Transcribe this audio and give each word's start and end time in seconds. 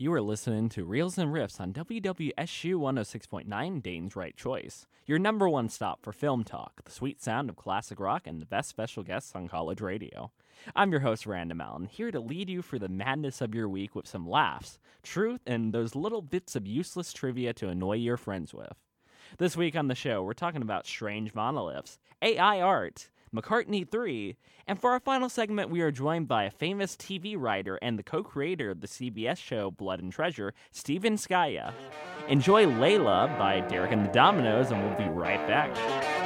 You 0.00 0.14
are 0.14 0.22
listening 0.22 0.70
to 0.70 0.86
Reels 0.86 1.18
and 1.18 1.30
Riffs 1.30 1.60
on 1.60 1.74
WWSU 1.74 2.32
106.9 2.34 3.82
Dayton's 3.82 4.16
Wright 4.16 4.34
Choice, 4.34 4.86
your 5.04 5.18
number 5.18 5.46
one 5.46 5.68
stop 5.68 6.02
for 6.02 6.10
film 6.10 6.42
talk, 6.42 6.82
the 6.86 6.90
sweet 6.90 7.20
sound 7.20 7.50
of 7.50 7.56
classic 7.56 8.00
rock, 8.00 8.26
and 8.26 8.40
the 8.40 8.46
best 8.46 8.70
special 8.70 9.02
guests 9.02 9.32
on 9.34 9.46
college 9.46 9.82
radio. 9.82 10.30
I'm 10.74 10.90
your 10.90 11.02
host, 11.02 11.26
Random 11.26 11.60
Allen, 11.60 11.84
here 11.84 12.10
to 12.12 12.18
lead 12.18 12.48
you 12.48 12.62
through 12.62 12.78
the 12.78 12.88
madness 12.88 13.42
of 13.42 13.54
your 13.54 13.68
week 13.68 13.94
with 13.94 14.08
some 14.08 14.26
laughs, 14.26 14.78
truth, 15.02 15.42
and 15.46 15.74
those 15.74 15.94
little 15.94 16.22
bits 16.22 16.56
of 16.56 16.66
useless 16.66 17.12
trivia 17.12 17.52
to 17.52 17.68
annoy 17.68 17.96
your 17.96 18.16
friends 18.16 18.54
with. 18.54 18.72
This 19.36 19.54
week 19.54 19.76
on 19.76 19.88
the 19.88 19.94
show, 19.94 20.22
we're 20.22 20.32
talking 20.32 20.62
about 20.62 20.86
strange 20.86 21.34
monoliths, 21.34 21.98
AI 22.22 22.62
art, 22.62 23.10
McCartney 23.34 23.88
3, 23.88 24.36
and 24.66 24.80
for 24.80 24.90
our 24.90 24.98
final 24.98 25.28
segment, 25.28 25.70
we 25.70 25.80
are 25.82 25.92
joined 25.92 26.26
by 26.26 26.44
a 26.44 26.50
famous 26.50 26.96
TV 26.96 27.36
writer 27.38 27.78
and 27.80 27.96
the 27.96 28.02
co 28.02 28.24
creator 28.24 28.70
of 28.70 28.80
the 28.80 28.88
CBS 28.88 29.36
show 29.36 29.70
Blood 29.70 30.00
and 30.02 30.12
Treasure, 30.12 30.52
Stephen 30.72 31.14
Scaia. 31.14 31.72
Enjoy 32.28 32.66
Layla 32.66 33.38
by 33.38 33.60
Derek 33.60 33.92
and 33.92 34.04
the 34.04 34.10
Dominos, 34.10 34.72
and 34.72 34.82
we'll 34.82 34.98
be 34.98 35.12
right 35.14 35.46
back. 35.46 36.19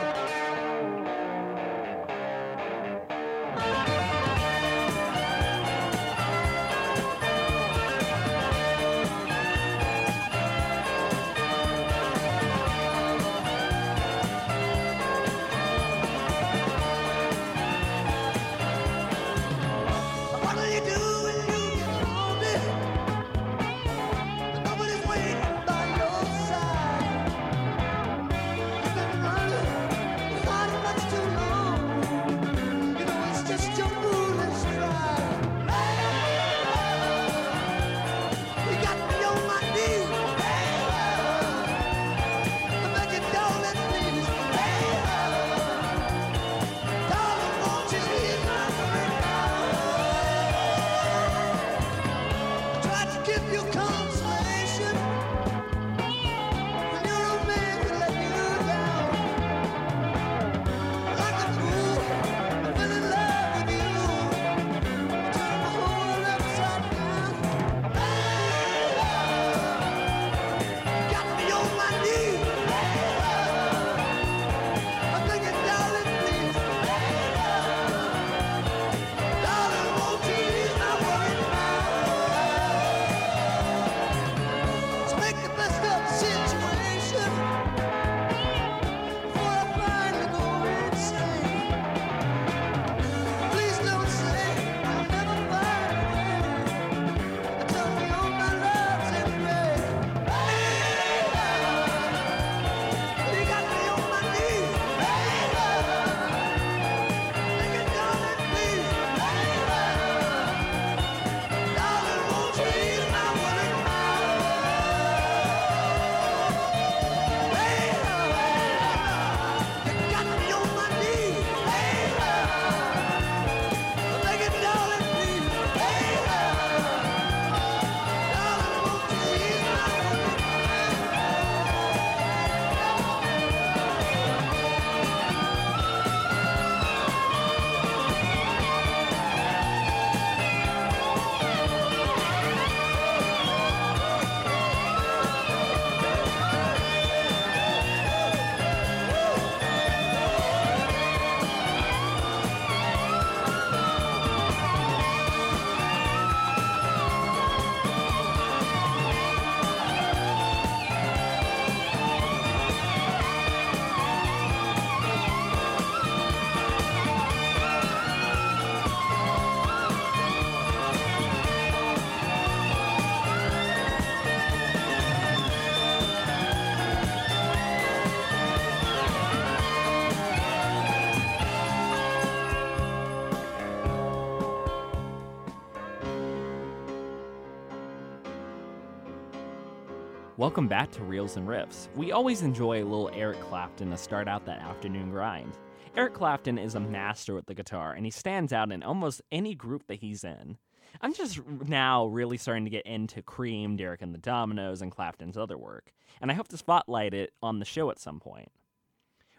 Welcome 190.44 190.68
back 190.68 190.90
to 190.90 191.02
Reels 191.02 191.38
and 191.38 191.48
Riffs. 191.48 191.88
We 191.96 192.12
always 192.12 192.42
enjoy 192.42 192.82
a 192.82 192.84
little 192.84 193.10
Eric 193.14 193.40
Clapton 193.40 193.88
to 193.90 193.96
start 193.96 194.28
out 194.28 194.44
that 194.44 194.60
afternoon 194.60 195.08
grind. 195.08 195.56
Eric 195.96 196.12
Clapton 196.12 196.58
is 196.58 196.74
a 196.74 196.80
master 196.80 197.34
with 197.34 197.46
the 197.46 197.54
guitar, 197.54 197.94
and 197.94 198.04
he 198.04 198.10
stands 198.10 198.52
out 198.52 198.70
in 198.70 198.82
almost 198.82 199.22
any 199.32 199.54
group 199.54 199.86
that 199.86 200.00
he's 200.00 200.22
in. 200.22 200.58
I'm 201.00 201.14
just 201.14 201.40
now 201.66 202.04
really 202.04 202.36
starting 202.36 202.64
to 202.64 202.70
get 202.70 202.84
into 202.84 203.22
Cream, 203.22 203.76
Derek 203.76 204.02
and 204.02 204.12
the 204.12 204.18
Dominos, 204.18 204.82
and 204.82 204.92
Clapton's 204.92 205.38
other 205.38 205.56
work, 205.56 205.94
and 206.20 206.30
I 206.30 206.34
hope 206.34 206.48
to 206.48 206.58
spotlight 206.58 207.14
it 207.14 207.32
on 207.42 207.58
the 207.58 207.64
show 207.64 207.90
at 207.90 207.98
some 207.98 208.20
point. 208.20 208.52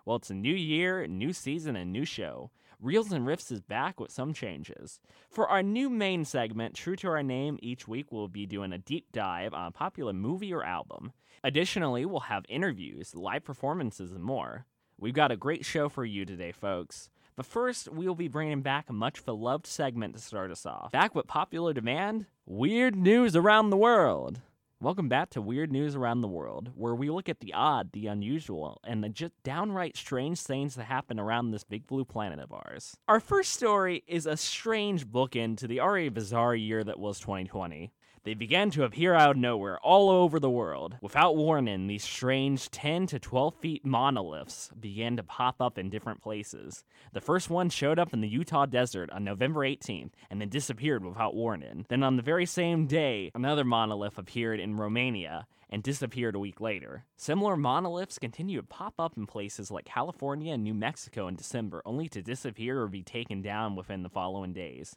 Well, 0.06 0.16
it's 0.16 0.32
a 0.32 0.36
new 0.36 0.56
year, 0.56 1.06
new 1.06 1.34
season, 1.34 1.76
and 1.76 1.94
new 1.94 2.06
show. 2.06 2.50
Reels 2.80 3.12
and 3.12 3.26
Riffs 3.26 3.52
is 3.52 3.62
back 3.62 4.00
with 4.00 4.12
some 4.12 4.34
changes. 4.34 5.00
For 5.30 5.48
our 5.48 5.64
new 5.64 5.90
main 5.90 6.26
segment, 6.26 6.76
true 6.76 6.96
to 6.98 7.08
our 7.08 7.24
name, 7.24 7.58
each 7.62 7.88
week 7.88 8.12
we'll 8.12 8.28
be 8.28 8.46
doing 8.46 8.74
a 8.74 8.78
deep 8.78 9.12
dive 9.12 9.54
on 9.54 9.68
a 9.68 9.72
popular 9.72 10.14
movie 10.14 10.54
or 10.54 10.64
album. 10.64 11.14
Additionally, 11.44 12.06
we'll 12.06 12.22
have 12.22 12.46
interviews, 12.50 13.16
live 13.16 13.44
performances, 13.44 14.12
and 14.12 14.24
more. 14.24 14.66
We've 14.98 15.14
got 15.14 15.32
a 15.32 15.38
great 15.38 15.66
show 15.66 15.90
for 15.90 16.06
you 16.06 16.26
today, 16.26 16.52
folks. 16.52 17.10
But 17.36 17.46
first, 17.46 17.92
we'll 17.92 18.16
be 18.16 18.30
bringing 18.30 18.62
back 18.62 18.90
a 18.90 18.94
much 18.94 19.26
beloved 19.26 19.68
segment 19.68 20.16
to 20.16 20.22
start 20.22 20.52
us 20.52 20.66
off. 20.66 20.92
Back 20.92 21.14
with 21.14 21.28
popular 21.28 21.74
demand 21.74 22.28
Weird 22.46 22.96
News 22.96 23.36
Around 23.36 23.70
the 23.70 23.78
World. 23.78 24.42
Welcome 24.82 25.08
back 25.08 25.30
to 25.30 25.42
Weird 25.42 25.72
News 25.72 25.96
Around 25.96 26.20
the 26.20 26.28
World, 26.28 26.72
where 26.76 26.94
we 26.94 27.10
look 27.10 27.30
at 27.30 27.40
the 27.40 27.54
odd, 27.54 27.94
the 27.94 28.08
unusual, 28.08 28.82
and 28.84 29.02
the 29.02 29.08
just 29.08 29.32
downright 29.42 29.96
strange 29.96 30.42
things 30.42 30.76
that 30.76 30.84
happen 30.84 31.18
around 31.18 31.52
this 31.52 31.64
big 31.64 31.88
blue 31.88 32.04
planet 32.04 32.40
of 32.40 32.52
ours. 32.52 32.98
Our 33.08 33.22
first 33.22 33.54
story 33.54 34.04
is 34.06 34.26
a 34.26 34.36
strange 34.36 35.08
bookend 35.08 35.60
to 35.60 35.68
the 35.68 35.80
already 35.80 36.10
bizarre 36.10 36.56
year 36.56 36.84
that 36.84 37.00
was 37.00 37.22
2020. 37.22 37.94
They 38.26 38.34
began 38.34 38.72
to 38.72 38.84
appear 38.86 39.14
out 39.14 39.30
of 39.30 39.38
nowhere 39.38 39.78
all 39.82 40.10
over 40.10 40.40
the 40.40 40.50
world. 40.50 40.98
Without 41.00 41.36
warning, 41.36 41.86
these 41.86 42.04
strange 42.04 42.72
10 42.72 43.06
to 43.08 43.20
12 43.20 43.54
feet 43.54 43.86
monoliths 43.86 44.72
began 44.80 45.16
to 45.18 45.24
pop 45.24 45.62
up 45.62 45.78
in 45.78 45.92
different 45.92 46.24
places. 46.24 46.84
The 47.14 47.22
first 47.22 47.52
one 47.52 47.70
showed 47.70 48.00
up 48.00 48.14
in 48.14 48.22
the 48.22 48.28
Utah 48.28 48.66
desert 48.66 49.12
on 49.12 49.24
November 49.24 49.60
18th 49.60 50.10
and 50.32 50.42
then 50.42 50.50
disappeared 50.50 51.06
without 51.06 51.36
warning. 51.36 51.86
Then 51.88 52.02
on 52.02 52.16
the 52.16 52.24
very 52.24 52.48
same 52.48 52.88
day, 52.88 53.30
another 53.36 53.64
monolith 53.64 54.18
appeared 54.18 54.60
in 54.60 54.76
Romania 54.76 55.46
and 55.70 55.84
disappeared 55.84 56.34
a 56.34 56.40
week 56.40 56.60
later. 56.60 57.06
Similar 57.18 57.56
monoliths 57.56 58.18
continue 58.18 58.60
to 58.60 58.66
pop 58.66 58.96
up 58.98 59.18
in 59.18 59.28
places 59.28 59.70
like 59.70 59.86
California 59.86 60.52
and 60.52 60.64
New 60.64 60.74
Mexico 60.74 61.28
in 61.28 61.36
December, 61.36 61.84
only 61.86 62.10
to 62.10 62.24
disappear 62.24 62.82
or 62.82 62.88
be 62.88 63.04
taken 63.04 63.44
down 63.44 63.76
within 63.76 64.02
the 64.02 64.10
following 64.10 64.52
days. 64.52 64.96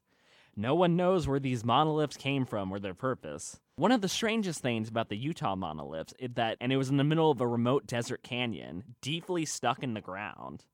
No 0.60 0.74
one 0.74 0.96
knows 0.96 1.28
where 1.28 1.38
these 1.38 1.64
monoliths 1.64 2.16
came 2.16 2.44
from 2.44 2.72
or 2.72 2.80
their 2.80 2.92
purpose. 2.92 3.60
One 3.76 3.92
of 3.92 4.00
the 4.00 4.08
strangest 4.08 4.60
things 4.60 4.88
about 4.88 5.08
the 5.08 5.16
Utah 5.16 5.54
monoliths 5.54 6.12
is 6.18 6.30
that, 6.34 6.56
and 6.60 6.72
it 6.72 6.76
was 6.76 6.90
in 6.90 6.96
the 6.96 7.04
middle 7.04 7.30
of 7.30 7.40
a 7.40 7.46
remote 7.46 7.86
desert 7.86 8.24
canyon, 8.24 8.82
deeply 9.00 9.44
stuck 9.44 9.84
in 9.84 9.94
the 9.94 10.00
ground. 10.00 10.64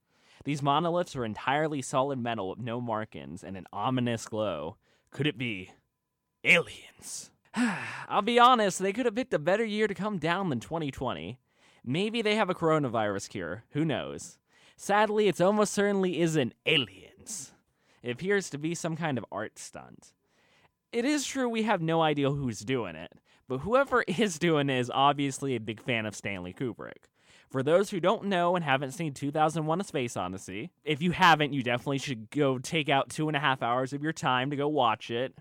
These 0.45 0.63
monoliths 0.63 1.15
were 1.15 1.27
entirely 1.27 1.83
solid 1.83 2.19
metal 2.19 2.49
with 2.49 2.61
no 2.61 2.81
markings 2.81 3.45
and 3.45 3.59
an 3.59 3.67
ominous 3.75 4.25
glow. 4.27 4.79
Could 5.11 5.27
it 5.27 5.37
be 5.37 5.73
aliens? 6.45 7.31
I'll 8.09 8.23
be 8.23 8.39
honest, 8.39 8.79
they 8.79 8.95
could 8.95 9.05
have 9.05 9.15
picked 9.15 9.35
a 9.35 9.39
better 9.39 9.67
year 9.67 9.87
to 9.87 9.93
come 9.93 10.17
down 10.17 10.49
than 10.49 10.61
2020. 10.61 11.39
Maybe 11.85 12.23
they 12.23 12.37
have 12.37 12.49
a 12.49 12.55
coronavirus 12.55 13.29
cure. 13.29 13.65
Who 13.73 13.85
knows? 13.85 14.39
Sadly, 14.79 15.29
it's 15.29 15.43
almost 15.43 15.75
certainly 15.75 16.23
isn't 16.23 16.55
aliens. 16.65 17.54
It 18.05 18.11
appears 18.11 18.51
to 18.51 18.59
be 18.59 18.75
some 18.75 18.97
kind 18.97 19.17
of 19.17 19.25
art 19.33 19.59
stunt. 19.59 20.13
It 20.93 21.07
is 21.07 21.25
true 21.25 21.49
we 21.49 21.63
have 21.63 21.81
no 21.81 22.03
idea 22.03 22.31
who's 22.31 22.61
doing 22.61 22.97
it, 22.97 23.11
but 23.49 23.59
whoever 23.59 24.03
is 24.09 24.39
doing 24.39 24.69
it 24.69 24.79
is 24.79 24.91
obviously 24.95 25.57
a 25.57 25.61
big 25.61 25.81
fan 25.81 26.05
of 26.05 26.15
Stanley 26.15 26.53
Kubrick. 26.53 27.09
For 27.51 27.63
those 27.63 27.91
who 27.91 28.01
don't 28.01 28.27
know 28.27 28.57
and 28.57 28.65
haven't 28.65 28.93
seen 28.93 29.15
2001 29.15 29.81
A 29.81 29.85
Space 29.85 30.17
Odyssey, 30.19 30.71
if 30.85 31.01
you 31.01 31.13
haven't, 31.13 31.55
you 31.55 31.63
definitely 31.63 31.99
should 31.99 32.31
go 32.31 32.59
take 32.59 32.91
out 32.91 33.09
two 33.09 33.29
and 33.29 33.37
a 33.37 33.41
half 33.41 33.63
hours 33.63 33.95
of 33.95 34.03
your 34.03 34.13
time 34.13 34.51
to 34.51 34.57
go 34.57 34.69
watch 34.69 35.11
it. 35.11 35.35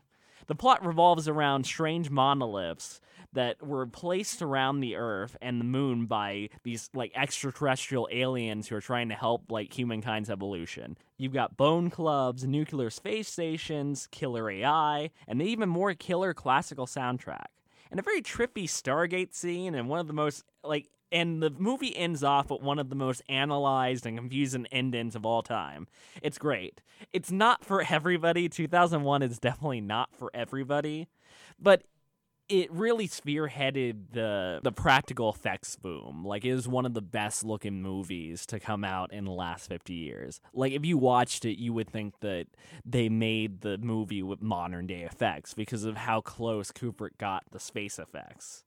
The 0.47 0.55
plot 0.55 0.85
revolves 0.85 1.27
around 1.27 1.65
strange 1.65 2.09
monoliths 2.09 3.01
that 3.33 3.65
were 3.65 3.85
placed 3.85 4.41
around 4.41 4.79
the 4.79 4.95
Earth 4.95 5.35
and 5.41 5.59
the 5.59 5.65
Moon 5.65 6.05
by 6.05 6.49
these 6.63 6.89
like 6.93 7.11
extraterrestrial 7.15 8.07
aliens 8.11 8.67
who 8.67 8.75
are 8.75 8.81
trying 8.81 9.09
to 9.09 9.15
help 9.15 9.51
like 9.51 9.73
humankind's 9.73 10.29
evolution. 10.29 10.97
You've 11.17 11.33
got 11.33 11.57
bone 11.57 11.89
clubs, 11.89 12.45
nuclear 12.45 12.89
space 12.89 13.27
stations, 13.27 14.07
killer 14.11 14.49
AI, 14.49 15.09
and 15.27 15.41
the 15.41 15.45
even 15.45 15.69
more 15.69 15.93
killer 15.93 16.33
classical 16.33 16.85
soundtrack. 16.85 17.45
And 17.91 17.99
a 17.99 18.03
very 18.03 18.21
trippy 18.21 18.65
Stargate 18.65 19.33
scene 19.33 19.75
and 19.75 19.87
one 19.87 19.99
of 19.99 20.07
the 20.07 20.13
most 20.13 20.43
like 20.63 20.89
and 21.11 21.43
the 21.43 21.51
movie 21.51 21.95
ends 21.95 22.23
off 22.23 22.49
with 22.49 22.61
one 22.61 22.79
of 22.79 22.89
the 22.89 22.95
most 22.95 23.21
analyzed 23.29 24.07
and 24.07 24.17
confusing 24.17 24.65
endings 24.71 25.15
of 25.15 25.25
all 25.25 25.43
time. 25.43 25.87
It's 26.23 26.39
great. 26.39 26.81
It's 27.13 27.31
not 27.31 27.63
for 27.63 27.83
everybody. 27.87 28.49
2001 28.49 29.21
is 29.21 29.37
definitely 29.37 29.81
not 29.81 30.09
for 30.15 30.31
everybody, 30.33 31.07
but 31.59 31.83
it 32.49 32.71
really 32.71 33.07
spearheaded 33.07 34.11
the 34.11 34.59
the 34.63 34.71
practical 34.71 35.29
effects 35.29 35.75
boom. 35.75 36.23
Like 36.25 36.45
it 36.45 36.53
was 36.53 36.67
one 36.67 36.85
of 36.85 36.93
the 36.93 37.01
best 37.01 37.43
looking 37.43 37.81
movies 37.81 38.45
to 38.47 38.59
come 38.59 38.83
out 38.83 39.13
in 39.13 39.25
the 39.25 39.31
last 39.31 39.67
50 39.69 39.93
years. 39.93 40.41
Like 40.53 40.73
if 40.73 40.85
you 40.85 40.97
watched 40.97 41.45
it, 41.45 41.59
you 41.59 41.73
would 41.73 41.89
think 41.89 42.19
that 42.19 42.47
they 42.85 43.09
made 43.09 43.61
the 43.61 43.77
movie 43.77 44.23
with 44.23 44.41
modern 44.41 44.87
day 44.87 45.01
effects 45.01 45.53
because 45.53 45.83
of 45.85 45.97
how 45.97 46.21
close 46.21 46.71
Kubrick 46.71 47.17
got 47.17 47.43
the 47.51 47.59
space 47.59 47.97
effects 47.97 48.63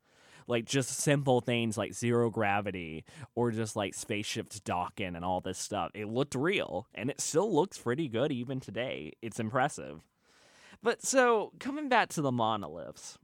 like 0.48 0.64
just 0.64 0.90
simple 0.90 1.40
things 1.40 1.76
like 1.76 1.92
zero 1.92 2.30
gravity 2.30 3.04
or 3.34 3.50
just 3.50 3.76
like 3.76 3.94
spaceships 3.94 4.60
docking 4.60 5.16
and 5.16 5.24
all 5.24 5.40
this 5.40 5.58
stuff. 5.58 5.90
It 5.94 6.08
looked 6.08 6.34
real 6.34 6.86
and 6.94 7.10
it 7.10 7.20
still 7.20 7.52
looks 7.52 7.78
pretty 7.78 8.08
good 8.08 8.32
even 8.32 8.60
today. 8.60 9.12
It's 9.22 9.40
impressive. 9.40 10.02
But 10.82 11.04
so 11.04 11.52
coming 11.58 11.88
back 11.88 12.10
to 12.10 12.22
the 12.22 12.32
monoliths, 12.32 13.18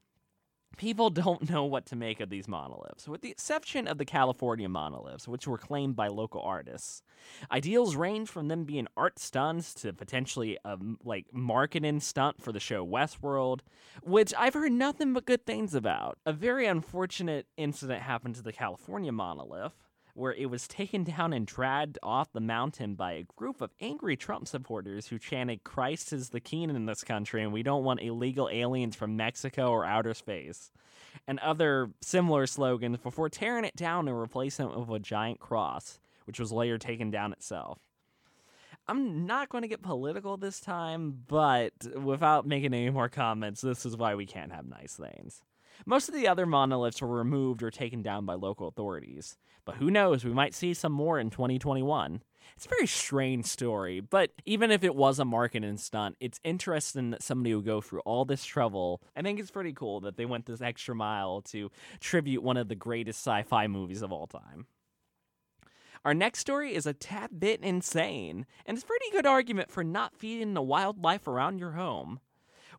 people 0.77 1.11
don't 1.11 1.49
know 1.51 1.65
what 1.65 1.87
to 1.87 1.97
make 1.97 2.21
of 2.21 2.31
these 2.31 2.49
monoliths, 2.49 3.09
with 3.09 3.21
the 3.23 3.31
exception 3.31 3.87
of 3.87 3.99
the 3.99 4.05
California 4.05 4.69
monoliths, 4.69 5.29
which 5.29 5.47
were 5.47 5.59
claimed 5.59 5.97
by 5.97 6.09
local 6.09 6.43
artists. 6.43 7.03
Ideals 7.51 7.97
range 7.97 8.29
from 8.29 8.49
them 8.49 8.65
being 8.65 8.89
art 8.97 9.19
stunts 9.19 9.75
to 9.75 9.93
potentially 9.93 10.59
a 10.65 10.79
like 11.05 11.27
marketing 11.33 12.01
stunt 12.01 12.43
for 12.43 12.53
the 12.53 12.61
show 12.61 12.87
Westworld, 12.87 13.61
which 14.03 14.33
I've 14.37 14.55
heard 14.55 14.73
nothing 14.73 15.13
but 15.13 15.27
good 15.27 15.47
things 15.47 15.75
about. 15.75 16.19
A 16.27 16.33
very 16.33 16.67
unfortunate 16.67 17.47
incident 17.57 18.03
happened 18.03 18.35
to 18.37 18.43
the 18.43 18.53
California 18.53 19.13
monolith. 19.13 19.75
Where 20.15 20.35
it 20.35 20.51
was 20.51 20.69
taken 20.69 21.05
down 21.05 21.33
and 21.33 21.47
dragged 21.47 21.99
off 22.03 22.33
the 22.33 22.41
mountain 22.41 22.95
by 22.95 23.13
a 23.13 23.23
group 23.23 23.63
of 23.63 23.73
angry 23.81 24.15
Trump 24.17 24.47
supporters 24.47 25.07
who 25.07 25.19
chanted, 25.19 25.65
Christ 25.65 26.13
is 26.13 26.29
the 26.29 26.41
king 26.41 26.69
in 26.69 26.85
this 26.85 27.03
country, 27.03 27.43
and 27.43 27.53
we 27.53 27.63
don't 27.63 27.85
want 27.85 28.03
illegal 28.03 28.51
aliens 28.53 28.95
from 28.95 29.17
Mexico 29.17 29.71
or 29.71 29.87
outer 29.87 30.13
space 30.13 30.71
and 31.27 31.39
other 31.39 31.91
similar 32.03 32.47
slogans 32.47 32.99
before 32.99 33.29
tearing 33.29 33.65
it 33.65 33.77
down 33.77 34.07
and 34.09 34.19
replacing 34.19 34.71
it 34.71 34.79
with 34.79 34.91
a 34.91 34.99
giant 34.99 35.41
cross, 35.41 35.99
which 36.27 36.39
was 36.39 36.53
later 36.53 36.79
taken 36.79 37.11
down 37.11 37.33
itself. 37.33 37.79
I'm 38.89 39.27
not 39.27 39.49
going 39.49 39.63
to 39.63 39.69
get 39.69 39.83
political 39.83 40.37
this 40.37 40.61
time, 40.61 41.23
but 41.29 41.73
without 41.95 42.47
making 42.47 42.75
any 42.75 42.91
more 42.91 43.09
comments, 43.09 43.61
this 43.61 43.87
is 43.87 43.97
why 43.97 44.15
we 44.15 44.27
can't 44.27 44.53
have 44.53 44.67
nice 44.67 44.95
things. 44.95 45.43
Most 45.87 46.09
of 46.09 46.15
the 46.15 46.29
other 46.29 46.47
monoliths 46.47 47.01
were 47.01 47.09
removed 47.09 47.63
or 47.63 47.71
taken 47.71 48.03
down 48.03 48.27
by 48.27 48.35
local 48.35 48.69
authorities, 48.69 49.37
but 49.65 49.77
who 49.77 49.91
knows, 49.91 50.25
we 50.25 50.33
might 50.33 50.55
see 50.55 50.75
some 50.75 50.93
more 50.93 51.19
in 51.19 51.31
2021. 51.31 52.23
It's 52.57 52.67
a 52.67 52.69
very 52.69 52.87
strange 52.87 53.47
story, 53.47 54.01
but 54.01 54.31
even 54.45 54.71
if 54.71 54.85
it 54.85 54.95
was 54.95 55.19
a 55.19 55.25
marketing 55.25 55.77
stunt, 55.79 56.17
it's 56.21 56.41
interesting 56.45 57.11
that 57.11 57.23
somebody 57.23 57.55
would 57.55 57.65
go 57.65 57.81
through 57.81 58.01
all 58.01 58.25
this 58.25 58.45
trouble. 58.45 59.01
I 59.17 59.23
think 59.23 59.41
it's 59.41 59.51
pretty 59.51 59.73
cool 59.73 60.01
that 60.01 60.17
they 60.17 60.27
went 60.27 60.47
this 60.47 60.61
extra 60.61 60.95
mile 60.95 61.43
to 61.43 61.71
tribute 62.01 62.43
one 62.43 62.57
of 62.57 62.69
the 62.69 62.75
greatest 62.75 63.21
sci 63.21 63.43
fi 63.43 63.67
movies 63.67 64.03
of 64.03 64.13
all 64.13 64.27
time. 64.27 64.67
Our 66.05 66.15
next 66.15 66.41
story 66.41 66.75
is 66.75 66.85
a 66.85 66.93
tad 66.93 67.39
bit 67.39 67.63
insane, 67.63 68.47
and 68.67 68.77
it's 68.77 68.85
a 68.85 68.89
pretty 68.89 69.11
good 69.13 69.27
argument 69.27 69.71
for 69.71 69.85
not 69.85 70.17
feeding 70.17 70.55
the 70.55 70.63
wildlife 70.63 71.29
around 71.29 71.61
your 71.61 71.73
home. 71.73 72.19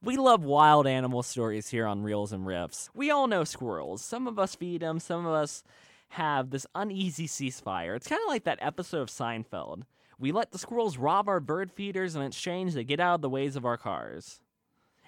We 0.06 0.18
love 0.18 0.44
wild 0.44 0.86
animal 0.86 1.24
stories 1.24 1.70
here 1.70 1.88
on 1.88 2.04
Reels 2.04 2.34
and 2.34 2.46
Riffs. 2.46 2.90
We 2.94 3.10
all 3.10 3.26
know 3.26 3.46
squirrels. 3.46 4.04
Some 4.04 4.28
of 4.28 4.38
us 4.38 4.54
feed 4.54 4.82
them, 4.82 5.00
some 5.00 5.26
of 5.26 5.32
us 5.32 5.64
have 6.10 6.50
this 6.50 6.68
uneasy 6.76 7.26
ceasefire. 7.26 7.96
It's 7.96 8.10
kind 8.10 8.22
of 8.22 8.28
like 8.28 8.44
that 8.44 8.60
episode 8.62 9.00
of 9.04 9.08
Seinfeld. 9.08 9.84
We 10.20 10.34
let 10.34 10.52
the 10.52 10.58
squirrels 10.58 10.98
rob 10.98 11.30
our 11.30 11.40
bird 11.40 11.72
feeders, 11.72 12.16
and 12.16 12.22
in 12.22 12.28
exchange, 12.28 12.74
they 12.74 12.84
get 12.84 13.00
out 13.00 13.16
of 13.16 13.22
the 13.22 13.30
ways 13.30 13.56
of 13.56 13.64
our 13.64 13.78
cars. 13.78 14.42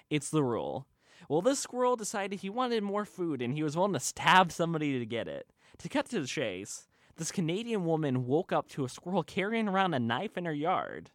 It's 0.08 0.30
the 0.30 0.42
rule. 0.42 0.86
Well, 1.28 1.42
this 1.42 1.58
squirrel 1.58 1.96
decided 1.96 2.40
he 2.40 2.48
wanted 2.48 2.82
more 2.82 3.04
food, 3.04 3.42
and 3.42 3.52
he 3.52 3.62
was 3.62 3.76
willing 3.76 3.92
to 3.92 4.00
stab 4.00 4.50
somebody 4.50 4.98
to 4.98 5.04
get 5.04 5.28
it. 5.28 5.46
To 5.80 5.90
cut 5.90 6.08
to 6.08 6.22
the 6.22 6.26
chase, 6.26 6.88
this 7.18 7.30
Canadian 7.30 7.84
woman 7.84 8.26
woke 8.26 8.50
up 8.50 8.66
to 8.70 8.86
a 8.86 8.88
squirrel 8.88 9.22
carrying 9.22 9.68
around 9.68 9.92
a 9.92 10.00
knife 10.00 10.38
in 10.38 10.46
her 10.46 10.54
yard. 10.54 11.10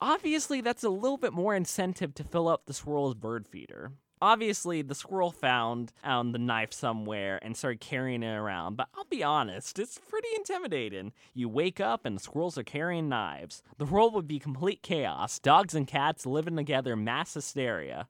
Obviously, 0.00 0.60
that's 0.60 0.84
a 0.84 0.90
little 0.90 1.18
bit 1.18 1.32
more 1.32 1.54
incentive 1.54 2.14
to 2.14 2.24
fill 2.24 2.48
up 2.48 2.66
the 2.66 2.74
squirrel's 2.74 3.14
bird 3.14 3.46
feeder. 3.46 3.92
Obviously, 4.22 4.82
the 4.82 4.94
squirrel 4.94 5.30
found 5.30 5.92
um, 6.04 6.32
the 6.32 6.38
knife 6.38 6.74
somewhere 6.74 7.38
and 7.42 7.56
started 7.56 7.80
carrying 7.80 8.22
it 8.22 8.34
around, 8.34 8.76
but 8.76 8.88
I'll 8.94 9.06
be 9.06 9.22
honest, 9.22 9.78
it's 9.78 9.98
pretty 9.98 10.28
intimidating. 10.36 11.12
You 11.32 11.48
wake 11.48 11.80
up 11.80 12.04
and 12.04 12.16
the 12.16 12.20
squirrels 12.20 12.58
are 12.58 12.62
carrying 12.62 13.08
knives. 13.08 13.62
The 13.78 13.86
world 13.86 14.12
would 14.12 14.28
be 14.28 14.38
complete 14.38 14.82
chaos, 14.82 15.38
dogs 15.38 15.74
and 15.74 15.86
cats 15.86 16.26
living 16.26 16.56
together, 16.56 16.96
mass 16.96 17.32
hysteria. 17.32 18.08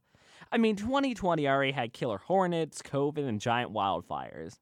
I 0.51 0.59
mean, 0.59 0.75
2020 0.75 1.47
already 1.47 1.73
had 1.73 1.93
killer 1.93 2.19
hornets, 2.19 2.83
COVID, 2.83 3.29
and 3.29 3.41
giant 3.41 3.73
wildfires. 3.73 4.59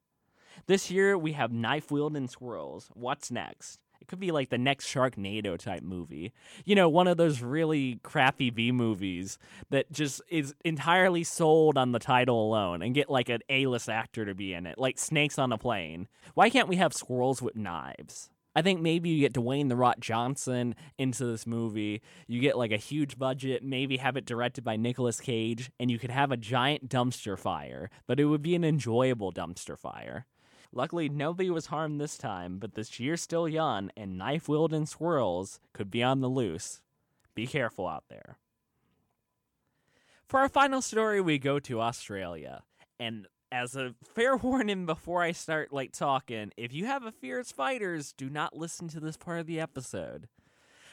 This 0.67 0.91
year, 0.91 1.17
we 1.17 1.31
have 1.33 1.51
knife 1.51 1.89
wielding 1.89 2.27
squirrels. 2.27 2.89
What's 2.93 3.31
next? 3.31 3.79
Could 4.09 4.19
be 4.19 4.31
like 4.31 4.49
the 4.49 4.57
next 4.57 4.87
Sharknado 4.87 5.55
type 5.55 5.83
movie. 5.83 6.33
You 6.65 6.73
know, 6.73 6.89
one 6.89 7.07
of 7.07 7.17
those 7.17 7.43
really 7.43 7.99
crappy 8.01 8.49
B 8.49 8.71
movies 8.71 9.37
that 9.69 9.91
just 9.91 10.19
is 10.29 10.55
entirely 10.65 11.23
sold 11.23 11.77
on 11.77 11.91
the 11.91 11.99
title 11.99 12.43
alone 12.43 12.81
and 12.81 12.95
get 12.95 13.11
like 13.11 13.29
an 13.29 13.41
A 13.49 13.67
list 13.67 13.87
actor 13.87 14.25
to 14.25 14.33
be 14.33 14.55
in 14.55 14.65
it, 14.65 14.79
like 14.79 14.97
Snakes 14.97 15.37
on 15.37 15.51
a 15.51 15.59
Plane. 15.59 16.07
Why 16.33 16.49
can't 16.49 16.67
we 16.67 16.77
have 16.77 16.91
squirrels 16.91 17.39
with 17.39 17.55
knives? 17.55 18.31
I 18.55 18.63
think 18.63 18.81
maybe 18.81 19.09
you 19.09 19.19
get 19.19 19.33
Dwayne 19.33 19.69
the 19.69 19.75
Rock 19.75 19.99
Johnson 19.99 20.73
into 20.97 21.25
this 21.25 21.45
movie. 21.45 22.01
You 22.25 22.41
get 22.41 22.57
like 22.57 22.71
a 22.71 22.77
huge 22.77 23.19
budget, 23.19 23.63
maybe 23.63 23.97
have 23.97 24.17
it 24.17 24.25
directed 24.25 24.63
by 24.63 24.75
Nicolas 24.75 25.19
Cage, 25.19 25.69
and 25.79 25.91
you 25.91 25.99
could 25.99 26.09
have 26.09 26.31
a 26.31 26.37
giant 26.37 26.89
dumpster 26.89 27.37
fire, 27.37 27.91
but 28.07 28.19
it 28.19 28.25
would 28.25 28.41
be 28.41 28.55
an 28.55 28.63
enjoyable 28.63 29.31
dumpster 29.31 29.77
fire. 29.77 30.25
Luckily, 30.71 31.09
nobody 31.09 31.49
was 31.49 31.67
harmed 31.67 31.99
this 31.99 32.17
time, 32.17 32.59
but 32.59 32.75
this 32.75 32.99
year's 32.99 33.21
still 33.21 33.47
young, 33.47 33.89
and 33.97 34.17
knife 34.17 34.47
wielding 34.47 34.85
squirrels 34.85 35.59
could 35.73 35.89
be 35.89 36.03
on 36.03 36.21
the 36.21 36.27
loose. 36.27 36.81
Be 37.33 37.47
careful 37.47 37.87
out 37.87 38.03
there. 38.09 38.37
For 40.27 40.39
our 40.39 40.49
final 40.49 40.81
story, 40.81 41.21
we 41.21 41.39
go 41.39 41.57
to 41.59 41.81
Australia. 41.81 42.61
And 42.99 43.25
as 43.51 43.75
a 43.75 43.95
fair 44.13 44.37
warning 44.37 44.85
before 44.85 45.23
I 45.23 45.31
start 45.31 45.73
like 45.73 45.91
talking, 45.91 46.51
if 46.55 46.71
you 46.71 46.85
have 46.85 47.03
a 47.03 47.11
fear 47.11 47.39
of 47.39 47.47
spiders, 47.47 48.13
do 48.13 48.29
not 48.29 48.55
listen 48.55 48.87
to 48.89 48.99
this 48.99 49.17
part 49.17 49.39
of 49.39 49.47
the 49.47 49.59
episode. 49.59 50.27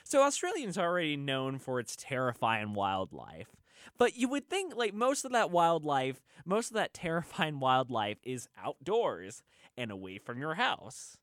So 0.05 0.23
Australia's 0.23 0.79
already 0.79 1.17
known 1.17 1.59
for 1.59 1.81
its 1.81 1.97
terrifying 1.97 2.73
wildlife. 2.73 3.57
But 3.99 4.17
you 4.17 4.29
would 4.29 4.49
think 4.49 4.75
like 4.75 4.95
most 4.95 5.25
of 5.25 5.33
that 5.33 5.51
wildlife, 5.51 6.23
most 6.45 6.71
of 6.71 6.75
that 6.75 6.95
terrifying 6.95 7.61
wildlife 7.61 8.19
is 8.23 8.49
outdoors 8.63 9.43
and 9.77 9.91
away 9.91 10.19
from 10.19 10.39
your 10.39 10.55
house. 10.55 11.19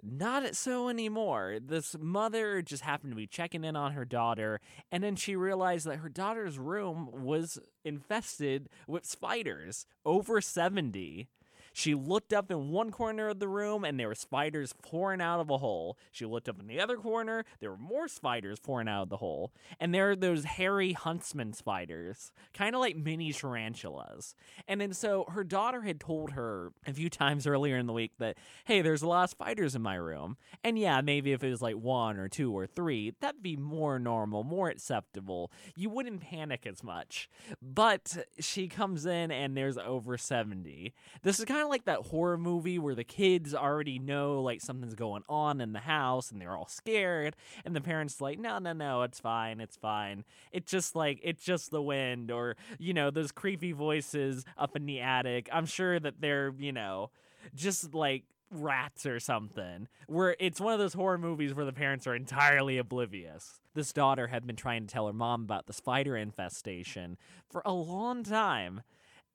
Not 0.00 0.54
so 0.54 0.88
anymore. 0.88 1.58
This 1.60 1.96
mother 1.98 2.62
just 2.62 2.84
happened 2.84 3.12
to 3.12 3.16
be 3.16 3.26
checking 3.26 3.64
in 3.64 3.74
on 3.74 3.92
her 3.92 4.04
daughter, 4.04 4.60
and 4.92 5.02
then 5.02 5.16
she 5.16 5.34
realized 5.34 5.86
that 5.86 5.98
her 5.98 6.08
daughter's 6.08 6.58
room 6.58 7.08
was 7.10 7.58
infested 7.84 8.68
with 8.86 9.04
spiders, 9.04 9.86
over 10.04 10.40
70. 10.40 11.28
She 11.72 11.94
looked 11.94 12.32
up 12.32 12.50
in 12.50 12.70
one 12.70 12.90
corner 12.90 13.28
of 13.28 13.38
the 13.38 13.48
room 13.48 13.84
and 13.84 13.98
there 13.98 14.08
were 14.08 14.14
spiders 14.14 14.74
pouring 14.82 15.20
out 15.20 15.40
of 15.40 15.50
a 15.50 15.58
hole. 15.58 15.98
She 16.12 16.24
looked 16.24 16.48
up 16.48 16.60
in 16.60 16.66
the 16.66 16.80
other 16.80 16.96
corner, 16.96 17.44
there 17.60 17.70
were 17.70 17.76
more 17.76 18.08
spiders 18.08 18.58
pouring 18.58 18.88
out 18.88 19.02
of 19.02 19.08
the 19.08 19.18
hole. 19.18 19.52
And 19.78 19.94
there 19.94 20.10
are 20.10 20.16
those 20.16 20.44
hairy 20.44 20.92
huntsman 20.92 21.52
spiders, 21.52 22.32
kind 22.52 22.74
of 22.74 22.80
like 22.80 22.96
mini 22.96 23.32
tarantulas. 23.32 24.34
And 24.66 24.80
then 24.80 24.92
so 24.92 25.26
her 25.30 25.44
daughter 25.44 25.82
had 25.82 26.00
told 26.00 26.32
her 26.32 26.72
a 26.86 26.92
few 26.92 27.10
times 27.10 27.46
earlier 27.46 27.76
in 27.76 27.86
the 27.86 27.92
week 27.92 28.12
that, 28.18 28.36
hey, 28.64 28.82
there's 28.82 29.02
a 29.02 29.08
lot 29.08 29.24
of 29.24 29.30
spiders 29.30 29.74
in 29.74 29.82
my 29.82 29.94
room. 29.94 30.36
And 30.64 30.78
yeah, 30.78 31.00
maybe 31.00 31.32
if 31.32 31.42
it 31.42 31.50
was 31.50 31.62
like 31.62 31.76
one 31.76 32.18
or 32.18 32.28
two 32.28 32.52
or 32.56 32.66
three, 32.66 33.14
that'd 33.20 33.42
be 33.42 33.56
more 33.56 33.98
normal, 33.98 34.44
more 34.44 34.68
acceptable. 34.68 35.50
You 35.76 35.90
wouldn't 35.90 36.20
panic 36.20 36.66
as 36.66 36.82
much. 36.82 37.28
But 37.62 38.18
she 38.38 38.68
comes 38.68 39.06
in 39.06 39.30
and 39.30 39.56
there's 39.56 39.78
over 39.78 40.18
70. 40.18 40.92
This 41.22 41.38
is 41.38 41.44
kind 41.44 41.57
of 41.62 41.68
like 41.68 41.84
that 41.84 42.06
horror 42.06 42.38
movie 42.38 42.78
where 42.78 42.94
the 42.94 43.04
kids 43.04 43.54
already 43.54 43.98
know 43.98 44.40
like 44.42 44.60
something's 44.60 44.94
going 44.94 45.22
on 45.28 45.60
in 45.60 45.72
the 45.72 45.80
house 45.80 46.30
and 46.30 46.40
they're 46.40 46.56
all 46.56 46.68
scared 46.68 47.36
and 47.64 47.74
the 47.74 47.80
parents 47.80 48.20
like 48.20 48.38
no 48.38 48.58
no 48.58 48.72
no 48.72 49.02
it's 49.02 49.20
fine 49.20 49.60
it's 49.60 49.76
fine. 49.76 50.24
It's 50.52 50.70
just 50.70 50.96
like 50.96 51.20
it's 51.22 51.42
just 51.42 51.70
the 51.70 51.82
wind 51.82 52.30
or 52.30 52.56
you 52.78 52.94
know 52.94 53.10
those 53.10 53.32
creepy 53.32 53.72
voices 53.72 54.44
up 54.56 54.76
in 54.76 54.86
the 54.86 55.00
attic. 55.00 55.48
I'm 55.52 55.66
sure 55.66 55.98
that 56.00 56.20
they're 56.20 56.52
you 56.58 56.72
know 56.72 57.10
just 57.54 57.94
like 57.94 58.24
rats 58.50 59.06
or 59.06 59.20
something. 59.20 59.88
Where 60.06 60.36
it's 60.38 60.60
one 60.60 60.72
of 60.72 60.78
those 60.78 60.94
horror 60.94 61.18
movies 61.18 61.54
where 61.54 61.64
the 61.64 61.72
parents 61.72 62.06
are 62.06 62.14
entirely 62.14 62.78
oblivious. 62.78 63.60
This 63.74 63.92
daughter 63.92 64.28
had 64.28 64.46
been 64.46 64.56
trying 64.56 64.86
to 64.86 64.92
tell 64.92 65.06
her 65.06 65.12
mom 65.12 65.42
about 65.42 65.66
the 65.66 65.72
spider 65.72 66.16
infestation 66.16 67.16
for 67.50 67.62
a 67.64 67.72
long 67.72 68.24
time 68.24 68.82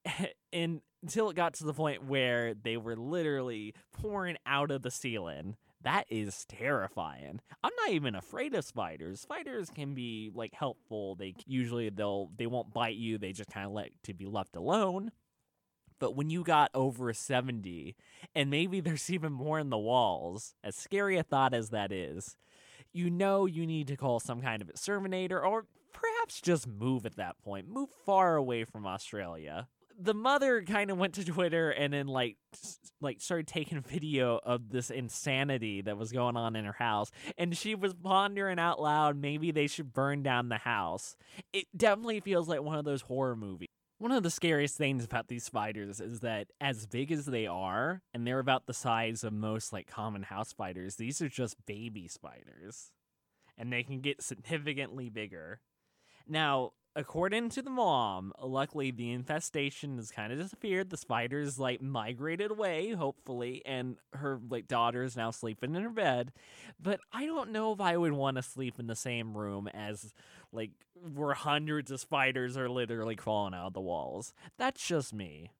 and 0.53 0.81
until 1.03 1.29
it 1.29 1.35
got 1.35 1.53
to 1.55 1.65
the 1.65 1.73
point 1.73 2.05
where 2.05 2.53
they 2.55 2.77
were 2.77 2.95
literally 2.95 3.75
pouring 3.91 4.37
out 4.45 4.71
of 4.71 4.81
the 4.81 4.89
ceiling. 4.89 5.57
That 5.83 6.05
is 6.09 6.45
terrifying. 6.45 7.41
I'm 7.61 7.71
not 7.81 7.91
even 7.91 8.15
afraid 8.15 8.55
of 8.55 8.63
spiders. 8.63 9.19
Spiders 9.19 9.69
can 9.69 9.93
be 9.93 10.31
like 10.33 10.53
helpful. 10.53 11.15
They 11.15 11.35
usually 11.45 11.89
they'll 11.89 12.31
they 12.37 12.47
won't 12.47 12.73
bite 12.73 12.95
you. 12.95 13.17
They 13.17 13.33
just 13.33 13.51
kind 13.51 13.65
of 13.65 13.73
like 13.73 13.91
to 14.03 14.13
be 14.13 14.25
left 14.25 14.55
alone. 14.55 15.11
But 15.99 16.15
when 16.15 16.29
you 16.29 16.43
got 16.43 16.71
over 16.73 17.13
70 17.13 17.95
and 18.33 18.49
maybe 18.49 18.79
there's 18.81 19.09
even 19.09 19.33
more 19.33 19.59
in 19.59 19.69
the 19.69 19.77
walls, 19.77 20.55
as 20.63 20.75
scary 20.75 21.17
a 21.17 21.23
thought 21.23 21.53
as 21.53 21.69
that 21.69 21.91
is, 21.91 22.37
you 22.93 23.09
know 23.09 23.45
you 23.45 23.67
need 23.67 23.87
to 23.87 23.97
call 23.97 24.21
some 24.21 24.41
kind 24.41 24.61
of 24.61 24.69
exterminator 24.69 25.45
or 25.45 25.65
perhaps 25.91 26.39
just 26.39 26.65
move 26.65 27.05
at 27.05 27.17
that 27.17 27.37
point. 27.43 27.67
Move 27.67 27.89
far 28.05 28.37
away 28.37 28.63
from 28.63 28.87
Australia 28.87 29.67
the 29.99 30.13
mother 30.13 30.63
kind 30.63 30.91
of 30.91 30.97
went 30.97 31.13
to 31.15 31.25
Twitter 31.25 31.69
and 31.69 31.93
then 31.93 32.07
like 32.07 32.37
like 33.01 33.21
started 33.21 33.47
taking 33.47 33.81
video 33.87 34.39
of 34.43 34.69
this 34.69 34.89
insanity 34.89 35.81
that 35.81 35.97
was 35.97 36.11
going 36.11 36.37
on 36.37 36.55
in 36.55 36.65
her 36.65 36.73
house 36.73 37.11
and 37.37 37.57
she 37.57 37.75
was 37.75 37.93
pondering 37.93 38.59
out 38.59 38.81
loud 38.81 39.17
maybe 39.17 39.51
they 39.51 39.67
should 39.67 39.93
burn 39.93 40.23
down 40.23 40.49
the 40.49 40.57
house. 40.57 41.15
It 41.51 41.65
definitely 41.75 42.19
feels 42.19 42.47
like 42.47 42.61
one 42.61 42.77
of 42.77 42.85
those 42.85 43.01
horror 43.01 43.35
movies. 43.35 43.67
One 43.99 44.11
of 44.11 44.23
the 44.23 44.31
scariest 44.31 44.75
things 44.75 45.05
about 45.05 45.27
these 45.27 45.45
spiders 45.45 46.01
is 46.01 46.19
that 46.21 46.47
as 46.59 46.85
big 46.87 47.11
as 47.11 47.25
they 47.25 47.47
are 47.47 48.01
and 48.13 48.27
they're 48.27 48.39
about 48.39 48.65
the 48.65 48.73
size 48.73 49.23
of 49.23 49.31
most 49.31 49.71
like 49.71 49.87
common 49.87 50.23
house 50.23 50.49
spiders, 50.49 50.95
these 50.95 51.21
are 51.21 51.29
just 51.29 51.55
baby 51.65 52.07
spiders 52.07 52.91
and 53.57 53.71
they 53.71 53.83
can 53.83 54.01
get 54.01 54.21
significantly 54.21 55.09
bigger. 55.09 55.61
Now, 56.27 56.71
according 56.95 57.49
to 57.49 57.61
the 57.61 57.69
mom, 57.69 58.33
luckily 58.41 58.91
the 58.91 59.11
infestation 59.11 59.97
has 59.97 60.11
kind 60.11 60.31
of 60.31 60.39
disappeared. 60.39 60.89
The 60.89 60.97
spiders 60.97 61.59
like 61.59 61.81
migrated 61.81 62.51
away, 62.51 62.91
hopefully, 62.91 63.61
and 63.65 63.97
her 64.13 64.39
like 64.49 64.67
daughter 64.67 65.03
is 65.03 65.15
now 65.17 65.31
sleeping 65.31 65.75
in 65.75 65.83
her 65.83 65.89
bed. 65.89 66.31
But 66.81 66.99
I 67.11 67.25
don't 67.25 67.51
know 67.51 67.73
if 67.73 67.81
I 67.81 67.97
would 67.97 68.13
want 68.13 68.37
to 68.37 68.43
sleep 68.43 68.79
in 68.79 68.87
the 68.87 68.95
same 68.95 69.35
room 69.35 69.67
as 69.67 70.13
like 70.51 70.71
where 71.13 71.33
hundreds 71.33 71.91
of 71.91 71.99
spiders 71.99 72.57
are 72.57 72.69
literally 72.69 73.15
crawling 73.15 73.53
out 73.53 73.67
of 73.67 73.73
the 73.73 73.81
walls. 73.81 74.33
That's 74.57 74.85
just 74.85 75.13
me. 75.13 75.51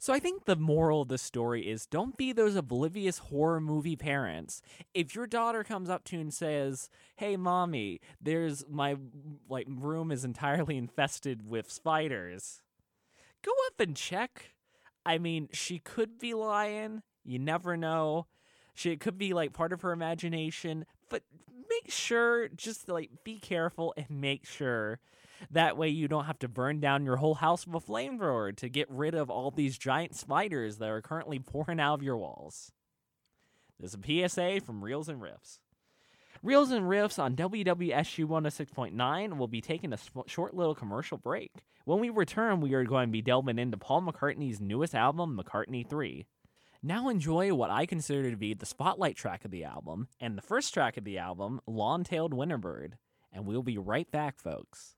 So 0.00 0.12
I 0.12 0.20
think 0.20 0.44
the 0.44 0.54
moral 0.54 1.02
of 1.02 1.08
the 1.08 1.18
story 1.18 1.68
is 1.68 1.84
don't 1.84 2.16
be 2.16 2.32
those 2.32 2.54
oblivious 2.54 3.18
horror 3.18 3.60
movie 3.60 3.96
parents. 3.96 4.62
If 4.94 5.14
your 5.14 5.26
daughter 5.26 5.64
comes 5.64 5.90
up 5.90 6.04
to 6.04 6.16
you 6.16 6.22
and 6.22 6.32
says, 6.32 6.88
"Hey 7.16 7.36
mommy, 7.36 8.00
there's 8.20 8.64
my 8.68 8.96
like 9.48 9.66
room 9.68 10.12
is 10.12 10.24
entirely 10.24 10.76
infested 10.84 11.50
with 11.50 11.70
spiders." 11.70 12.62
Go 13.42 13.52
up 13.66 13.80
and 13.80 13.96
check. 13.96 14.54
I 15.04 15.18
mean, 15.18 15.48
she 15.52 15.80
could 15.80 16.18
be 16.18 16.32
lying. 16.32 17.02
You 17.24 17.40
never 17.40 17.76
know. 17.76 18.26
She 18.74 18.92
it 18.92 19.00
could 19.00 19.18
be 19.18 19.34
like 19.34 19.52
part 19.52 19.72
of 19.72 19.82
her 19.82 19.90
imagination, 19.90 20.86
but 21.10 21.24
make 21.68 21.90
sure 21.90 22.48
just 22.48 22.88
like 22.88 23.10
be 23.24 23.40
careful 23.40 23.94
and 23.96 24.08
make 24.10 24.46
sure 24.46 25.00
that 25.50 25.76
way 25.76 25.88
you 25.88 26.08
don't 26.08 26.24
have 26.24 26.38
to 26.40 26.48
burn 26.48 26.80
down 26.80 27.04
your 27.04 27.16
whole 27.16 27.34
house 27.34 27.66
with 27.66 27.84
a 27.84 27.86
flamethrower 27.86 28.54
to 28.56 28.68
get 28.68 28.90
rid 28.90 29.14
of 29.14 29.30
all 29.30 29.50
these 29.50 29.78
giant 29.78 30.14
spiders 30.14 30.78
that 30.78 30.88
are 30.88 31.02
currently 31.02 31.38
pouring 31.46 31.80
out 31.80 31.94
of 31.94 32.02
your 32.02 32.16
walls. 32.16 32.72
There's 33.78 33.94
a 33.94 34.28
PSA 34.28 34.60
from 34.64 34.82
Reels 34.82 35.08
and 35.08 35.20
Riffs. 35.20 35.60
Reels 36.42 36.70
and 36.70 36.84
Riffs 36.84 37.18
on 37.18 37.34
WWSU 37.34 38.26
106.9 38.26 39.38
will 39.38 39.48
be 39.48 39.60
taking 39.60 39.92
a 39.92 39.98
short 40.26 40.54
little 40.54 40.74
commercial 40.74 41.18
break. 41.18 41.52
When 41.84 42.00
we 42.00 42.10
return, 42.10 42.60
we 42.60 42.74
are 42.74 42.84
going 42.84 43.08
to 43.08 43.12
be 43.12 43.22
delving 43.22 43.58
into 43.58 43.76
Paul 43.76 44.02
McCartney's 44.02 44.60
newest 44.60 44.94
album, 44.94 45.40
McCartney 45.40 45.88
3. 45.88 46.26
Now 46.82 47.08
enjoy 47.08 47.52
what 47.54 47.70
I 47.70 47.86
consider 47.86 48.30
to 48.30 48.36
be 48.36 48.54
the 48.54 48.66
spotlight 48.66 49.16
track 49.16 49.44
of 49.44 49.50
the 49.50 49.64
album 49.64 50.06
and 50.20 50.38
the 50.38 50.42
first 50.42 50.72
track 50.72 50.96
of 50.96 51.04
the 51.04 51.18
album, 51.18 51.60
Long 51.66 52.04
Tailed 52.04 52.32
Winterbird. 52.32 52.98
And 53.32 53.46
we'll 53.46 53.64
be 53.64 53.78
right 53.78 54.08
back, 54.10 54.38
folks. 54.38 54.94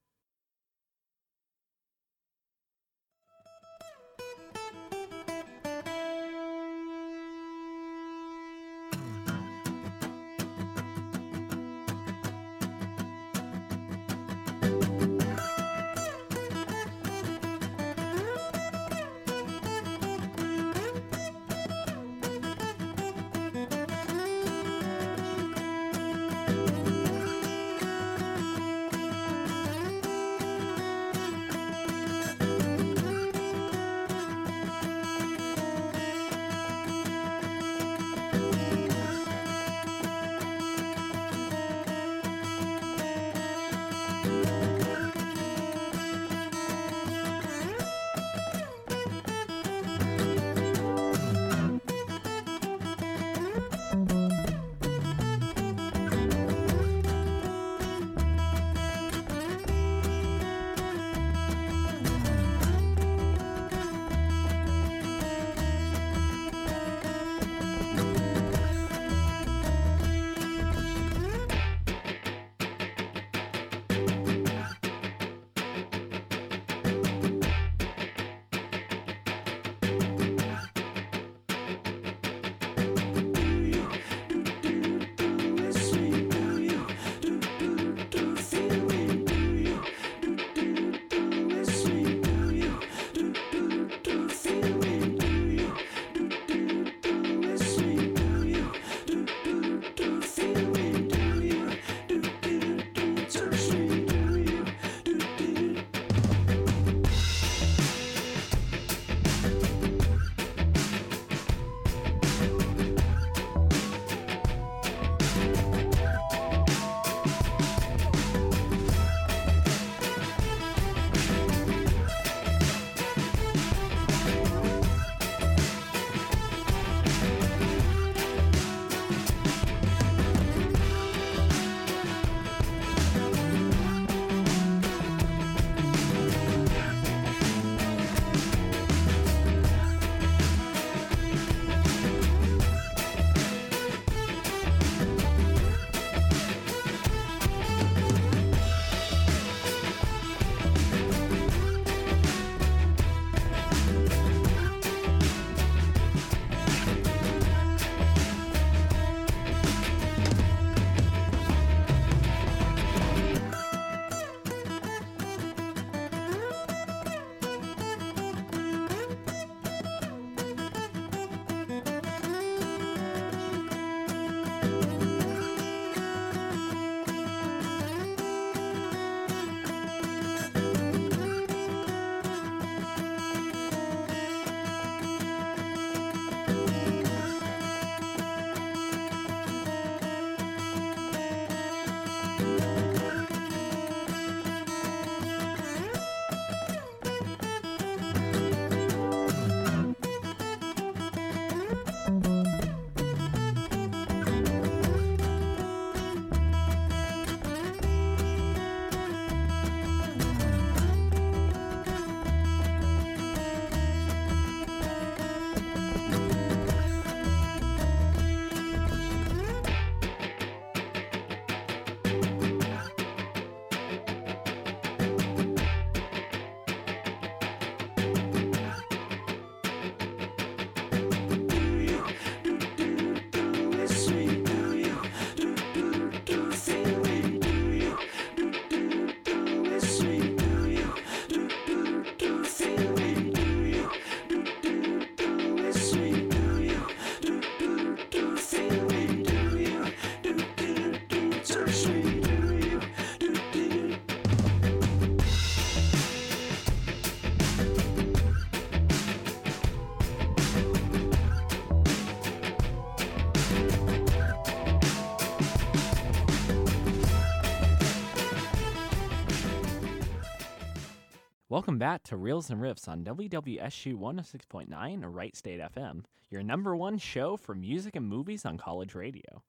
Welcome 271.61 271.77
back 271.77 272.05
to 272.05 272.16
Reels 272.16 272.49
and 272.49 272.59
Riffs 272.59 272.88
on 272.88 273.05
WWSU 273.05 273.94
106.9 273.94 275.05
or 275.05 275.11
Wright 275.11 275.37
State 275.37 275.61
FM, 275.61 276.05
your 276.31 276.42
number 276.42 276.75
one 276.75 276.96
show 276.96 277.37
for 277.37 277.55
music 277.55 277.94
and 277.94 278.09
movies 278.09 278.46
on 278.46 278.57
college 278.57 278.94
radio. 278.94 279.42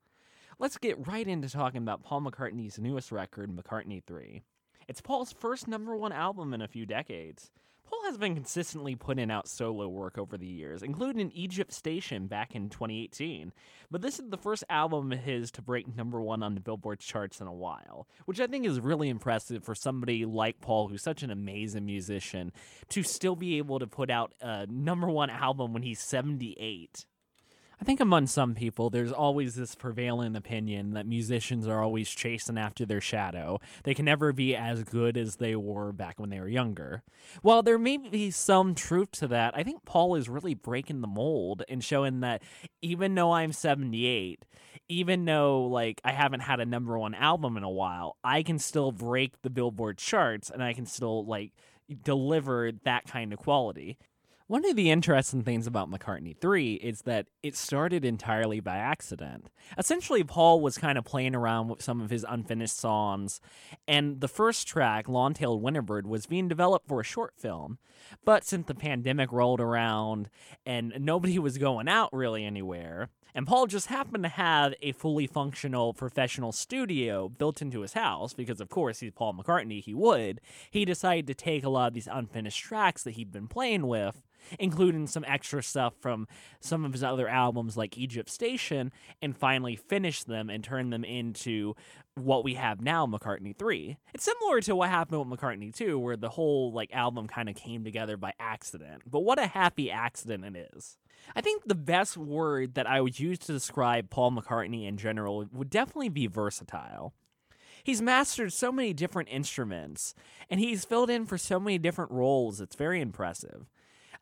Let's 0.59 0.77
get 0.77 1.07
right 1.07 1.25
into 1.25 1.47
talking 1.47 1.81
about 1.81 2.03
Paul 2.03 2.23
McCartney's 2.23 2.77
newest 2.77 3.13
record, 3.13 3.49
McCartney 3.49 4.03
3. 4.05 4.41
It's 4.89 4.99
Paul's 4.99 5.31
first 5.31 5.69
number 5.69 5.95
one 5.95 6.11
album 6.11 6.53
in 6.53 6.61
a 6.61 6.67
few 6.67 6.85
decades. 6.85 7.49
Paul 7.91 8.05
has 8.05 8.17
been 8.17 8.35
consistently 8.35 8.95
putting 8.95 9.29
out 9.29 9.49
solo 9.49 9.85
work 9.89 10.17
over 10.17 10.37
the 10.37 10.47
years, 10.47 10.81
including 10.81 11.29
Egypt 11.33 11.73
Station 11.73 12.27
back 12.27 12.55
in 12.55 12.69
2018. 12.69 13.51
But 13.91 14.01
this 14.01 14.17
is 14.17 14.29
the 14.29 14.37
first 14.37 14.63
album 14.69 15.11
of 15.11 15.19
his 15.19 15.51
to 15.51 15.61
break 15.61 15.93
number 15.93 16.21
one 16.21 16.41
on 16.41 16.55
the 16.55 16.61
Billboard 16.61 17.01
charts 17.01 17.41
in 17.41 17.47
a 17.47 17.53
while, 17.53 18.07
which 18.23 18.39
I 18.39 18.47
think 18.47 18.65
is 18.65 18.79
really 18.79 19.09
impressive 19.09 19.65
for 19.65 19.75
somebody 19.75 20.23
like 20.23 20.61
Paul, 20.61 20.87
who's 20.87 21.03
such 21.03 21.21
an 21.21 21.31
amazing 21.31 21.85
musician, 21.85 22.53
to 22.89 23.03
still 23.03 23.35
be 23.35 23.57
able 23.57 23.79
to 23.79 23.87
put 23.87 24.09
out 24.09 24.33
a 24.39 24.65
number 24.67 25.09
one 25.09 25.29
album 25.29 25.73
when 25.73 25.83
he's 25.83 25.99
78. 25.99 27.05
I 27.81 27.83
think 27.83 27.99
among 27.99 28.27
some 28.27 28.53
people, 28.53 28.91
there's 28.91 29.11
always 29.11 29.55
this 29.55 29.73
prevailing 29.73 30.35
opinion 30.35 30.93
that 30.93 31.07
musicians 31.07 31.67
are 31.67 31.81
always 31.81 32.11
chasing 32.11 32.59
after 32.59 32.85
their 32.85 33.01
shadow. 33.01 33.59
They 33.85 33.95
can 33.95 34.05
never 34.05 34.31
be 34.31 34.55
as 34.55 34.83
good 34.83 35.17
as 35.17 35.37
they 35.37 35.55
were 35.55 35.91
back 35.91 36.19
when 36.19 36.29
they 36.29 36.39
were 36.39 36.47
younger. 36.47 37.01
While 37.41 37.63
there 37.63 37.79
may 37.79 37.97
be 37.97 38.29
some 38.29 38.75
truth 38.75 39.09
to 39.13 39.27
that, 39.29 39.57
I 39.57 39.63
think 39.63 39.83
Paul 39.83 40.13
is 40.13 40.29
really 40.29 40.53
breaking 40.53 41.01
the 41.01 41.07
mold 41.07 41.63
and 41.67 41.83
showing 41.83 42.19
that 42.19 42.43
even 42.83 43.15
though 43.15 43.31
I'm 43.31 43.51
78, 43.51 44.45
even 44.87 45.25
though 45.25 45.63
like 45.63 46.01
I 46.05 46.11
haven't 46.11 46.41
had 46.41 46.59
a 46.59 46.67
number 46.67 46.99
one 46.99 47.15
album 47.15 47.57
in 47.57 47.63
a 47.63 47.69
while, 47.69 48.15
I 48.23 48.43
can 48.43 48.59
still 48.59 48.91
break 48.91 49.41
the 49.41 49.49
Billboard 49.49 49.97
charts 49.97 50.51
and 50.51 50.61
I 50.61 50.73
can 50.73 50.85
still 50.85 51.25
like 51.25 51.53
deliver 52.03 52.71
that 52.83 53.05
kind 53.07 53.33
of 53.33 53.39
quality. 53.39 53.97
One 54.51 54.65
of 54.65 54.75
the 54.75 54.91
interesting 54.91 55.43
things 55.43 55.65
about 55.65 55.89
McCartney 55.89 56.35
3 56.37 56.73
is 56.73 57.03
that 57.03 57.27
it 57.41 57.55
started 57.55 58.03
entirely 58.03 58.59
by 58.59 58.75
accident. 58.75 59.49
Essentially, 59.77 60.25
Paul 60.25 60.59
was 60.59 60.77
kind 60.77 60.97
of 60.97 61.05
playing 61.05 61.35
around 61.35 61.69
with 61.69 61.81
some 61.81 62.01
of 62.01 62.09
his 62.09 62.25
unfinished 62.27 62.77
songs, 62.77 63.39
and 63.87 64.19
the 64.19 64.27
first 64.27 64.67
track, 64.67 65.07
Long 65.07 65.33
Tailed 65.33 65.61
Winterbird, 65.61 66.05
was 66.05 66.25
being 66.25 66.49
developed 66.49 66.85
for 66.85 66.99
a 66.99 67.05
short 67.05 67.33
film. 67.37 67.77
But 68.25 68.43
since 68.43 68.67
the 68.67 68.75
pandemic 68.75 69.31
rolled 69.31 69.61
around 69.61 70.29
and 70.65 70.95
nobody 70.99 71.39
was 71.39 71.57
going 71.57 71.87
out 71.87 72.09
really 72.11 72.43
anywhere, 72.43 73.07
and 73.33 73.47
Paul 73.47 73.67
just 73.67 73.87
happened 73.87 74.23
to 74.23 74.29
have 74.29 74.73
a 74.81 74.91
fully 74.93 75.27
functional 75.27 75.93
professional 75.93 76.51
studio 76.51 77.29
built 77.29 77.61
into 77.61 77.81
his 77.81 77.93
house, 77.93 78.33
because 78.33 78.61
of 78.61 78.69
course 78.69 78.99
he's 78.99 79.11
Paul 79.11 79.33
McCartney, 79.33 79.83
he 79.83 79.93
would, 79.93 80.41
he 80.69 80.85
decided 80.85 81.27
to 81.27 81.33
take 81.33 81.63
a 81.63 81.69
lot 81.69 81.87
of 81.89 81.93
these 81.93 82.09
unfinished 82.11 82.63
tracks 82.63 83.03
that 83.03 83.11
he'd 83.11 83.31
been 83.31 83.47
playing 83.47 83.87
with 83.87 84.23
including 84.59 85.07
some 85.07 85.25
extra 85.27 85.61
stuff 85.61 85.93
from 85.99 86.27
some 86.59 86.85
of 86.85 86.93
his 86.93 87.03
other 87.03 87.27
albums 87.27 87.77
like 87.77 87.97
Egypt 87.97 88.29
Station, 88.29 88.91
and 89.21 89.37
finally 89.37 89.75
finish 89.75 90.23
them 90.23 90.49
and 90.49 90.63
turn 90.63 90.89
them 90.89 91.03
into 91.03 91.75
what 92.15 92.43
we 92.43 92.55
have 92.55 92.81
now, 92.81 93.05
McCartney 93.05 93.55
3. 93.55 93.97
It's 94.13 94.25
similar 94.25 94.59
to 94.61 94.75
what 94.75 94.89
happened 94.89 95.29
with 95.29 95.39
McCartney 95.39 95.73
2, 95.73 95.97
where 95.97 96.17
the 96.17 96.29
whole 96.29 96.73
like 96.73 96.93
album 96.93 97.27
kind 97.27 97.49
of 97.49 97.55
came 97.55 97.83
together 97.83 98.17
by 98.17 98.33
accident. 98.39 99.03
But 99.09 99.21
what 99.21 99.39
a 99.39 99.47
happy 99.47 99.89
accident 99.89 100.55
it 100.55 100.71
is. 100.75 100.97
I 101.35 101.41
think 101.41 101.63
the 101.65 101.75
best 101.75 102.17
word 102.17 102.73
that 102.75 102.87
I 102.87 103.01
would 103.01 103.19
use 103.19 103.39
to 103.39 103.53
describe 103.53 104.09
Paul 104.09 104.31
McCartney 104.31 104.87
in 104.87 104.97
general 104.97 105.45
would 105.51 105.69
definitely 105.69 106.09
be 106.09 106.27
versatile. 106.27 107.13
He's 107.83 108.01
mastered 108.01 108.53
so 108.53 108.71
many 108.71 108.93
different 108.93 109.29
instruments, 109.31 110.13
and 110.49 110.59
he's 110.59 110.85
filled 110.85 111.09
in 111.09 111.25
for 111.25 111.37
so 111.37 111.59
many 111.59 111.77
different 111.77 112.11
roles. 112.11 112.61
It's 112.61 112.75
very 112.75 113.01
impressive. 113.01 113.65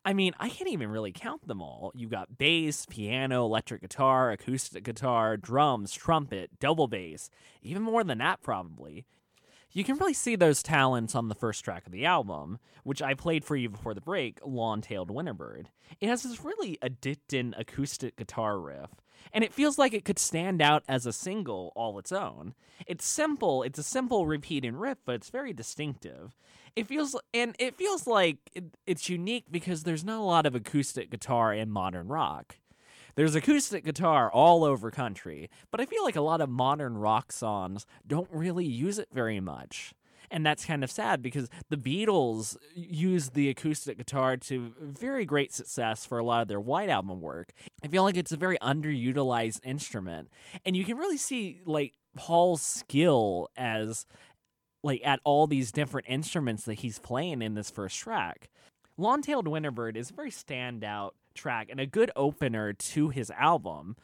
I 0.02 0.14
mean, 0.14 0.32
I 0.40 0.48
can't 0.48 0.70
even 0.70 0.88
really 0.90 1.12
count 1.12 1.46
them 1.46 1.60
all. 1.60 1.92
You've 1.94 2.10
got 2.10 2.38
bass, 2.38 2.86
piano, 2.88 3.44
electric 3.44 3.82
guitar, 3.82 4.30
acoustic 4.30 4.82
guitar, 4.82 5.36
drums, 5.36 5.92
trumpet, 5.92 6.58
double 6.58 6.88
bass, 6.88 7.28
even 7.62 7.82
more 7.82 8.02
than 8.02 8.18
that, 8.18 8.40
probably. 8.42 9.04
You 9.72 9.84
can 9.84 9.96
really 9.98 10.14
see 10.14 10.34
those 10.34 10.62
talents 10.62 11.14
on 11.14 11.28
the 11.28 11.34
first 11.34 11.64
track 11.64 11.86
of 11.86 11.92
the 11.92 12.04
album, 12.04 12.58
which 12.82 13.00
I 13.00 13.14
played 13.14 13.44
for 13.44 13.54
you 13.54 13.68
before 13.68 13.94
the 13.94 14.00
break, 14.00 14.40
Long 14.44 14.80
Tailed 14.80 15.10
Winterbird. 15.10 15.66
It 16.00 16.08
has 16.08 16.24
this 16.24 16.44
really 16.44 16.76
addicting 16.82 17.54
acoustic 17.56 18.16
guitar 18.16 18.58
riff, 18.58 18.90
and 19.32 19.44
it 19.44 19.54
feels 19.54 19.78
like 19.78 19.94
it 19.94 20.04
could 20.04 20.18
stand 20.18 20.60
out 20.60 20.82
as 20.88 21.06
a 21.06 21.12
single 21.12 21.72
all 21.76 22.00
its 22.00 22.10
own. 22.10 22.54
It's 22.86 23.06
simple, 23.06 23.62
it's 23.62 23.78
a 23.78 23.84
simple 23.84 24.26
repeating 24.26 24.74
riff, 24.74 24.98
but 25.04 25.14
it's 25.14 25.30
very 25.30 25.52
distinctive. 25.52 26.36
It 26.74 26.88
feels 26.88 27.14
and 27.32 27.54
it 27.60 27.76
feels 27.76 28.08
like 28.08 28.38
it, 28.54 28.64
it's 28.86 29.08
unique 29.08 29.44
because 29.50 29.84
there's 29.84 30.04
not 30.04 30.18
a 30.20 30.24
lot 30.24 30.46
of 30.46 30.54
acoustic 30.56 31.10
guitar 31.10 31.54
in 31.54 31.70
modern 31.70 32.08
rock. 32.08 32.56
There's 33.14 33.34
acoustic 33.34 33.84
guitar 33.84 34.30
all 34.30 34.64
over 34.64 34.90
country, 34.90 35.50
but 35.70 35.80
I 35.80 35.86
feel 35.86 36.04
like 36.04 36.16
a 36.16 36.20
lot 36.20 36.40
of 36.40 36.48
modern 36.48 36.98
rock 36.98 37.32
songs 37.32 37.86
don't 38.06 38.28
really 38.30 38.66
use 38.66 38.98
it 38.98 39.08
very 39.12 39.40
much. 39.40 39.92
And 40.30 40.46
that's 40.46 40.64
kind 40.64 40.84
of 40.84 40.90
sad 40.90 41.22
because 41.22 41.48
the 41.70 41.76
Beatles 41.76 42.56
used 42.74 43.34
the 43.34 43.48
acoustic 43.48 43.98
guitar 43.98 44.36
to 44.36 44.72
very 44.80 45.24
great 45.24 45.52
success 45.52 46.06
for 46.06 46.18
a 46.18 46.24
lot 46.24 46.42
of 46.42 46.48
their 46.48 46.60
White 46.60 46.88
Album 46.88 47.20
work. 47.20 47.52
I 47.82 47.88
feel 47.88 48.04
like 48.04 48.16
it's 48.16 48.30
a 48.30 48.36
very 48.36 48.56
underutilized 48.58 49.60
instrument. 49.64 50.28
And 50.64 50.76
you 50.76 50.84
can 50.84 50.98
really 50.98 51.16
see 51.16 51.60
like 51.66 51.94
Paul's 52.16 52.62
skill 52.62 53.48
as 53.56 54.06
like 54.84 55.00
at 55.04 55.20
all 55.24 55.46
these 55.48 55.72
different 55.72 56.08
instruments 56.08 56.64
that 56.64 56.74
he's 56.74 57.00
playing 57.00 57.42
in 57.42 57.54
this 57.54 57.70
first 57.70 57.98
track. 57.98 58.48
Long 58.96 59.22
Tailed 59.22 59.48
Winterbird 59.48 59.96
is 59.96 60.10
a 60.10 60.14
very 60.14 60.30
standout 60.30 61.10
track 61.34 61.68
and 61.70 61.80
a 61.80 61.86
good 61.86 62.10
opener 62.16 62.72
to 62.72 63.08
his 63.08 63.30
album. 63.30 63.96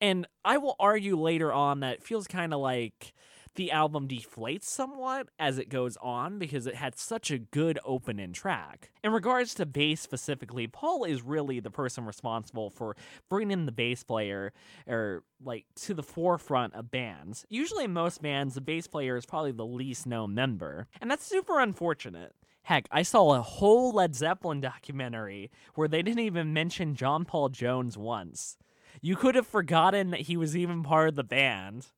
And 0.00 0.26
I 0.44 0.58
will 0.58 0.76
argue 0.78 1.18
later 1.18 1.52
on 1.52 1.80
that 1.80 1.94
it 1.94 2.02
feels 2.02 2.26
kind 2.26 2.52
of 2.52 2.60
like 2.60 3.12
the 3.56 3.70
album 3.70 4.08
deflates 4.08 4.64
somewhat 4.64 5.28
as 5.38 5.58
it 5.58 5.68
goes 5.68 5.96
on 6.02 6.38
because 6.38 6.66
it 6.66 6.74
had 6.74 6.98
such 6.98 7.30
a 7.30 7.38
good 7.38 7.78
opening 7.84 8.32
track. 8.32 8.90
In 9.02 9.12
regards 9.12 9.54
to 9.54 9.66
bass 9.66 10.00
specifically, 10.00 10.66
Paul 10.66 11.04
is 11.04 11.22
really 11.22 11.60
the 11.60 11.70
person 11.70 12.04
responsible 12.04 12.70
for 12.70 12.96
bringing 13.28 13.66
the 13.66 13.72
bass 13.72 14.02
player 14.02 14.52
or 14.86 15.22
like 15.42 15.66
to 15.82 15.94
the 15.94 16.02
forefront 16.02 16.74
of 16.74 16.90
bands. 16.90 17.46
Usually 17.48 17.84
in 17.84 17.92
most 17.92 18.22
bands, 18.22 18.54
the 18.54 18.60
bass 18.60 18.86
player 18.86 19.16
is 19.16 19.26
probably 19.26 19.52
the 19.52 19.66
least 19.66 20.06
known 20.06 20.34
member, 20.34 20.88
and 21.00 21.10
that's 21.10 21.24
super 21.24 21.60
unfortunate. 21.60 22.32
Heck, 22.64 22.88
I 22.90 23.02
saw 23.02 23.34
a 23.34 23.42
whole 23.42 23.92
Led 23.92 24.14
Zeppelin 24.14 24.60
documentary 24.60 25.50
where 25.74 25.88
they 25.88 26.02
didn't 26.02 26.24
even 26.24 26.52
mention 26.54 26.94
John 26.94 27.24
Paul 27.24 27.50
Jones 27.50 27.98
once. 27.98 28.56
You 29.02 29.16
could 29.16 29.34
have 29.34 29.46
forgotten 29.46 30.10
that 30.10 30.22
he 30.22 30.36
was 30.36 30.56
even 30.56 30.82
part 30.82 31.10
of 31.10 31.14
the 31.14 31.24
band. 31.24 31.88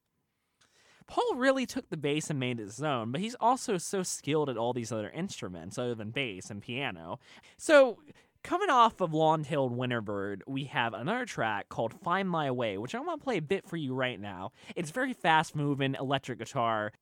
Paul 1.07 1.37
really 1.37 1.67
took 1.67 1.89
the 1.89 1.97
bass 1.97 2.31
and 2.31 2.41
made 2.41 2.59
it 2.59 2.65
his 2.65 2.83
own, 2.83 3.13
but 3.13 3.21
he's 3.21 3.37
also 3.39 3.79
so 3.79 4.03
skilled 4.03 4.51
at 4.51 4.57
all 4.57 4.73
these 4.73 4.91
other 4.91 5.11
instruments 5.11 5.79
other 5.79 5.95
than 5.95 6.11
bass 6.11 6.51
and 6.51 6.61
piano. 6.61 7.21
So, 7.57 7.99
coming 8.43 8.71
off 8.71 9.01
of 9.01 9.15
Long 9.15 9.45
Tailed 9.45 9.71
Winterbird, 9.71 10.43
we 10.49 10.65
have 10.65 10.95
another 10.95 11.27
track 11.27 11.69
called 11.69 11.95
Find 11.95 12.29
My 12.29 12.51
Way, 12.51 12.77
which 12.77 12.97
I 12.97 12.99
want 12.99 13.21
to 13.21 13.25
play 13.25 13.37
a 13.37 13.43
bit 13.43 13.69
for 13.69 13.77
you 13.77 13.95
right 13.95 14.19
now. 14.19 14.51
It's 14.75 14.91
very 14.91 15.13
fast 15.13 15.55
moving 15.55 15.95
electric 15.95 16.41
guitar. 16.41 16.93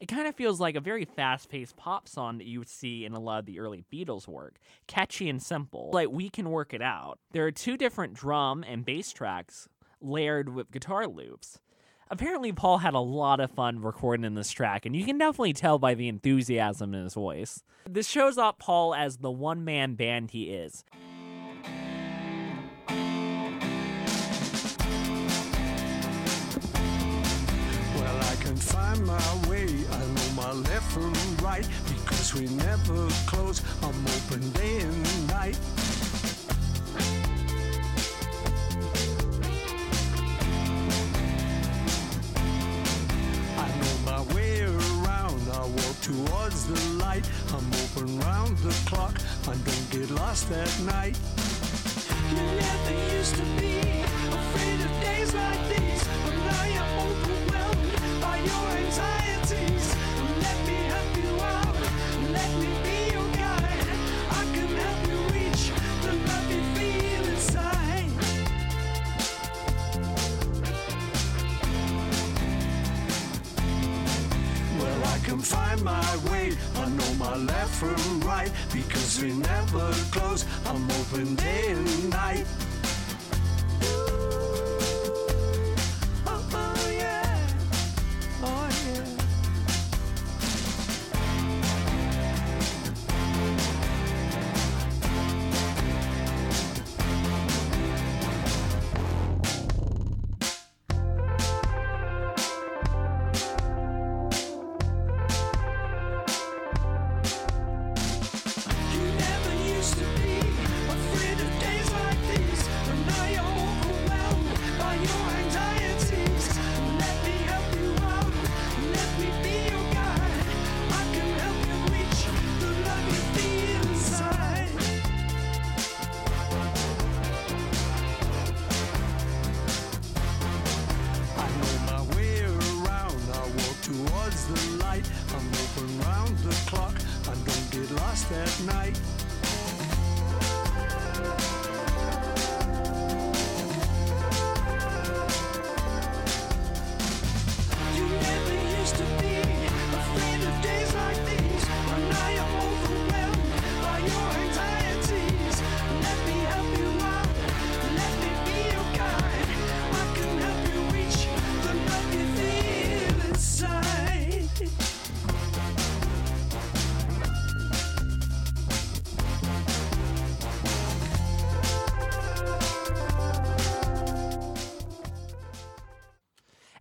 It 0.00 0.06
kind 0.06 0.28
of 0.28 0.34
feels 0.34 0.60
like 0.60 0.76
a 0.76 0.80
very 0.80 1.04
fast 1.04 1.48
paced 1.48 1.76
pop 1.76 2.08
song 2.08 2.38
that 2.38 2.46
you 2.46 2.58
would 2.58 2.68
see 2.68 3.04
in 3.04 3.12
a 3.12 3.20
lot 3.20 3.40
of 3.40 3.46
the 3.46 3.60
early 3.60 3.84
Beatles 3.92 4.28
work. 4.28 4.58
Catchy 4.86 5.28
and 5.28 5.42
simple. 5.42 5.90
Like, 5.92 6.10
we 6.10 6.30
can 6.30 6.50
work 6.50 6.72
it 6.72 6.82
out. 6.82 7.18
There 7.32 7.46
are 7.46 7.52
two 7.52 7.76
different 7.76 8.14
drum 8.14 8.64
and 8.66 8.84
bass 8.84 9.12
tracks 9.12 9.68
layered 10.00 10.48
with 10.48 10.70
guitar 10.70 11.06
loops 11.06 11.58
apparently 12.10 12.52
Paul 12.52 12.78
had 12.78 12.94
a 12.94 13.00
lot 13.00 13.40
of 13.40 13.50
fun 13.50 13.80
recording 13.80 14.24
in 14.24 14.34
this 14.34 14.50
track, 14.50 14.86
and 14.86 14.94
you 14.94 15.04
can 15.04 15.18
definitely 15.18 15.52
tell 15.52 15.78
by 15.78 15.94
the 15.94 16.08
enthusiasm 16.08 16.94
in 16.94 17.04
his 17.04 17.14
voice. 17.14 17.62
This 17.88 18.08
shows 18.08 18.38
off 18.38 18.58
Paul 18.58 18.94
as 18.94 19.18
the 19.18 19.30
one 19.30 19.64
man 19.64 19.94
band 19.94 20.30
he 20.30 20.50
is. 20.50 20.84
Find 28.56 29.06
my 29.06 29.48
way. 29.48 29.57
Left 30.64 30.90
from 30.92 31.12
right 31.44 31.66
because 31.86 32.34
we 32.34 32.46
never 32.48 33.08
close. 33.26 33.62
I'm 33.80 33.94
open 34.16 34.50
day 34.52 34.80
and 34.80 35.28
night. 35.28 35.56
I 43.56 43.68
know 43.78 43.94
my 44.04 44.34
way 44.34 44.62
around. 44.62 45.40
I 45.52 45.60
walk 45.60 46.00
towards 46.02 46.66
the 46.66 46.80
light. 47.04 47.24
I'm 47.54 47.66
open 47.84 48.18
round 48.20 48.58
the 48.58 48.74
clock. 48.90 49.16
I 49.46 49.54
don't 49.54 49.90
get 49.90 50.10
lost 50.10 50.50
at 50.50 50.80
night. 50.80 51.16
You 52.30 52.36
never 52.36 53.14
used 53.16 53.36
to 53.36 53.42
be 53.60 53.78
afraid 54.38 54.80
of 54.80 54.92
days 55.00 55.32
like 55.34 55.68
these, 55.68 56.04
but 56.24 56.34
now 56.34 56.64
you're 56.64 56.94
overwhelmed 57.06 58.20
by 58.20 58.36
your 58.38 58.68
anxieties. 58.84 59.17
can 75.28 75.40
find 75.40 75.82
my 75.82 76.16
way. 76.30 76.56
I 76.76 76.88
know 76.88 77.14
my 77.14 77.36
left 77.36 77.74
from 77.74 78.20
right 78.20 78.50
because 78.72 79.20
we 79.22 79.32
never 79.32 79.92
close. 80.10 80.46
I'm 80.64 80.90
open 80.90 81.34
day 81.34 81.72
and 81.72 82.10
night. 82.10 82.46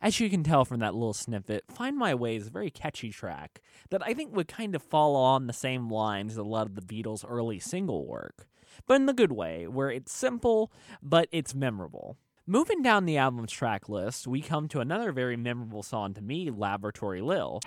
As 0.08 0.22
you 0.22 0.30
can 0.30 0.42
tell 0.42 0.64
from 0.64 0.80
that 0.80 0.94
little 0.94 1.14
snippet, 1.14 1.66
Find 1.70 1.98
My 1.98 2.16
Way 2.16 2.38
is 2.38 2.48
a 2.48 2.50
very 2.50 2.70
catchy 2.70 3.10
track 3.10 3.60
that 3.90 4.02
I 4.02 4.14
think 4.14 4.34
would 4.34 4.48
kind 4.48 4.74
of 4.74 4.82
fall 4.82 5.18
on 5.18 5.48
the 5.48 5.52
same 5.52 5.90
lines 5.90 6.32
as 6.32 6.38
a 6.38 6.44
lot 6.44 6.66
of 6.66 6.76
the 6.76 6.82
Beatles' 6.82 7.26
early 7.28 7.60
single 7.60 8.08
work, 8.08 8.48
but 8.86 8.94
in 8.94 9.06
the 9.06 9.12
good 9.12 9.34
way, 9.34 9.68
where 9.68 9.92
it's 9.92 10.14
simple, 10.14 10.72
but 11.04 11.28
it's 11.34 11.54
memorable. 11.54 12.16
Moving 12.46 12.82
down 12.82 13.04
the 13.04 13.18
album's 13.18 13.52
track 13.52 13.90
list, 13.90 14.28
we 14.28 14.40
come 14.40 14.70
to 14.70 14.80
another 14.80 15.12
very 15.12 15.36
memorable 15.36 15.84
song 15.84 16.14
to 16.14 16.22
me, 16.22 16.50
Lavatory 16.52 17.20
Lil. 17.20 17.60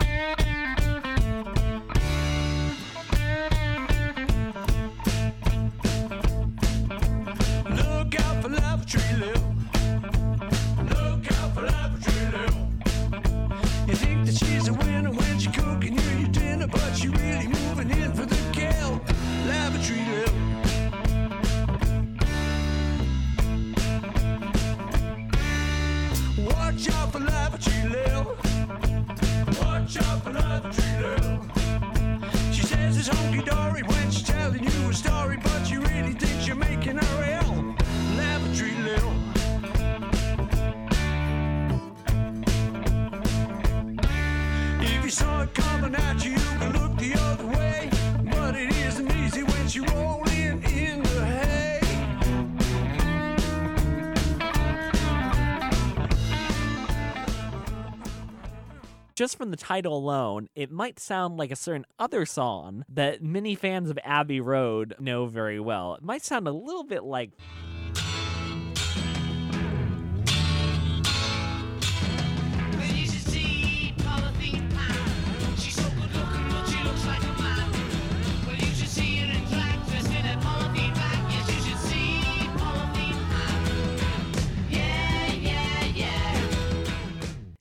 The 59.50 59.56
title 59.56 59.96
alone, 59.96 60.48
it 60.54 60.70
might 60.70 60.98
sound 60.98 61.36
like 61.36 61.50
a 61.50 61.56
certain 61.56 61.86
other 61.98 62.26
song 62.26 62.84
that 62.88 63.22
many 63.22 63.54
fans 63.54 63.90
of 63.90 63.98
Abbey 64.04 64.40
Road 64.40 64.94
know 64.98 65.26
very 65.26 65.60
well. 65.60 65.94
It 65.94 66.02
might 66.02 66.24
sound 66.24 66.48
a 66.48 66.52
little 66.52 66.84
bit 66.84 67.04
like 67.04 67.32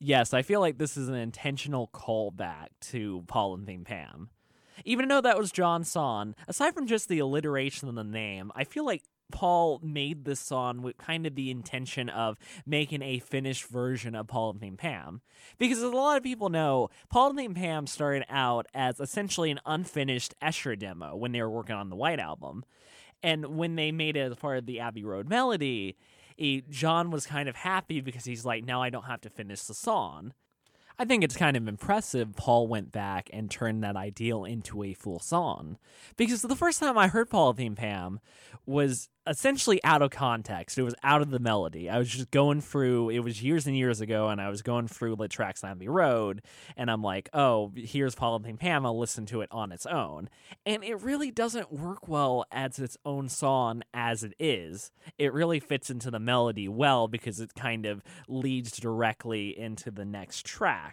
Yes, 0.09 0.33
I 0.33 0.41
feel 0.41 0.59
like 0.59 0.79
this 0.79 0.97
is 0.97 1.07
an 1.07 1.13
intentional 1.13 1.87
callback 1.93 2.69
to 2.89 3.23
Polythene 3.27 3.85
Pam. 3.85 4.29
Even 4.83 5.07
though 5.07 5.21
that 5.21 5.37
was 5.37 5.51
John 5.51 5.83
Son, 5.83 6.35
aside 6.47 6.73
from 6.73 6.87
just 6.87 7.09
the 7.09 7.19
alliteration 7.19 7.87
of 7.87 7.93
the 7.93 8.03
name, 8.03 8.51
I 8.55 8.63
feel 8.63 8.83
like 8.83 9.03
Paul 9.31 9.79
made 9.83 10.25
this 10.25 10.39
song 10.39 10.81
with 10.81 10.97
kind 10.97 11.27
of 11.27 11.35
the 11.35 11.51
intention 11.51 12.09
of 12.09 12.39
making 12.65 13.03
a 13.03 13.19
finished 13.19 13.67
version 13.67 14.15
of 14.15 14.25
Polythene 14.25 14.79
Pam. 14.79 15.21
Because 15.59 15.77
as 15.77 15.83
a 15.83 15.89
lot 15.89 16.17
of 16.17 16.23
people 16.23 16.49
know, 16.49 16.89
Polythene 17.13 17.53
Pam 17.53 17.85
started 17.85 18.25
out 18.31 18.65
as 18.73 18.99
essentially 18.99 19.51
an 19.51 19.59
unfinished 19.63 20.33
Esher 20.41 20.75
demo 20.75 21.15
when 21.15 21.33
they 21.33 21.41
were 21.43 21.51
working 21.51 21.75
on 21.75 21.91
the 21.91 21.95
White 21.95 22.19
Album. 22.19 22.65
And 23.21 23.57
when 23.57 23.75
they 23.75 23.91
made 23.91 24.17
it 24.17 24.31
as 24.31 24.35
part 24.37 24.57
of 24.57 24.65
the 24.65 24.79
Abbey 24.79 25.03
Road 25.03 25.29
melody, 25.29 25.97
John 26.69 27.11
was 27.11 27.25
kind 27.25 27.49
of 27.49 27.55
happy 27.55 28.01
because 28.01 28.25
he's 28.25 28.45
like, 28.45 28.63
now 28.63 28.81
I 28.81 28.89
don't 28.89 29.05
have 29.05 29.21
to 29.21 29.29
finish 29.29 29.63
the 29.63 29.73
song. 29.73 30.33
I 31.01 31.05
think 31.05 31.23
it's 31.23 31.37
kind 31.37 31.55
of 31.55 31.65
impressive 31.69 32.35
Paul 32.35 32.67
went 32.67 32.91
back 32.91 33.29
and 33.31 33.49
turned 33.49 33.85
that 33.85 33.95
ideal 33.95 34.43
into 34.43 34.83
a 34.83 34.93
full 34.93 35.19
song. 35.19 35.77
Because 36.17 36.41
the 36.41 36.57
first 36.57 36.81
time 36.81 36.97
I 36.97 37.07
heard 37.07 37.29
Polythene 37.29 37.77
Pam 37.77 38.19
was 38.65 39.07
essentially 39.29 39.79
out 39.83 40.01
of 40.01 40.09
context. 40.09 40.77
It 40.77 40.81
was 40.81 40.95
out 41.03 41.21
of 41.21 41.29
the 41.29 41.39
melody. 41.39 41.89
I 41.89 41.99
was 41.99 42.09
just 42.09 42.31
going 42.31 42.61
through, 42.61 43.09
it 43.09 43.19
was 43.19 43.43
years 43.43 43.67
and 43.67 43.77
years 43.77 44.01
ago, 44.01 44.27
and 44.27 44.41
I 44.41 44.49
was 44.49 44.61
going 44.61 44.87
through 44.87 45.15
the 45.17 45.27
tracks 45.27 45.63
on 45.63 45.77
the 45.77 45.87
road, 45.87 46.41
and 46.75 46.89
I'm 46.89 47.03
like, 47.03 47.29
oh, 47.33 47.71
here's 47.75 48.15
Polythene 48.15 48.59
Pam. 48.59 48.85
I'll 48.85 48.97
listen 48.97 49.25
to 49.27 49.41
it 49.41 49.49
on 49.51 49.71
its 49.71 49.85
own. 49.85 50.29
And 50.65 50.83
it 50.83 51.01
really 51.01 51.31
doesn't 51.31 51.71
work 51.71 52.07
well 52.07 52.45
as 52.51 52.79
its 52.79 52.97
own 53.05 53.29
song 53.29 53.83
as 53.93 54.23
it 54.23 54.33
is. 54.39 54.91
It 55.17 55.31
really 55.31 55.59
fits 55.59 55.89
into 55.89 56.09
the 56.09 56.19
melody 56.19 56.67
well 56.67 57.07
because 57.07 57.39
it 57.39 57.53
kind 57.53 57.85
of 57.85 58.03
leads 58.27 58.77
directly 58.79 59.57
into 59.57 59.91
the 59.91 60.05
next 60.05 60.45
track. 60.45 60.88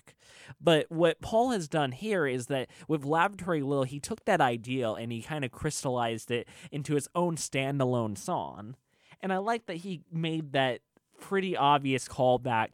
But 0.60 0.86
what 0.90 1.20
Paul 1.20 1.50
has 1.50 1.68
done 1.68 1.92
here 1.92 2.26
is 2.26 2.46
that 2.46 2.68
with 2.88 3.04
Lavatory 3.04 3.62
Lil, 3.62 3.84
he 3.84 4.00
took 4.00 4.24
that 4.24 4.40
ideal 4.40 4.94
and 4.94 5.10
he 5.12 5.22
kind 5.22 5.44
of 5.44 5.50
crystallized 5.50 6.30
it 6.30 6.48
into 6.70 6.94
his 6.94 7.08
own 7.14 7.36
standalone 7.36 8.16
song. 8.16 8.76
And 9.20 9.32
I 9.32 9.38
like 9.38 9.66
that 9.66 9.78
he 9.78 10.02
made 10.12 10.52
that 10.52 10.80
pretty 11.20 11.56
obvious 11.56 12.06
callback 12.08 12.68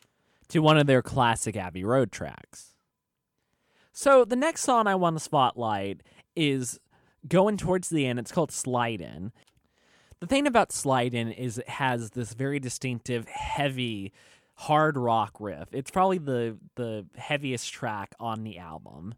to 0.49 0.61
one 0.61 0.77
of 0.77 0.87
their 0.87 1.03
classic 1.03 1.57
Abbey 1.57 1.85
Road 1.85 2.13
tracks. 2.13 2.75
So 3.93 4.25
the 4.25 4.37
next 4.37 4.63
song 4.63 4.87
I 4.87 4.95
want 4.95 5.17
to 5.17 5.23
spotlight 5.23 6.03
is 6.35 6.81
going 7.29 7.57
towards 7.57 7.89
the 7.89 8.07
end. 8.07 8.19
It's 8.19 8.33
called 8.33 8.51
Slidin'. 8.51 9.33
The 10.21 10.27
thing 10.27 10.47
about 10.47 10.73
Slidin' 10.73 11.33
is 11.33 11.59
it 11.59 11.69
has 11.69 12.11
this 12.11 12.33
very 12.35 12.61
distinctive, 12.61 13.27
heavy, 13.27 14.13
hard 14.55 14.97
rock 14.97 15.37
riff. 15.41 15.69
It's 15.73 15.91
probably 15.91 16.19
the 16.19 16.59
the 16.77 17.07
heaviest 17.17 17.73
track 17.73 18.15
on 18.21 18.45
the 18.45 18.59
album. 18.59 19.15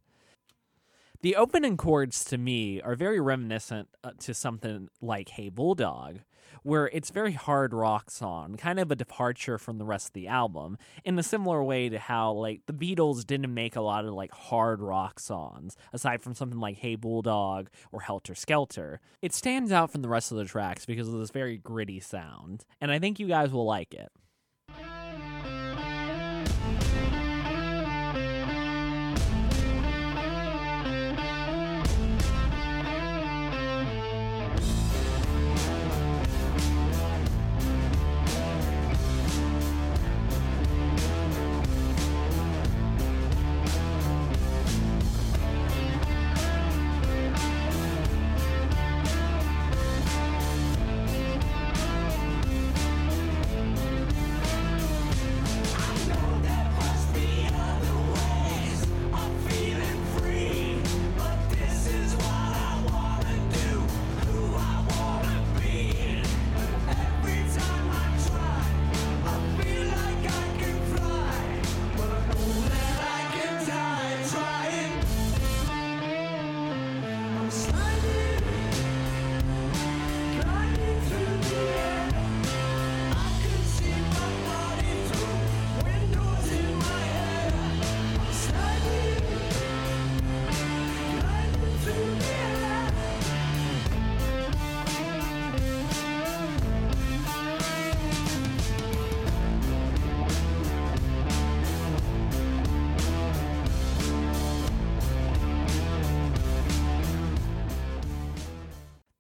The 1.23 1.37
opening 1.37 1.79
chords 1.79 2.23
to 2.27 2.37
me 2.37 2.83
are 2.83 2.95
very 2.95 3.19
reminiscent 3.19 3.89
uh, 4.03 4.11
to 4.21 4.35
something 4.35 4.91
like 5.01 5.31
Hey 5.31 5.49
Bulldog, 5.49 6.19
where 6.63 6.89
it's 6.89 7.09
very 7.09 7.33
hard 7.33 7.73
rock 7.73 8.11
song, 8.11 8.59
kind 8.59 8.79
of 8.79 8.91
a 8.91 8.95
departure 8.95 9.57
from 9.57 9.79
the 9.79 9.87
rest 9.87 10.09
of 10.09 10.13
the 10.13 10.29
album, 10.29 10.77
in 11.03 11.19
a 11.19 11.23
similar 11.23 11.65
way 11.65 11.89
to 11.89 11.99
how 11.99 12.33
like 12.33 12.67
the 12.67 12.75
Beatles 12.75 13.27
didn't 13.27 13.55
make 13.55 13.75
a 13.75 13.81
lot 13.81 14.05
of 14.05 14.13
like 14.13 14.33
hard 14.33 14.83
rock 14.83 15.19
songs, 15.19 15.79
aside 15.95 16.23
from 16.23 16.35
something 16.35 16.61
like 16.61 16.77
Hey 16.77 16.95
Bulldog 16.95 17.71
or 17.91 18.01
Helter 18.01 18.35
Skelter. 18.35 19.01
It 19.23 19.33
stands 19.33 19.73
out 19.73 19.91
from 19.91 20.03
the 20.03 20.11
rest 20.11 20.31
of 20.31 20.37
the 20.37 20.45
tracks 20.45 20.85
because 20.85 21.09
of 21.09 21.15
this 21.15 21.31
very 21.31 21.57
gritty 21.57 22.01
sound, 22.01 22.67
and 22.83 22.91
I 22.91 22.99
think 22.99 23.19
you 23.19 23.29
guys 23.29 23.51
will 23.51 23.65
like 23.65 23.95
it. 23.95 24.13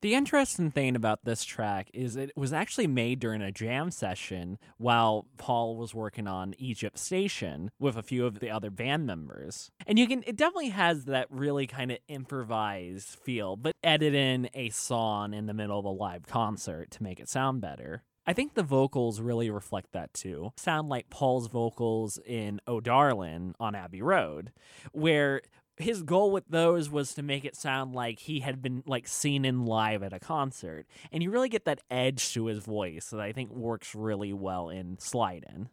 The 0.04 0.14
interesting 0.14 0.70
thing 0.70 0.96
about 0.96 1.24
this 1.24 1.46
track 1.46 1.88
is 1.94 2.14
it 2.14 2.30
was 2.36 2.52
actually 2.52 2.86
made 2.86 3.20
during 3.20 3.40
a 3.40 3.50
jam 3.50 3.90
session 3.90 4.58
while 4.76 5.26
Paul 5.38 5.78
was 5.78 5.94
working 5.94 6.26
on 6.26 6.54
Egypt 6.58 6.98
Station 6.98 7.70
with 7.80 7.96
a 7.96 8.02
few 8.02 8.26
of 8.26 8.40
the 8.40 8.50
other 8.50 8.68
band 8.68 9.06
members. 9.06 9.70
And 9.86 9.98
you 9.98 10.06
can 10.06 10.22
it 10.26 10.36
definitely 10.36 10.68
has 10.68 11.06
that 11.06 11.28
really 11.30 11.66
kind 11.66 11.90
of 11.90 11.96
improvised 12.06 13.18
feel, 13.24 13.56
but 13.56 13.76
edit 13.82 14.14
in 14.14 14.50
a 14.52 14.68
song 14.68 15.32
in 15.32 15.46
the 15.46 15.54
middle 15.54 15.78
of 15.78 15.86
a 15.86 15.88
live 15.88 16.26
concert 16.26 16.90
to 16.90 17.02
make 17.02 17.18
it 17.18 17.30
sound 17.30 17.62
better. 17.62 18.02
I 18.26 18.34
think 18.34 18.52
the 18.52 18.62
vocals 18.62 19.22
really 19.22 19.48
reflect 19.48 19.92
that 19.92 20.12
too. 20.12 20.52
Sound 20.58 20.90
like 20.90 21.08
Paul's 21.08 21.48
vocals 21.48 22.18
in 22.26 22.60
Oh 22.66 22.80
Darlin' 22.80 23.54
on 23.58 23.74
Abbey 23.74 24.02
Road, 24.02 24.52
where 24.92 25.40
his 25.76 26.02
goal 26.02 26.30
with 26.30 26.48
those 26.48 26.88
was 26.90 27.14
to 27.14 27.22
make 27.22 27.44
it 27.44 27.56
sound 27.56 27.94
like 27.94 28.20
he 28.20 28.40
had 28.40 28.62
been 28.62 28.82
like 28.86 29.08
seen 29.08 29.44
in 29.44 29.64
live 29.64 30.02
at 30.02 30.12
a 30.12 30.20
concert. 30.20 30.86
And 31.10 31.22
you 31.22 31.30
really 31.30 31.48
get 31.48 31.64
that 31.64 31.80
edge 31.90 32.32
to 32.34 32.46
his 32.46 32.58
voice 32.60 33.10
that 33.10 33.20
I 33.20 33.32
think 33.32 33.50
works 33.50 33.94
really 33.94 34.32
well 34.32 34.68
in 34.68 34.98
Slidin'. 34.98 35.68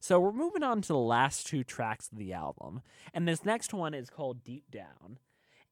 So 0.00 0.18
we're 0.18 0.32
moving 0.32 0.62
on 0.62 0.80
to 0.82 0.88
the 0.88 0.98
last 0.98 1.46
two 1.46 1.62
tracks 1.62 2.08
of 2.10 2.18
the 2.18 2.32
album. 2.32 2.80
And 3.12 3.28
this 3.28 3.44
next 3.44 3.74
one 3.74 3.92
is 3.94 4.08
called 4.08 4.42
Deep 4.42 4.70
Down. 4.70 5.18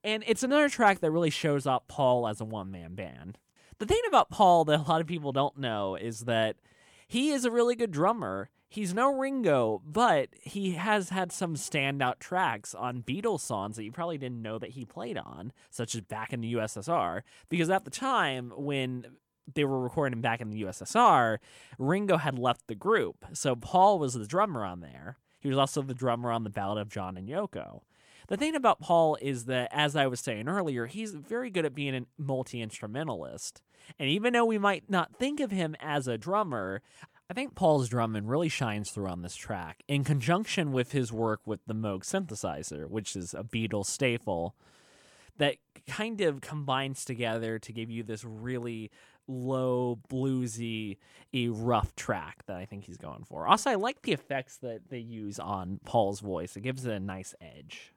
And 0.04 0.22
it's 0.26 0.42
another 0.42 0.68
track 0.68 1.00
that 1.00 1.10
really 1.10 1.30
shows 1.30 1.66
up 1.66 1.88
Paul 1.88 2.28
as 2.28 2.40
a 2.40 2.44
one 2.44 2.70
man 2.70 2.94
band. 2.94 3.38
The 3.78 3.86
thing 3.86 4.02
about 4.06 4.30
Paul 4.30 4.64
that 4.66 4.80
a 4.80 4.82
lot 4.82 5.00
of 5.00 5.06
people 5.06 5.32
don't 5.32 5.56
know 5.56 5.96
is 5.96 6.20
that 6.20 6.56
he 7.06 7.30
is 7.30 7.44
a 7.44 7.50
really 7.50 7.74
good 7.74 7.90
drummer. 7.90 8.50
He's 8.70 8.92
no 8.92 9.14
Ringo, 9.14 9.81
but 9.87 10.28
he 10.42 10.72
has 10.72 11.09
had 11.09 11.33
some 11.33 11.54
standout 11.54 12.18
tracks 12.18 12.74
on 12.74 13.02
Beatles 13.02 13.40
songs 13.40 13.76
that 13.76 13.85
you 13.85 13.92
probably 13.92 14.18
didn't 14.18 14.42
know 14.42 14.59
that 14.59 14.70
he 14.70 14.85
played 14.85 15.16
on, 15.16 15.52
such 15.70 15.94
as 15.94 16.02
Back 16.02 16.35
in 16.35 16.42
the 16.42 16.52
USSR. 16.52 17.22
Because 17.48 17.70
at 17.70 17.85
the 17.85 17.90
time 17.90 18.52
when 18.57 19.07
they 19.54 19.64
were 19.64 19.81
recording 19.81 20.20
back 20.20 20.42
in 20.42 20.50
the 20.50 20.62
USSR, 20.62 21.38
Ringo 21.78 22.18
had 22.18 22.38
left 22.38 22.66
the 22.66 22.74
group. 22.74 23.24
So 23.33 23.57
Paul 23.57 23.98
was 23.98 24.12
the 24.14 24.26
drummer 24.26 24.64
on 24.64 24.81
there. 24.81 25.16
He 25.40 25.48
was 25.48 25.57
also 25.57 25.81
the 25.81 25.94
drummer 25.94 26.31
on 26.31 26.44
the 26.44 26.50
Ballad 26.50 26.78
of 26.78 26.90
John 26.90 27.16
and 27.16 27.28
Yoko. 27.28 27.81
The 28.28 28.37
thing 28.37 28.54
about 28.54 28.81
Paul 28.81 29.16
is 29.22 29.46
that, 29.46 29.70
as 29.72 29.96
I 29.96 30.07
was 30.07 30.20
saying 30.20 30.48
earlier, 30.48 30.85
he's 30.85 31.12
very 31.12 31.48
good 31.48 31.64
at 31.64 31.74
being 31.74 31.94
a 31.94 32.02
multi 32.18 32.61
instrumentalist. 32.61 33.62
And 33.98 34.11
even 34.11 34.35
though 34.35 34.44
we 34.44 34.59
might 34.59 34.90
not 34.90 35.16
think 35.16 35.40
of 35.40 35.50
him 35.50 35.74
as 35.81 36.07
a 36.07 36.18
drummer, 36.18 36.83
I 37.30 37.34
think 37.34 37.54
Paul's 37.54 37.90
drumming 37.90 38.26
really 38.26 38.48
shines 38.48 38.90
through 38.90 39.08
on 39.08 39.20
this 39.20 39.36
track, 39.36 39.82
in 39.86 40.02
conjunction 40.02 40.72
with 40.72 40.92
his 40.92 41.12
work 41.12 41.40
with 41.44 41.60
the 41.66 41.74
Moog 41.74 42.00
synthesizer, 42.00 42.88
which 42.88 43.14
is 43.14 43.34
a 43.34 43.44
Beatles 43.44 43.86
staple 43.86 44.54
that 45.36 45.56
kind 45.86 46.22
of 46.22 46.40
combines 46.40 47.04
together 47.04 47.58
to 47.58 47.72
give 47.72 47.90
you 47.90 48.02
this 48.02 48.24
really 48.24 48.90
low, 49.26 49.98
bluesy, 50.10 50.96
rough 51.34 51.94
track 51.94 52.44
that 52.46 52.56
I 52.56 52.64
think 52.64 52.84
he's 52.84 52.96
going 52.96 53.24
for. 53.24 53.46
Also, 53.46 53.70
I 53.70 53.74
like 53.74 54.02
the 54.02 54.12
effects 54.12 54.56
that 54.58 54.88
they 54.88 54.98
use 54.98 55.38
on 55.38 55.80
Paul's 55.84 56.20
voice. 56.20 56.56
It 56.56 56.62
gives 56.62 56.86
it 56.86 56.92
a 56.92 56.98
nice 56.98 57.34
edge. 57.42 57.92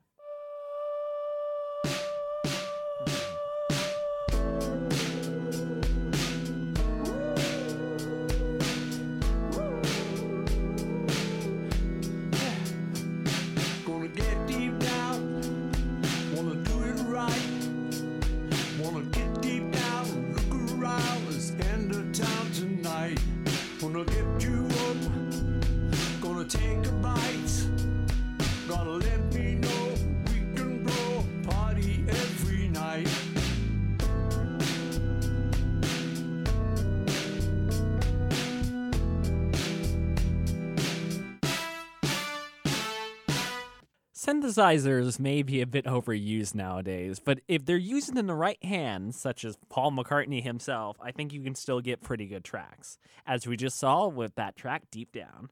Synthesizers 44.41 45.19
may 45.19 45.43
be 45.43 45.61
a 45.61 45.67
bit 45.67 45.85
overused 45.85 46.55
nowadays, 46.55 47.19
but 47.19 47.41
if 47.47 47.63
they're 47.63 47.77
used 47.77 48.17
in 48.17 48.25
the 48.25 48.33
right 48.33 48.63
hands, 48.63 49.15
such 49.19 49.45
as 49.45 49.57
Paul 49.69 49.91
McCartney 49.91 50.41
himself, 50.41 50.97
I 50.99 51.11
think 51.11 51.31
you 51.31 51.43
can 51.43 51.53
still 51.53 51.79
get 51.79 52.01
pretty 52.01 52.25
good 52.25 52.43
tracks, 52.43 52.97
as 53.27 53.45
we 53.45 53.55
just 53.55 53.77
saw 53.77 54.07
with 54.07 54.33
that 54.35 54.55
track 54.55 54.89
Deep 54.89 55.11
Down. 55.11 55.49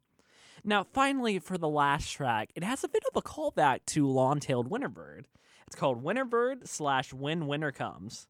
Now, 0.64 0.84
finally, 0.84 1.38
for 1.38 1.56
the 1.58 1.70
last 1.70 2.12
track, 2.12 2.50
it 2.56 2.64
has 2.64 2.84
a 2.84 2.90
bit 2.90 3.04
of 3.08 3.16
a 3.16 3.22
callback 3.22 3.82
to 3.88 4.08
Long 4.08 4.40
Tailed 4.40 4.70
Winterbird. 4.70 5.26
It's 5.68 5.76
called 5.76 6.04
Winterbird 6.04 6.68
slash 6.68 7.14
When 7.14 7.46
Winter 7.46 7.72
Comes. 7.72 8.28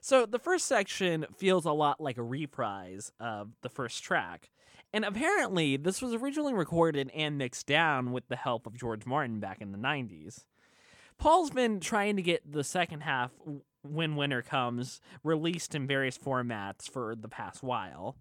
So 0.00 0.24
the 0.24 0.38
first 0.38 0.66
section 0.66 1.26
feels 1.36 1.64
a 1.64 1.72
lot 1.72 2.00
like 2.00 2.16
a 2.16 2.22
reprise 2.22 3.10
of 3.18 3.50
the 3.62 3.68
first 3.68 4.04
track. 4.04 4.50
And 4.92 5.04
apparently, 5.04 5.76
this 5.76 6.02
was 6.02 6.14
originally 6.14 6.52
recorded 6.52 7.10
and 7.14 7.38
mixed 7.38 7.66
down 7.66 8.12
with 8.12 8.28
the 8.28 8.36
help 8.36 8.66
of 8.66 8.76
George 8.76 9.06
Martin 9.06 9.38
back 9.38 9.60
in 9.60 9.72
the 9.72 9.78
90s. 9.78 10.44
Paul's 11.16 11.50
been 11.50 11.80
trying 11.80 12.16
to 12.16 12.22
get 12.22 12.50
the 12.50 12.64
second 12.64 13.02
half, 13.02 13.30
When 13.82 14.16
Winter 14.16 14.42
Comes, 14.42 15.00
released 15.22 15.74
in 15.74 15.86
various 15.86 16.18
formats 16.18 16.90
for 16.90 17.14
the 17.14 17.28
past 17.28 17.62
while. 17.62 18.16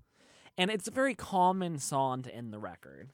And 0.57 0.69
it's 0.69 0.87
a 0.87 0.91
very 0.91 1.15
common 1.15 1.79
song 1.79 2.21
to 2.23 2.35
end 2.35 2.53
the 2.53 2.59
record. 2.59 3.11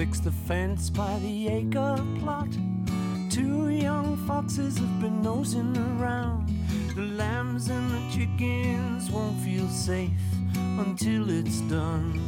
Fix 0.00 0.18
the 0.18 0.32
fence 0.32 0.88
by 0.88 1.18
the 1.18 1.48
acre 1.48 2.02
plot. 2.20 2.48
Two 3.28 3.68
young 3.68 4.16
foxes 4.26 4.78
have 4.78 4.98
been 4.98 5.20
nosing 5.20 5.76
around. 5.76 6.48
The 6.96 7.02
lambs 7.02 7.68
and 7.68 7.90
the 7.90 8.00
chickens 8.10 9.10
won't 9.10 9.38
feel 9.40 9.68
safe 9.68 10.08
until 10.78 11.28
it's 11.28 11.60
done. 11.68 12.18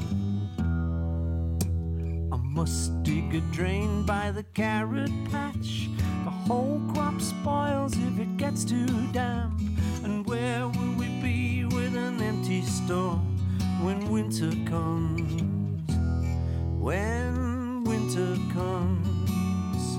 I 2.30 2.36
must 2.36 3.02
dig 3.04 3.34
a 3.34 3.40
drain 3.52 4.04
by 4.04 4.32
the 4.32 4.42
carrot 4.52 5.10
patch. 5.30 5.88
The 6.24 6.30
whole 6.30 6.78
crop 6.92 7.22
spoils 7.22 7.94
if 7.96 8.18
it 8.18 8.36
gets 8.36 8.66
too 8.66 8.86
damp. 9.12 9.58
And 10.04 10.26
where 10.26 10.68
will 10.68 10.92
we 10.98 11.08
be 11.22 11.64
with 11.64 11.96
an 11.96 12.20
empty 12.20 12.60
store 12.60 13.16
when 13.80 14.10
winter 14.10 14.50
comes? 14.68 15.40
When 16.78 17.51
winter 17.84 18.36
comes 18.52 19.98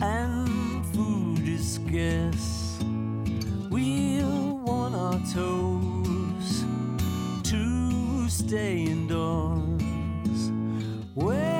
and 0.00 0.84
food 0.94 1.46
is 1.46 1.74
scarce, 1.74 2.78
we'll 3.70 4.58
want 4.58 4.94
our 4.94 5.20
toes 5.32 6.64
to 7.42 8.28
stay 8.28 8.82
indoors. 8.82 10.50
When 11.14 11.53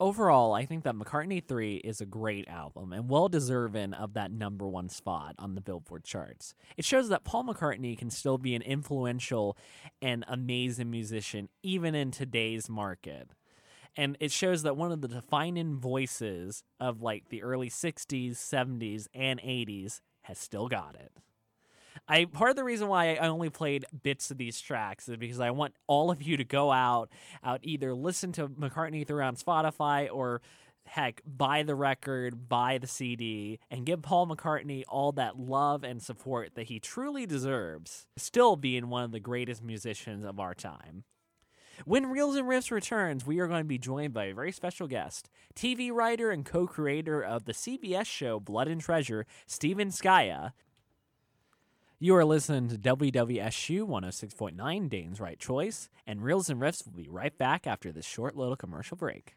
Overall, 0.00 0.54
I 0.54 0.64
think 0.64 0.84
that 0.84 0.94
McCartney 0.94 1.44
3 1.46 1.76
is 1.76 2.00
a 2.00 2.06
great 2.06 2.48
album 2.48 2.94
and 2.94 3.10
well 3.10 3.28
deserving 3.28 3.92
of 3.92 4.14
that 4.14 4.32
number 4.32 4.66
one 4.66 4.88
spot 4.88 5.34
on 5.38 5.54
the 5.54 5.60
Billboard 5.60 6.04
charts. 6.04 6.54
It 6.78 6.86
shows 6.86 7.10
that 7.10 7.22
Paul 7.22 7.44
McCartney 7.44 7.98
can 7.98 8.08
still 8.08 8.38
be 8.38 8.54
an 8.54 8.62
influential 8.62 9.58
and 10.00 10.24
amazing 10.26 10.90
musician 10.90 11.50
even 11.62 11.94
in 11.94 12.12
today's 12.12 12.66
market. 12.66 13.28
And 13.94 14.16
it 14.20 14.32
shows 14.32 14.62
that 14.62 14.74
one 14.74 14.90
of 14.90 15.02
the 15.02 15.08
defining 15.08 15.76
voices 15.76 16.64
of 16.80 17.02
like 17.02 17.28
the 17.28 17.42
early 17.42 17.68
60s, 17.68 18.36
70s, 18.36 19.06
and 19.12 19.38
80s 19.42 20.00
has 20.22 20.38
still 20.38 20.68
got 20.68 20.94
it. 20.94 21.12
I 22.10 22.24
part 22.24 22.50
of 22.50 22.56
the 22.56 22.64
reason 22.64 22.88
why 22.88 23.14
I 23.14 23.28
only 23.28 23.50
played 23.50 23.86
bits 24.02 24.32
of 24.32 24.36
these 24.36 24.60
tracks 24.60 25.08
is 25.08 25.16
because 25.16 25.38
I 25.38 25.52
want 25.52 25.74
all 25.86 26.10
of 26.10 26.20
you 26.20 26.36
to 26.36 26.44
go 26.44 26.72
out, 26.72 27.08
out 27.44 27.60
either 27.62 27.94
listen 27.94 28.32
to 28.32 28.48
McCartney 28.48 29.08
III 29.08 29.22
on 29.22 29.36
Spotify 29.36 30.08
or 30.12 30.42
heck, 30.86 31.22
buy 31.24 31.62
the 31.62 31.76
record, 31.76 32.48
buy 32.48 32.78
the 32.78 32.88
CD, 32.88 33.60
and 33.70 33.86
give 33.86 34.02
Paul 34.02 34.26
McCartney 34.26 34.82
all 34.88 35.12
that 35.12 35.38
love 35.38 35.84
and 35.84 36.02
support 36.02 36.56
that 36.56 36.66
he 36.66 36.80
truly 36.80 37.26
deserves, 37.26 38.08
still 38.16 38.56
being 38.56 38.88
one 38.88 39.04
of 39.04 39.12
the 39.12 39.20
greatest 39.20 39.62
musicians 39.62 40.24
of 40.24 40.40
our 40.40 40.54
time. 40.54 41.04
When 41.84 42.10
Reels 42.10 42.34
and 42.34 42.48
Riffs 42.48 42.72
returns, 42.72 43.24
we 43.24 43.38
are 43.38 43.46
going 43.46 43.60
to 43.60 43.64
be 43.64 43.78
joined 43.78 44.12
by 44.12 44.24
a 44.24 44.34
very 44.34 44.50
special 44.50 44.88
guest, 44.88 45.30
TV 45.54 45.92
writer 45.92 46.32
and 46.32 46.44
co 46.44 46.66
creator 46.66 47.22
of 47.22 47.44
the 47.44 47.52
CBS 47.52 48.06
show 48.06 48.40
Blood 48.40 48.66
and 48.66 48.80
Treasure, 48.80 49.26
Stephen 49.46 49.88
Scaia. 49.90 50.52
You 52.02 52.16
are 52.16 52.24
listening 52.24 52.68
to 52.70 52.78
WWSU 52.78 53.86
106.9, 53.86 54.88
Dayton's 54.88 55.20
Wright 55.20 55.38
Choice, 55.38 55.90
and 56.06 56.22
Reels 56.22 56.48
and 56.48 56.58
Riffs 56.58 56.86
will 56.86 56.94
be 56.94 57.10
right 57.10 57.36
back 57.36 57.66
after 57.66 57.92
this 57.92 58.06
short 58.06 58.34
little 58.34 58.56
commercial 58.56 58.96
break. 58.96 59.36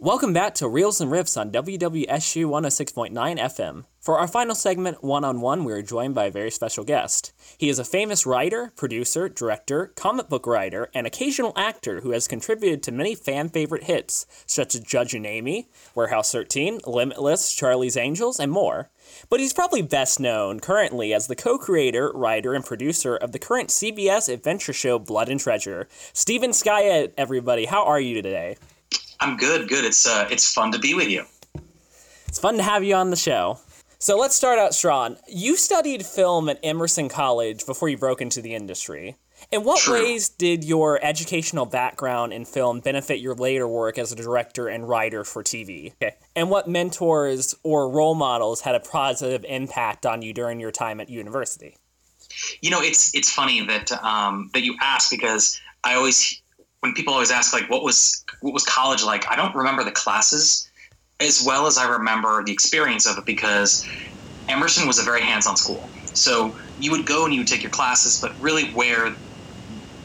Welcome 0.00 0.32
back 0.32 0.54
to 0.54 0.68
Reels 0.68 1.00
and 1.00 1.10
Riffs 1.10 1.36
on 1.36 1.50
WWSU 1.50 2.46
106.9 2.46 3.10
FM. 3.12 3.84
For 4.00 4.20
our 4.20 4.28
final 4.28 4.54
segment, 4.54 5.02
One 5.02 5.24
on 5.24 5.40
One, 5.40 5.64
we 5.64 5.72
are 5.72 5.82
joined 5.82 6.14
by 6.14 6.26
a 6.26 6.30
very 6.30 6.52
special 6.52 6.84
guest. 6.84 7.32
He 7.58 7.68
is 7.68 7.80
a 7.80 7.84
famous 7.84 8.24
writer, 8.24 8.72
producer, 8.76 9.28
director, 9.28 9.88
comic 9.96 10.28
book 10.28 10.46
writer, 10.46 10.88
and 10.94 11.04
occasional 11.04 11.52
actor 11.56 12.02
who 12.02 12.12
has 12.12 12.28
contributed 12.28 12.80
to 12.84 12.92
many 12.92 13.16
fan 13.16 13.48
favorite 13.48 13.82
hits, 13.82 14.24
such 14.46 14.76
as 14.76 14.82
Judging 14.82 15.24
Amy, 15.24 15.68
Warehouse 15.96 16.30
13, 16.30 16.78
Limitless, 16.86 17.52
Charlie's 17.52 17.96
Angels, 17.96 18.38
and 18.38 18.52
more. 18.52 18.90
But 19.28 19.40
he's 19.40 19.52
probably 19.52 19.82
best 19.82 20.20
known 20.20 20.60
currently 20.60 21.12
as 21.12 21.26
the 21.26 21.34
co 21.34 21.58
creator, 21.58 22.12
writer, 22.14 22.54
and 22.54 22.64
producer 22.64 23.16
of 23.16 23.32
the 23.32 23.40
current 23.40 23.70
CBS 23.70 24.32
adventure 24.32 24.72
show 24.72 25.00
Blood 25.00 25.28
and 25.28 25.40
Treasure. 25.40 25.88
Stephen 26.12 26.52
Scaia, 26.52 27.12
everybody, 27.18 27.64
how 27.64 27.84
are 27.84 28.00
you 28.00 28.14
today? 28.14 28.58
I'm 29.20 29.36
good, 29.36 29.68
good. 29.68 29.84
It's 29.84 30.06
uh, 30.06 30.28
it's 30.30 30.52
fun 30.52 30.72
to 30.72 30.78
be 30.78 30.94
with 30.94 31.08
you. 31.08 31.24
It's 32.28 32.38
fun 32.38 32.56
to 32.56 32.62
have 32.62 32.84
you 32.84 32.94
on 32.94 33.10
the 33.10 33.16
show. 33.16 33.58
So 34.00 34.16
let's 34.16 34.36
start 34.36 34.60
out 34.60 34.74
strong. 34.74 35.16
You 35.26 35.56
studied 35.56 36.06
film 36.06 36.48
at 36.48 36.60
Emerson 36.62 37.08
College 37.08 37.66
before 37.66 37.88
you 37.88 37.98
broke 37.98 38.20
into 38.20 38.40
the 38.40 38.54
industry. 38.54 39.16
In 39.50 39.64
what 39.64 39.80
True. 39.80 39.94
ways 39.94 40.28
did 40.28 40.64
your 40.64 41.02
educational 41.02 41.66
background 41.66 42.32
in 42.32 42.44
film 42.44 42.80
benefit 42.80 43.18
your 43.18 43.34
later 43.34 43.66
work 43.66 43.98
as 43.98 44.12
a 44.12 44.16
director 44.16 44.68
and 44.68 44.88
writer 44.88 45.24
for 45.24 45.42
TV? 45.42 45.92
Okay. 45.94 46.14
And 46.36 46.48
what 46.48 46.68
mentors 46.68 47.56
or 47.64 47.90
role 47.90 48.14
models 48.14 48.60
had 48.60 48.74
a 48.74 48.80
positive 48.80 49.44
impact 49.48 50.06
on 50.06 50.22
you 50.22 50.32
during 50.32 50.60
your 50.60 50.70
time 50.70 51.00
at 51.00 51.08
university? 51.08 51.76
You 52.60 52.70
know, 52.70 52.80
it's 52.80 53.14
it's 53.16 53.32
funny 53.32 53.64
that 53.66 53.90
um, 54.04 54.50
that 54.54 54.62
you 54.62 54.76
ask 54.80 55.10
because 55.10 55.60
I 55.82 55.94
always 55.94 56.40
when 56.80 56.94
people 56.94 57.12
always 57.12 57.30
ask 57.30 57.52
like 57.52 57.68
what 57.70 57.82
was 57.82 58.24
what 58.40 58.54
was 58.54 58.64
college 58.64 59.02
like, 59.04 59.30
I 59.30 59.36
don't 59.36 59.54
remember 59.54 59.84
the 59.84 59.92
classes 59.92 60.68
as 61.20 61.42
well 61.44 61.66
as 61.66 61.78
I 61.78 61.88
remember 61.88 62.44
the 62.44 62.52
experience 62.52 63.06
of 63.06 63.18
it 63.18 63.26
because 63.26 63.84
Emerson 64.48 64.86
was 64.86 64.98
a 64.98 65.02
very 65.02 65.22
hands-on 65.22 65.56
school. 65.56 65.90
So 66.14 66.56
you 66.78 66.90
would 66.92 67.06
go 67.06 67.24
and 67.24 67.34
you 67.34 67.40
would 67.40 67.48
take 67.48 67.62
your 67.62 67.70
classes, 67.70 68.18
but 68.20 68.38
really 68.40 68.72
where 68.72 69.16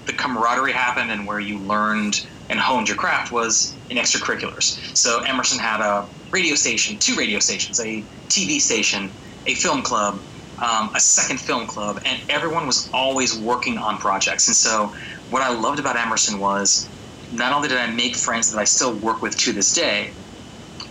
the 0.05 0.13
camaraderie 0.13 0.74
happened 0.74 1.11
and 1.11 1.28
where 1.28 1.39
you 1.39 1.59
learned 1.59 2.15
and 2.49 2.59
honed 2.59 2.88
your 2.89 2.97
craft 2.97 3.32
was 3.32 3.78
in 3.89 3.97
extracurriculars. 3.97 4.78
So 4.95 5.21
Emerson 5.21 5.59
had 5.59 5.82
a 5.82 6.09
radio 6.32 6.55
station, 6.55 6.99
two 6.99 7.15
radio 7.15 7.39
stations, 7.39 7.80
a 7.80 8.07
TV 8.30 8.59
station, 8.59 9.15
a 9.45 9.55
film 9.55 9.82
club, 9.82 10.24
um, 10.61 10.91
a 10.95 10.99
second 10.99 11.39
film 11.39 11.67
club, 11.67 11.99
and 12.05 12.19
everyone 12.30 12.67
was 12.67 12.89
always 12.93 13.38
working 13.38 13.78
on 13.78 13.97
projects. 13.97 14.47
And 14.47 14.55
so 14.55 14.93
what 15.34 15.41
I 15.41 15.49
loved 15.49 15.79
about 15.79 15.97
Emerson 15.97 16.39
was 16.39 16.88
not 17.31 17.53
only 17.53 17.67
did 17.67 17.79
I 17.79 17.88
make 17.88 18.15
friends 18.15 18.51
that 18.51 18.59
I 18.59 18.65
still 18.65 18.93
work 18.99 19.23
with 19.23 19.36
to 19.38 19.51
this 19.51 19.73
day, 19.73 20.11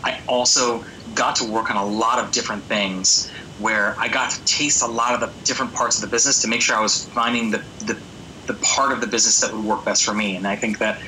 I 0.03 0.19
also 0.27 0.85
got 1.15 1.37
to 1.37 1.45
work 1.45 1.71
on 1.71 1.77
a 1.77 1.87
lot 1.87 2.19
of 2.19 2.33
different 2.33 2.65
things 2.65 3.31
where 3.59 3.95
I 4.01 4.09
got 4.09 4.31
to 4.33 4.45
taste 4.45 4.83
a 4.83 4.89
lot 4.89 5.15
of 5.15 5.21
the 5.21 5.33
different 5.45 5.73
parts 5.75 5.97
of 5.97 6.03
the 6.03 6.09
business 6.09 6.41
to 6.43 6.49
make 6.49 6.61
sure 6.61 6.75
I 6.75 6.81
was 6.81 7.07
finding 7.15 7.53
the, 7.53 7.65
the, 7.79 8.03
the 8.49 8.55
part 8.55 8.91
of 8.91 9.01
the 9.01 9.07
business 9.07 9.39
that 9.39 9.55
would 9.55 9.65
work 9.65 9.85
best 9.85 10.03
for 10.03 10.13
me. 10.13 10.35
And 10.35 10.45
I 10.49 10.57
think 10.57 10.79
that 10.79 10.99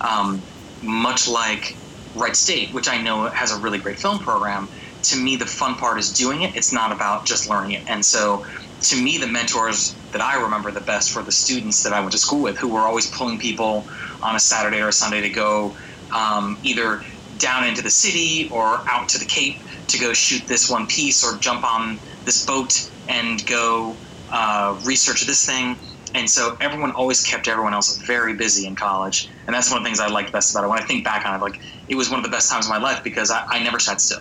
um, 0.00 0.44
much 0.80 1.26
like 1.26 1.76
Wright 2.14 2.36
State, 2.36 2.72
which 2.72 2.88
I 2.88 3.02
know 3.02 3.28
has 3.30 3.50
a 3.50 3.60
really 3.60 3.78
great 3.78 3.98
film 3.98 4.20
program, 4.20 4.70
to 5.02 5.16
me, 5.16 5.34
the 5.34 5.46
fun 5.46 5.74
part 5.74 5.98
is 5.98 6.12
doing 6.12 6.42
it. 6.42 6.54
It's 6.54 6.72
not 6.72 6.92
about 6.92 7.26
just 7.26 7.48
learning 7.48 7.72
it. 7.72 7.82
And 7.88 8.06
so 8.06 8.44
to 8.84 9.02
me, 9.02 9.18
the 9.18 9.26
mentors 9.26 9.98
that 10.12 10.22
I 10.22 10.40
remember 10.40 10.72
the 10.72 10.80
best 10.80 11.14
were 11.16 11.24
the 11.24 11.32
students 11.32 11.82
that 11.82 11.92
I 11.92 12.00
went 12.00 12.12
to 12.12 12.18
school 12.18 12.42
with 12.42 12.58
who 12.58 12.68
were 12.68 12.86
always 12.86 13.10
pulling 13.10 13.38
people 13.38 13.86
on 14.22 14.36
a 14.36 14.40
Saturday 14.40 14.80
or 14.80 14.88
a 14.88 14.92
Sunday 14.92 15.20
to 15.22 15.30
go 15.30 15.76
um, 16.12 16.58
either 16.62 17.02
down 17.36 17.66
into 17.66 17.82
the 17.82 17.90
city 17.90 18.48
or 18.52 18.84
out 18.88 19.08
to 19.10 19.18
the 19.18 19.26
Cape 19.26 19.62
to 19.88 19.98
go 19.98 20.12
shoot 20.12 20.42
this 20.48 20.70
one 20.70 20.86
piece 20.86 21.24
or 21.24 21.38
jump 21.38 21.64
on 21.64 22.00
this 22.26 22.44
boat 22.44 22.72
and 23.08 23.44
go 23.46 24.00
uh, 24.32 24.78
research 24.84 25.22
this 25.26 25.44
thing. 25.44 25.78
And 26.14 26.30
so 26.30 26.56
everyone 26.60 26.92
always 26.92 27.22
kept 27.22 27.48
everyone 27.48 27.74
else 27.74 28.00
very 28.06 28.34
busy 28.36 28.66
in 28.66 28.76
college. 28.76 29.28
And 29.46 29.54
that's 29.54 29.70
one 29.70 29.78
of 29.78 29.84
the 29.84 29.88
things 29.88 30.00
I 30.00 30.08
liked 30.08 30.32
best 30.32 30.54
about 30.54 30.64
it. 30.64 30.68
When 30.68 30.78
I 30.78 30.84
think 30.84 31.04
back 31.04 31.26
on 31.26 31.34
it, 31.34 31.42
like 31.42 31.58
it 31.88 31.96
was 31.96 32.10
one 32.10 32.18
of 32.20 32.24
the 32.24 32.30
best 32.30 32.50
times 32.50 32.66
of 32.66 32.70
my 32.70 32.78
life 32.78 33.02
because 33.04 33.30
I, 33.30 33.42
I 33.50 33.62
never 33.62 33.80
sat 33.80 34.00
still. 34.00 34.18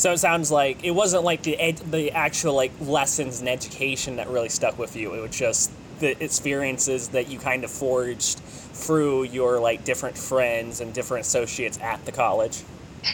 So 0.00 0.12
it 0.12 0.18
sounds 0.18 0.50
like 0.50 0.82
it 0.82 0.92
wasn't 0.92 1.24
like 1.24 1.42
the 1.42 1.60
ed- 1.60 1.90
the 1.90 2.10
actual 2.12 2.54
like 2.54 2.72
lessons 2.80 3.40
and 3.40 3.48
education 3.50 4.16
that 4.16 4.28
really 4.28 4.48
stuck 4.48 4.78
with 4.78 4.96
you. 4.96 5.12
It 5.12 5.20
was 5.20 5.36
just 5.36 5.70
the 5.98 6.24
experiences 6.24 7.08
that 7.08 7.28
you 7.28 7.38
kind 7.38 7.64
of 7.64 7.70
forged 7.70 8.38
through 8.38 9.24
your 9.24 9.60
like 9.60 9.84
different 9.84 10.16
friends 10.16 10.80
and 10.80 10.94
different 10.94 11.26
associates 11.26 11.78
at 11.82 12.02
the 12.06 12.12
college. 12.12 12.62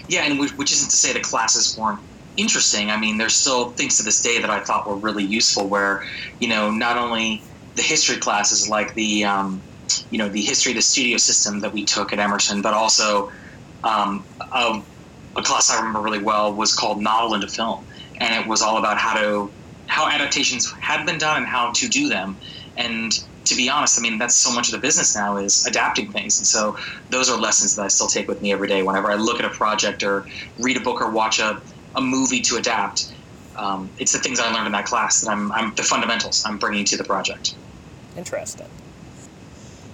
Yeah, 0.08 0.26
and 0.26 0.38
which, 0.38 0.52
isn't 0.70 0.88
to 0.88 0.96
say 0.96 1.12
the 1.12 1.18
classes 1.18 1.76
weren't 1.76 1.98
interesting. 2.36 2.92
I 2.92 2.96
mean, 2.96 3.18
there's 3.18 3.34
still 3.34 3.70
things 3.70 3.96
to 3.96 4.04
this 4.04 4.22
day 4.22 4.40
that 4.40 4.48
I 4.48 4.60
thought 4.60 4.86
were 4.88 4.94
really 4.94 5.24
useful. 5.24 5.66
Where 5.66 6.04
you 6.38 6.46
know, 6.46 6.70
not 6.70 6.96
only 6.96 7.42
the 7.74 7.82
history 7.82 8.18
classes 8.18 8.68
like 8.68 8.94
the 8.94 9.24
um, 9.24 9.60
you 10.10 10.18
know 10.18 10.28
the 10.28 10.40
history 10.40 10.70
of 10.70 10.76
the 10.76 10.82
studio 10.82 11.16
system 11.16 11.58
that 11.62 11.72
we 11.72 11.84
took 11.84 12.12
at 12.12 12.20
Emerson, 12.20 12.62
but 12.62 12.74
also 12.74 13.32
um, 13.82 14.24
a, 14.52 14.80
a 15.36 15.42
class 15.42 15.70
I 15.70 15.76
remember 15.78 16.00
really 16.00 16.22
well 16.22 16.52
was 16.52 16.74
called 16.74 17.00
Novel 17.00 17.34
into 17.34 17.48
Film, 17.48 17.86
and 18.18 18.34
it 18.34 18.48
was 18.48 18.62
all 18.62 18.78
about 18.78 18.98
how 18.98 19.14
to 19.20 19.50
how 19.86 20.08
adaptations 20.08 20.70
had 20.72 21.06
been 21.06 21.18
done 21.18 21.38
and 21.38 21.46
how 21.46 21.70
to 21.72 21.88
do 21.88 22.08
them. 22.08 22.36
And 22.76 23.12
to 23.44 23.54
be 23.54 23.68
honest, 23.68 23.98
I 23.98 24.02
mean 24.02 24.18
that's 24.18 24.34
so 24.34 24.52
much 24.52 24.68
of 24.68 24.72
the 24.72 24.78
business 24.78 25.14
now 25.14 25.36
is 25.36 25.66
adapting 25.66 26.10
things, 26.10 26.38
and 26.38 26.46
so 26.46 26.76
those 27.10 27.30
are 27.30 27.38
lessons 27.38 27.76
that 27.76 27.82
I 27.82 27.88
still 27.88 28.08
take 28.08 28.28
with 28.28 28.42
me 28.42 28.52
every 28.52 28.68
day. 28.68 28.82
Whenever 28.82 29.10
I 29.10 29.14
look 29.14 29.38
at 29.38 29.44
a 29.44 29.50
project 29.50 30.02
or 30.02 30.26
read 30.58 30.76
a 30.76 30.80
book 30.80 31.00
or 31.00 31.10
watch 31.10 31.38
a, 31.38 31.60
a 31.94 32.00
movie 32.00 32.40
to 32.42 32.56
adapt, 32.56 33.12
um, 33.56 33.90
it's 33.98 34.12
the 34.12 34.18
things 34.18 34.40
I 34.40 34.52
learned 34.52 34.66
in 34.66 34.72
that 34.72 34.86
class 34.86 35.20
that 35.20 35.30
I'm, 35.30 35.52
I'm 35.52 35.74
the 35.74 35.82
fundamentals 35.82 36.44
I'm 36.44 36.58
bringing 36.58 36.84
to 36.86 36.96
the 36.96 37.04
project. 37.04 37.54
Interesting. 38.16 38.68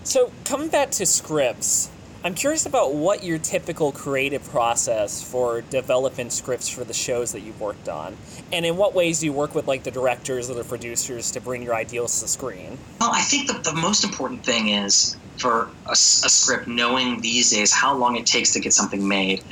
So, 0.05 0.33
coming 0.45 0.69
back 0.69 0.91
to 0.93 1.07
scripts, 1.07 1.91
I'm 2.25 2.35
curious 2.37 2.67
about 2.67 2.95
what 2.95 3.25
your 3.25 3.39
typical 3.39 3.91
creative 3.91 4.49
process 4.49 5.21
for 5.21 5.61
developing 5.61 6.31
scripts 6.31 6.69
for 6.69 6.85
the 6.85 6.95
shows 6.95 7.33
that 7.33 7.41
you've 7.41 7.61
worked 7.61 7.89
on, 7.89 8.17
and 8.53 8.65
in 8.65 8.77
what 8.77 8.95
ways 8.95 9.19
do 9.19 9.27
you 9.27 9.33
work 9.33 9.57
with 9.57 9.67
like 9.67 9.83
the 9.83 9.91
directors 9.91 10.49
or 10.49 10.55
the 10.55 10.63
producers 10.63 11.33
to 11.33 11.41
bring 11.41 11.63
your 11.63 11.75
ideals 11.75 12.15
to 12.17 12.21
the 12.23 12.29
screen? 12.29 12.79
Well, 13.01 13.11
I 13.13 13.23
think 13.23 13.49
the, 13.49 13.55
the 13.55 13.75
most 13.75 14.05
important 14.05 14.45
thing 14.45 14.69
is 14.69 15.17
for 15.39 15.71
a 15.91 15.97
script, 15.97 16.69
knowing 16.69 17.21
these 17.23 17.51
days 17.51 17.73
how 17.73 17.97
long 17.97 18.15
it 18.17 18.25
takes 18.25 18.53
to 18.53 18.61
get 18.61 18.73
something 18.73 19.07
made. 19.07 19.43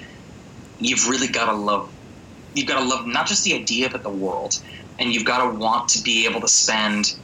You've 0.78 1.08
really 1.08 1.26
got 1.26 1.46
to 1.46 1.56
love. 1.56 1.90
You've 2.54 2.68
got 2.68 2.78
to 2.78 2.84
love 2.84 3.04
not 3.04 3.26
just 3.26 3.42
the 3.42 3.54
idea, 3.54 3.90
but 3.90 4.04
the 4.04 4.10
world, 4.10 4.62
and 5.00 5.12
you've 5.12 5.24
got 5.24 5.42
to 5.50 5.58
want 5.58 5.88
to 5.88 6.02
be 6.04 6.24
able 6.24 6.40
to 6.40 6.48
spend 6.48 7.16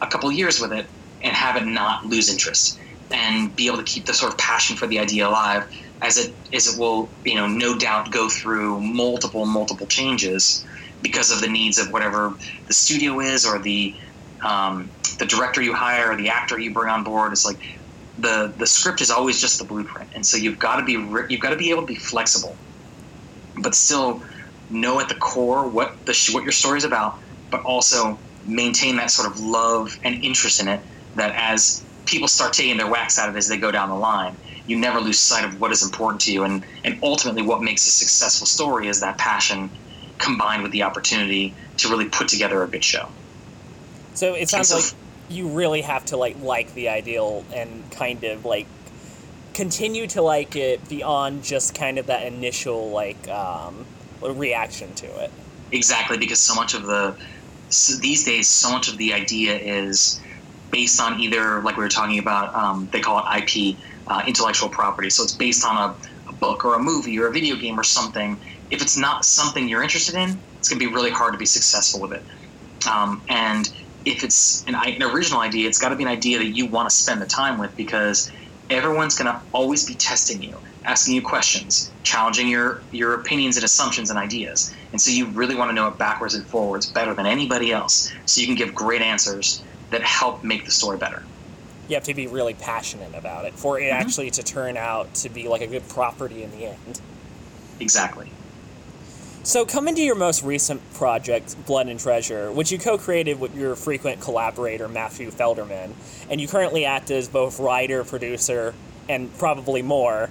a 0.00 0.06
couple 0.06 0.32
years 0.32 0.62
with 0.62 0.72
it 0.72 0.86
and 1.22 1.36
have 1.36 1.56
it 1.56 1.66
not 1.66 2.06
lose 2.06 2.30
interest, 2.30 2.78
and 3.12 3.54
be 3.56 3.66
able 3.66 3.78
to 3.78 3.84
keep 3.84 4.06
the 4.06 4.14
sort 4.14 4.32
of 4.32 4.38
passion 4.38 4.76
for 4.76 4.86
the 4.86 4.98
idea 4.98 5.28
alive, 5.28 5.66
as 6.02 6.16
it 6.18 6.38
as 6.52 6.66
it 6.66 6.78
will, 6.78 7.14
you 7.24 7.34
know, 7.36 7.46
no 7.48 7.76
doubt 7.78 8.12
go 8.12 8.28
through 8.28 8.80
multiple 8.80 9.46
multiple 9.46 9.86
changes 9.86 10.64
because 11.02 11.30
of 11.30 11.40
the 11.40 11.48
needs 11.48 11.78
of 11.78 11.88
whatever 11.90 12.36
the 12.68 12.74
studio 12.74 13.20
is 13.20 13.46
or 13.46 13.60
the 13.60 13.96
um, 14.44 14.92
the 15.18 15.26
director 15.26 15.62
you 15.62 15.74
hire 15.74 16.12
or 16.12 16.16
the 16.16 16.28
actor 16.30 16.58
you 16.58 16.72
bring 16.72 16.90
on 16.92 17.04
board. 17.04 17.32
Is 17.32 17.44
like 17.44 17.60
the 18.18 18.54
the 18.58 18.66
script 18.66 19.00
is 19.00 19.10
always 19.10 19.40
just 19.40 19.58
the 19.58 19.64
blueprint. 19.66 20.10
And 20.14 20.26
so 20.26 20.36
you've 20.36 20.58
got 20.58 20.76
to 20.78 20.84
be 20.84 20.92
you've 20.92 21.40
got 21.42 21.50
to 21.50 21.56
be 21.56 21.70
able 21.70 21.82
to 21.82 21.86
be 21.86 21.96
flexible 21.96 22.58
but 23.62 23.74
still 23.74 24.22
know 24.68 25.00
at 25.00 25.08
the 25.08 25.14
core 25.16 25.68
what 25.70 25.98
the 26.06 26.14
what 26.32 26.42
your 26.44 26.52
story 26.52 26.78
is 26.78 26.84
about 26.84 27.16
but 27.50 27.62
also 27.62 28.20
maintain 28.44 28.96
that 28.96 29.10
sort 29.10 29.30
of 29.30 29.38
love 29.38 29.98
and 30.04 30.22
interest 30.24 30.60
in 30.60 30.68
it 30.68 30.84
that 31.14 31.34
as 31.36 31.84
people 32.06 32.28
start 32.28 32.52
taking 32.52 32.76
their 32.76 32.86
wax 32.86 33.18
out 33.18 33.28
of 33.28 33.34
it 33.34 33.38
as 33.38 33.48
they 33.48 33.56
go 33.56 33.70
down 33.70 33.88
the 33.88 33.94
line. 33.96 34.36
You 34.66 34.76
never 34.78 35.00
lose 35.00 35.18
sight 35.18 35.44
of 35.44 35.60
what 35.60 35.70
is 35.72 35.82
important 35.82 36.20
to 36.22 36.32
you. 36.32 36.44
And 36.44 36.64
and 36.84 36.98
ultimately 37.02 37.42
what 37.42 37.62
makes 37.62 37.86
a 37.86 37.90
successful 37.90 38.46
story 38.46 38.88
is 38.88 39.00
that 39.00 39.18
passion 39.18 39.70
combined 40.18 40.62
with 40.62 40.72
the 40.72 40.82
opportunity 40.82 41.54
to 41.78 41.88
really 41.88 42.08
put 42.08 42.28
together 42.28 42.62
a 42.62 42.68
good 42.68 42.84
show. 42.84 43.08
So 44.14 44.34
it 44.34 44.48
sounds 44.48 44.68
so- 44.68 44.76
like 44.76 44.84
you 45.28 45.48
really 45.48 45.80
have 45.82 46.04
to 46.06 46.16
like 46.16 46.36
like 46.40 46.74
the 46.74 46.88
ideal 46.88 47.44
and 47.52 47.90
kind 47.90 48.24
of 48.24 48.44
like 48.44 48.66
continue 49.54 50.06
to 50.08 50.20
like 50.22 50.56
it 50.56 50.88
beyond 50.88 51.44
just 51.44 51.74
kind 51.74 51.98
of 51.98 52.06
that 52.06 52.26
initial 52.26 52.90
like 52.90 53.28
um, 53.28 53.86
reaction 54.20 54.94
to 54.94 55.06
it. 55.24 55.30
exactly 55.72 56.18
because 56.18 56.40
so 56.40 56.54
much 56.54 56.74
of 56.74 56.84
the 56.86 57.16
so 57.70 57.96
these 58.00 58.24
days 58.24 58.48
so 58.48 58.70
much 58.70 58.88
of 58.88 58.98
the 58.98 59.12
idea 59.12 59.56
is 59.56 60.20
based 60.74 61.00
on 61.00 61.20
either 61.20 61.62
like 61.62 61.76
we 61.76 61.84
were 61.84 61.88
talking 61.88 62.18
about 62.18 62.52
um, 62.56 62.88
they 62.92 63.00
call 63.00 63.22
it 63.22 63.24
ip 63.38 63.78
uh, 64.08 64.22
intellectual 64.26 64.68
property. 64.68 65.08
So 65.08 65.22
it's 65.22 65.36
based 65.36 65.64
on 65.64 65.76
a, 65.76 65.96
a 66.28 66.34
book 66.34 66.64
or 66.64 66.74
a 66.74 66.80
movie 66.80 67.16
or 67.20 67.28
a 67.28 67.32
video 67.32 67.54
game 67.54 67.78
or 67.78 67.84
something. 67.84 68.42
If 68.70 68.82
it's 68.82 68.96
not 68.98 69.24
something 69.24 69.68
you're 69.68 69.84
interested 69.84 70.16
in 70.16 70.42
it's 70.58 70.68
going 70.68 70.80
to 70.80 70.86
be 70.88 70.92
really 70.92 71.12
hard 71.12 71.32
to 71.32 71.38
be 71.38 71.46
successful 71.46 72.00
with 72.00 72.12
it. 72.12 72.24
Um, 72.90 73.22
and 73.28 73.70
if 74.04 74.24
it's 74.24 74.64
an, 74.66 74.74
an 74.74 75.02
original 75.02 75.40
idea 75.40 75.68
it's 75.68 75.78
got 75.78 75.90
to 75.90 75.96
be 75.96 76.02
an 76.02 76.08
idea 76.08 76.38
that 76.38 76.56
you 76.56 76.66
want 76.66 76.90
to 76.90 76.94
spend 76.94 77.22
the 77.22 77.26
time 77.26 77.56
with 77.60 77.76
because 77.76 78.28
everyone's 78.68 79.14
going 79.14 79.30
to 79.32 79.40
always 79.52 79.86
be 79.86 79.94
testing 79.94 80.42
you 80.42 80.60
asking 80.86 81.14
you 81.14 81.22
questions 81.22 81.92
challenging 82.02 82.48
your 82.48 82.84
your 82.90 83.14
opinions 83.20 83.56
and 83.56 83.64
assumptions 83.64 84.10
and 84.10 84.18
ideas. 84.18 84.74
And 84.90 85.00
so 85.00 85.12
you 85.12 85.30
really 85.40 85.54
want 85.54 85.68
to 85.70 85.72
know 85.72 85.86
it 85.86 85.98
backwards 85.98 86.34
and 86.34 86.44
forwards 86.48 86.90
better 86.90 87.14
than 87.14 87.26
anybody 87.26 87.70
else. 87.70 88.10
So 88.26 88.40
you 88.40 88.48
can 88.48 88.56
give 88.56 88.74
great 88.74 89.02
answers 89.02 89.62
that 89.94 90.02
help 90.02 90.42
make 90.44 90.64
the 90.64 90.70
story 90.70 90.98
better 90.98 91.22
You 91.88 91.94
have 91.96 92.04
to 92.04 92.14
be 92.14 92.26
really 92.26 92.54
passionate 92.54 93.14
about 93.14 93.44
it 93.44 93.54
for 93.54 93.78
it 93.78 93.92
Mhm. 93.92 94.00
actually 94.00 94.30
to 94.32 94.42
turn 94.42 94.76
out 94.76 95.14
to 95.16 95.28
be 95.28 95.46
like 95.48 95.60
a 95.62 95.66
good 95.66 95.88
property 95.88 96.42
in 96.42 96.50
the 96.50 96.66
end. 96.66 97.00
exactly 97.80 98.28
So, 99.46 99.66
coming 99.66 99.94
to 99.96 100.00
your 100.02 100.14
most 100.14 100.42
recent 100.42 100.80
project, 100.94 101.54
Blood 101.66 101.88
and 101.88 102.00
Treasure, 102.00 102.50
which 102.50 102.72
you 102.72 102.78
co 102.78 102.96
created 102.96 103.38
with 103.38 103.54
your 103.54 103.76
frequent 103.76 104.18
collaborator, 104.22 104.88
Matthew 104.88 105.30
Federman, 105.30 105.94
and 106.30 106.40
you 106.40 106.48
currently 106.48 106.86
act 106.86 107.10
as 107.10 107.28
both 107.28 107.60
writer, 107.60 108.04
producer, 108.04 108.72
and 109.06 109.36
probably 109.38 109.82
more. 109.82 110.30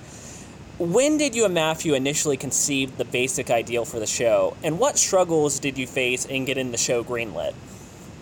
When 0.79 1.19
did 1.19 1.35
you 1.35 1.45
and 1.45 1.53
Matthew 1.53 1.93
initially 1.93 2.37
conceive 2.37 2.97
the 2.97 3.05
basic 3.05 3.51
ideal 3.51 3.85
for 3.85 3.99
the 3.99 4.07
show, 4.07 4.55
and 4.63 4.79
what 4.79 4.97
struggles 4.97 5.59
did 5.59 5.77
you 5.77 5.85
face 5.85 6.25
in 6.25 6.45
getting 6.45 6.71
the 6.71 6.77
show 6.79 7.03
greenlit? 7.03 7.53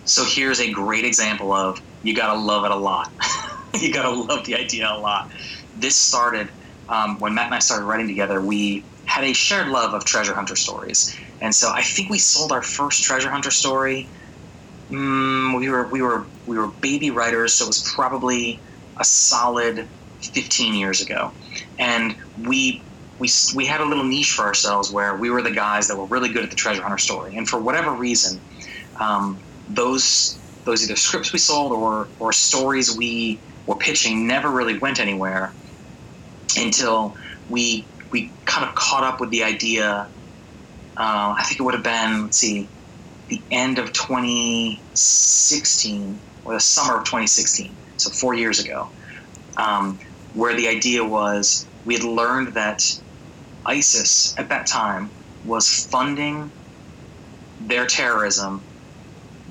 So 0.04 0.24
here's 0.26 0.60
a 0.60 0.72
great 0.72 1.06
example 1.06 1.54
of 1.54 1.80
you 2.02 2.16
gotta 2.16 2.40
love 2.40 2.66
it 2.66 2.72
a 2.72 2.78
lot. 2.78 3.08
You 3.80 3.94
gotta 3.94 4.10
love 4.12 4.44
the 4.46 4.56
idea 4.56 4.86
a 4.92 5.00
lot. 5.00 5.28
This 5.74 5.98
started 5.98 6.52
um, 6.90 7.20
when 7.20 7.34
matt 7.34 7.46
and 7.46 7.56
i 7.56 7.60
started 7.60 7.86
writing 7.86 8.08
together 8.08 8.42
we 8.46 8.86
had 9.06 9.24
a 9.24 9.34
shared 9.34 9.70
love 9.70 9.94
of 9.94 10.04
treasure 10.06 10.36
hunter 10.36 10.58
stories. 10.58 11.10
And 11.40 11.56
so 11.56 11.72
i 11.74 11.82
think 11.82 12.10
we 12.10 12.20
sold 12.20 12.52
our 12.52 12.62
first 12.62 13.04
treasure 13.04 13.32
hunter 13.32 13.52
story 13.52 14.12
mm, 14.92 15.58
we 15.60 15.70
were 15.70 15.90
we 15.92 16.02
were 16.02 16.30
we 16.46 16.58
were 16.58 16.74
baby 16.82 17.12
writers 17.12 17.56
so 17.56 17.66
it 17.66 17.68
was 17.68 17.84
probably 17.96 18.62
a 19.00 19.04
solid 19.06 19.90
15 20.22 20.76
years 20.76 21.02
ago. 21.02 21.34
And 21.80 22.16
we 22.36 22.86
we, 23.20 23.30
we 23.56 23.66
had 23.68 23.82
a 23.82 23.86
little 23.86 24.04
niche 24.04 24.32
for 24.32 24.46
ourselves 24.46 24.92
where 24.92 25.16
we 25.18 25.30
were 25.30 25.44
the 25.44 25.52
guys 25.52 25.88
that 25.88 25.98
were 25.98 26.08
really 26.08 26.30
good 26.30 26.44
at 26.44 26.50
the 26.50 26.56
treasure 26.56 26.82
hunter 26.82 26.98
story. 26.98 27.36
And 27.38 27.48
for 27.48 27.62
whatever 27.62 27.96
reason 27.96 28.44
um, 29.00 29.42
those 29.76 30.40
those 30.66 30.84
either 30.84 30.96
scripts 30.96 31.34
we 31.34 31.40
sold 31.40 31.72
or 31.72 32.12
or 32.20 32.32
stories 32.32 32.96
we 32.96 33.42
were 33.66 33.78
pitching 33.78 34.28
never 34.28 34.52
really 34.52 34.78
went 34.78 35.00
anywhere 35.00 35.56
until 36.58 37.16
we 37.48 37.90
we 38.12 38.36
kind 38.46 38.68
of 38.68 38.76
caught 38.76 39.04
up 39.04 39.20
with 39.20 39.32
the 39.32 39.44
idea. 39.44 40.12
Uh, 40.98 41.34
I 41.38 41.44
think 41.48 41.60
it 41.60 41.64
would 41.64 41.74
have 41.74 41.84
been 41.84 42.24
let's 42.24 42.38
see, 42.38 42.72
the 43.30 43.44
end 43.52 43.80
of 43.80 43.92
2016 43.94 46.22
or 46.44 46.54
the 46.54 46.60
summer 46.60 46.98
of 46.98 47.06
2016, 47.06 47.78
so 47.98 48.10
four 48.12 48.34
years 48.34 48.60
ago, 48.60 48.92
um, 49.58 50.00
where 50.34 50.56
the 50.56 50.68
idea 50.68 51.06
was 51.06 51.68
we 51.86 51.94
had 51.94 52.04
learned 52.04 52.56
that 52.56 52.82
ISIS 53.66 54.34
at 54.38 54.50
that 54.50 54.68
time 54.68 55.14
was 55.44 55.70
funding 55.70 56.52
their 57.60 57.86
terrorism 57.86 58.66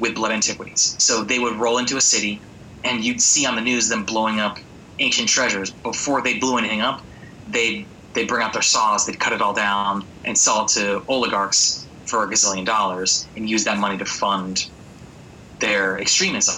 with 0.01 0.14
blood 0.14 0.32
antiquities. 0.32 0.96
So 0.98 1.22
they 1.24 1.38
would 1.38 1.57
roll 1.57 1.78
into 1.78 1.96
a 1.96 2.01
city, 2.01 2.40
and 2.84 3.05
you'd 3.05 3.20
see 3.20 3.46
on 3.46 3.55
the 3.55 3.62
news 3.62 3.88
them 3.88 4.05
blowing 4.05 4.40
up 4.40 4.59
ancient 4.98 5.28
treasures. 5.28 5.70
Before 5.70 6.22
they 6.22 6.38
blew 6.38 6.59
anything 6.59 6.80
up, 6.80 7.03
they 7.46 7.86
they 8.14 8.24
bring 8.24 8.42
out 8.42 8.53
their 8.53 8.62
saws, 8.62 9.07
they'd 9.07 9.20
cut 9.20 9.32
it 9.32 9.40
all 9.40 9.55
down 9.55 10.05
and 10.24 10.36
sell 10.36 10.64
it 10.64 10.68
to 10.68 11.05
oligarchs 11.07 11.86
for 12.07 12.24
a 12.24 12.28
gazillion 12.28 12.64
dollars, 12.64 13.28
and 13.36 13.48
use 13.48 13.64
that 13.64 13.78
money 13.78 13.96
to 13.98 14.05
fund 14.05 14.66
their 15.61 15.98
extremism. 16.01 16.57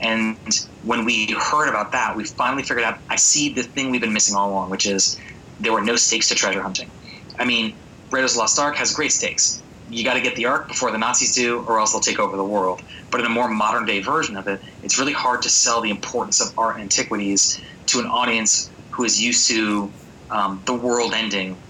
And 0.00 0.36
when 0.82 1.06
we 1.06 1.32
heard 1.32 1.68
about 1.68 1.92
that, 1.92 2.16
we 2.16 2.24
finally 2.24 2.62
figured 2.62 2.84
out 2.84 2.98
I 3.08 3.16
see 3.16 3.54
the 3.54 3.62
thing 3.62 3.90
we've 3.90 4.00
been 4.00 4.12
missing 4.12 4.34
all 4.34 4.50
along, 4.50 4.70
which 4.70 4.86
is 4.86 5.18
there 5.58 5.72
were 5.72 5.80
no 5.80 5.96
stakes 5.96 6.28
to 6.28 6.34
treasure 6.34 6.62
hunting. 6.62 6.90
I 7.38 7.44
mean, 7.46 7.78
Raiders 8.10 8.32
of 8.32 8.36
the 8.36 8.40
Lost 8.40 8.58
Ark 8.58 8.76
has 8.76 8.92
great 8.92 9.12
stakes. 9.12 9.63
You 9.88 10.04
got 10.04 10.14
to 10.14 10.20
get 10.20 10.36
the 10.36 10.46
Ark 10.46 10.68
before 10.68 10.90
the 10.90 10.98
Nazis 10.98 11.34
do, 11.34 11.60
or 11.66 11.78
else 11.78 11.92
they'll 11.92 12.00
take 12.00 12.18
over 12.18 12.36
the 12.36 12.44
world. 12.44 12.80
But 13.10 13.20
in 13.20 13.26
a 13.26 13.30
more 13.30 13.48
modern 13.48 13.84
day 13.84 14.00
version 14.00 14.36
of 14.36 14.46
it, 14.48 14.60
it's 14.82 14.98
really 14.98 15.12
hard 15.12 15.42
to 15.42 15.50
sell 15.50 15.80
the 15.80 15.90
importance 15.90 16.40
of 16.40 16.48
art 16.56 16.76
and 16.76 16.82
antiquities 16.82 17.60
to 17.86 18.00
an 18.00 18.06
audience 18.06 18.70
who 18.90 19.04
is 19.04 19.20
used 19.20 19.46
to 19.48 19.92
um, 20.30 20.62
the 20.66 20.74
world 20.74 21.12
ending 21.14 21.60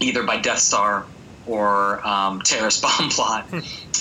either 0.00 0.24
by 0.24 0.38
Death 0.38 0.58
Star 0.58 1.08
or 1.44 2.06
um, 2.06 2.40
terrorist 2.42 2.82
bomb 2.98 3.10
plot. 3.10 3.48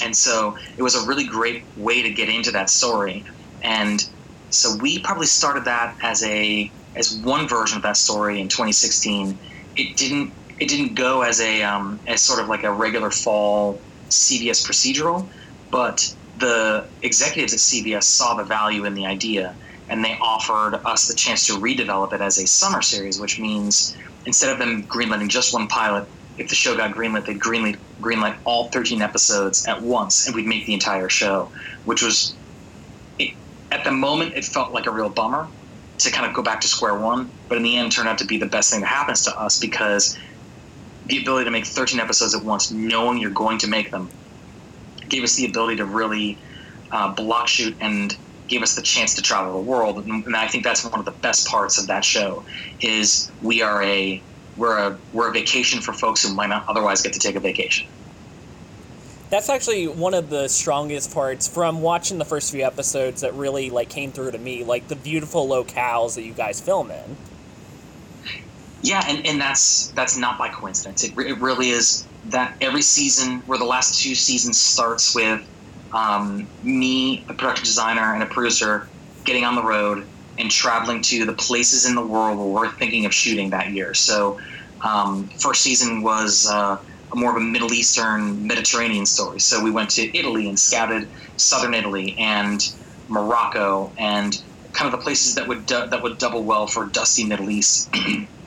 and 0.01 0.15
so 0.15 0.55
it 0.77 0.83
was 0.83 0.95
a 0.95 1.05
really 1.07 1.25
great 1.25 1.65
way 1.75 2.01
to 2.01 2.11
get 2.11 2.29
into 2.29 2.51
that 2.51 2.69
story. 2.69 3.25
And 3.61 4.03
so 4.49 4.77
we 4.81 4.99
probably 4.99 5.27
started 5.27 5.65
that 5.65 5.95
as 6.01 6.23
a 6.23 6.71
as 6.95 7.21
one 7.23 7.47
version 7.47 7.77
of 7.77 7.83
that 7.83 7.97
story 7.97 8.41
in 8.41 8.47
2016. 8.49 9.39
It 9.75 9.97
didn't 9.97 10.33
it 10.59 10.67
didn't 10.67 10.95
go 10.95 11.21
as 11.21 11.39
a 11.39 11.63
um, 11.63 11.99
as 12.07 12.21
sort 12.21 12.39
of 12.39 12.47
like 12.47 12.63
a 12.63 12.71
regular 12.71 13.11
fall 13.11 13.81
CBS 14.09 14.65
procedural, 14.65 15.29
but 15.71 16.13
the 16.37 16.87
executives 17.01 17.53
at 17.53 17.59
CBS 17.59 18.03
saw 18.03 18.35
the 18.35 18.43
value 18.43 18.85
in 18.85 18.93
the 18.93 19.05
idea 19.05 19.55
and 19.89 20.03
they 20.05 20.17
offered 20.21 20.75
us 20.85 21.07
the 21.07 21.15
chance 21.15 21.47
to 21.47 21.53
redevelop 21.53 22.13
it 22.13 22.21
as 22.21 22.37
a 22.37 22.45
summer 22.45 22.81
series, 22.81 23.19
which 23.19 23.39
means 23.39 23.95
instead 24.25 24.51
of 24.51 24.59
them 24.59 24.83
greenlighting 24.83 25.27
just 25.27 25.53
one 25.53 25.67
pilot, 25.67 26.07
if 26.37 26.47
the 26.47 26.55
show 26.55 26.77
got 26.77 26.91
greenlit, 26.91 27.25
they'd 27.25 27.39
greenlight, 27.39 27.77
greenlight 27.99 28.37
all 28.45 28.69
13 28.69 29.01
episodes 29.01 29.65
at 29.65 29.81
once 29.81 30.27
and 30.27 30.35
we'd 30.35 30.45
make 30.45 30.65
the 30.65 30.73
entire 30.73 31.09
show, 31.09 31.51
which 31.85 32.01
was, 32.03 32.35
it, 33.17 33.33
at 33.71 33.83
the 33.83 33.91
moment, 33.91 34.35
it 34.35 34.45
felt 34.45 34.71
like 34.71 34.85
a 34.85 34.91
real 34.91 35.09
bummer 35.09 35.47
to 35.97 36.11
kind 36.11 36.25
of 36.25 36.33
go 36.33 36.41
back 36.41 36.61
to 36.61 36.67
square 36.67 36.97
one, 36.97 37.29
but 37.49 37.57
in 37.57 37.63
the 37.63 37.75
end 37.75 37.91
turned 37.91 38.07
out 38.07 38.17
to 38.19 38.25
be 38.25 38.37
the 38.37 38.45
best 38.45 38.71
thing 38.71 38.81
that 38.81 38.87
happens 38.87 39.23
to 39.23 39.37
us 39.37 39.59
because 39.59 40.17
the 41.09 41.19
ability 41.19 41.45
to 41.45 41.51
make 41.51 41.65
13 41.65 41.99
episodes 41.99 42.35
at 42.35 42.43
once, 42.43 42.71
knowing 42.71 43.17
you're 43.19 43.31
going 43.31 43.57
to 43.59 43.67
make 43.67 43.91
them, 43.91 44.09
gave 45.09 45.23
us 45.23 45.35
the 45.35 45.45
ability 45.45 45.75
to 45.77 45.85
really 45.85 46.37
uh, 46.91 47.13
block 47.13 47.47
shoot 47.47 47.75
and 47.81 48.15
gave 48.47 48.61
us 48.61 48.75
the 48.75 48.81
chance 48.81 49.15
to 49.15 49.21
travel 49.21 49.53
the 49.53 49.69
world. 49.69 50.05
And, 50.05 50.25
and 50.25 50.35
I 50.35 50.47
think 50.47 50.63
that's 50.63 50.83
one 50.83 50.99
of 50.99 51.05
the 51.05 51.11
best 51.11 51.47
parts 51.47 51.79
of 51.79 51.87
that 51.87 52.05
show 52.05 52.43
is 52.79 53.31
we 53.41 53.61
are 53.61 53.81
a 53.83 54.21
we're 54.57 54.77
a 54.77 54.97
we're 55.13 55.29
a 55.29 55.31
vacation 55.31 55.81
for 55.81 55.93
folks 55.93 56.23
who 56.23 56.33
might 56.33 56.49
not 56.49 56.67
otherwise 56.67 57.01
get 57.01 57.13
to 57.13 57.19
take 57.19 57.35
a 57.35 57.39
vacation. 57.39 57.87
That's 59.29 59.49
actually 59.49 59.87
one 59.87 60.15
of 60.15 60.29
the 60.29 60.47
strongest 60.47 61.13
parts 61.13 61.47
from 61.47 61.81
watching 61.81 62.17
the 62.17 62.25
first 62.25 62.51
few 62.51 62.63
episodes 62.63 63.21
that 63.21 63.33
really 63.35 63.69
like 63.69 63.89
came 63.89 64.11
through 64.11 64.31
to 64.31 64.39
me, 64.39 64.63
like 64.63 64.87
the 64.87 64.95
beautiful 64.95 65.47
locales 65.47 66.15
that 66.15 66.23
you 66.23 66.33
guys 66.33 66.59
film 66.59 66.89
in. 66.89 67.15
Yeah, 68.81 69.03
and, 69.07 69.25
and 69.27 69.41
that's 69.41 69.91
that's 69.95 70.17
not 70.17 70.39
by 70.39 70.49
coincidence. 70.49 71.03
It, 71.03 71.13
re- 71.15 71.31
it 71.31 71.41
really 71.41 71.69
is 71.71 72.07
that 72.25 72.55
every 72.61 72.81
season, 72.81 73.43
where 73.45 73.57
the 73.59 73.65
last 73.65 74.01
two 74.01 74.15
seasons 74.15 74.61
starts 74.61 75.15
with 75.15 75.41
um, 75.93 76.49
me, 76.61 77.25
a 77.29 77.33
production 77.33 77.65
designer, 77.65 78.13
and 78.13 78.23
a 78.23 78.27
producer 78.27 78.89
getting 79.25 79.43
on 79.45 79.55
the 79.55 79.63
road 79.63 80.07
and 80.37 80.51
traveling 80.51 81.01
to 81.03 81.25
the 81.25 81.33
places 81.33 81.85
in 81.85 81.95
the 81.95 82.05
world 82.07 82.37
where 82.37 82.47
we're 82.47 82.71
thinking 82.77 83.05
of 83.05 83.13
shooting 83.13 83.49
that 83.49 83.71
year. 83.71 83.93
So, 83.93 84.37
um, 84.85 85.29
first 85.41 85.61
season 85.63 86.01
was 86.03 86.47
uh, 86.49 86.77
more 87.15 87.35
of 87.35 87.41
a 87.41 87.45
Middle 87.45 87.73
Eastern, 87.73 88.47
Mediterranean 88.47 89.05
story. 89.07 89.39
So 89.41 89.61
we 89.61 89.71
went 89.71 89.89
to 89.91 90.17
Italy 90.17 90.47
and 90.47 90.57
scouted 90.57 91.09
southern 91.37 91.73
Italy 91.73 92.15
and 92.17 92.61
Morocco 93.09 93.93
and 93.97 94.37
kind 94.73 94.93
of 94.93 94.97
the 94.97 95.03
places 95.03 95.35
that 95.35 95.49
would 95.49 95.65
du- 95.65 95.87
that 95.91 96.03
would 96.03 96.17
double 96.19 96.45
well 96.45 96.67
for 96.67 96.89
dusty 96.89 97.25
Middle 97.25 97.49
East. 97.49 97.93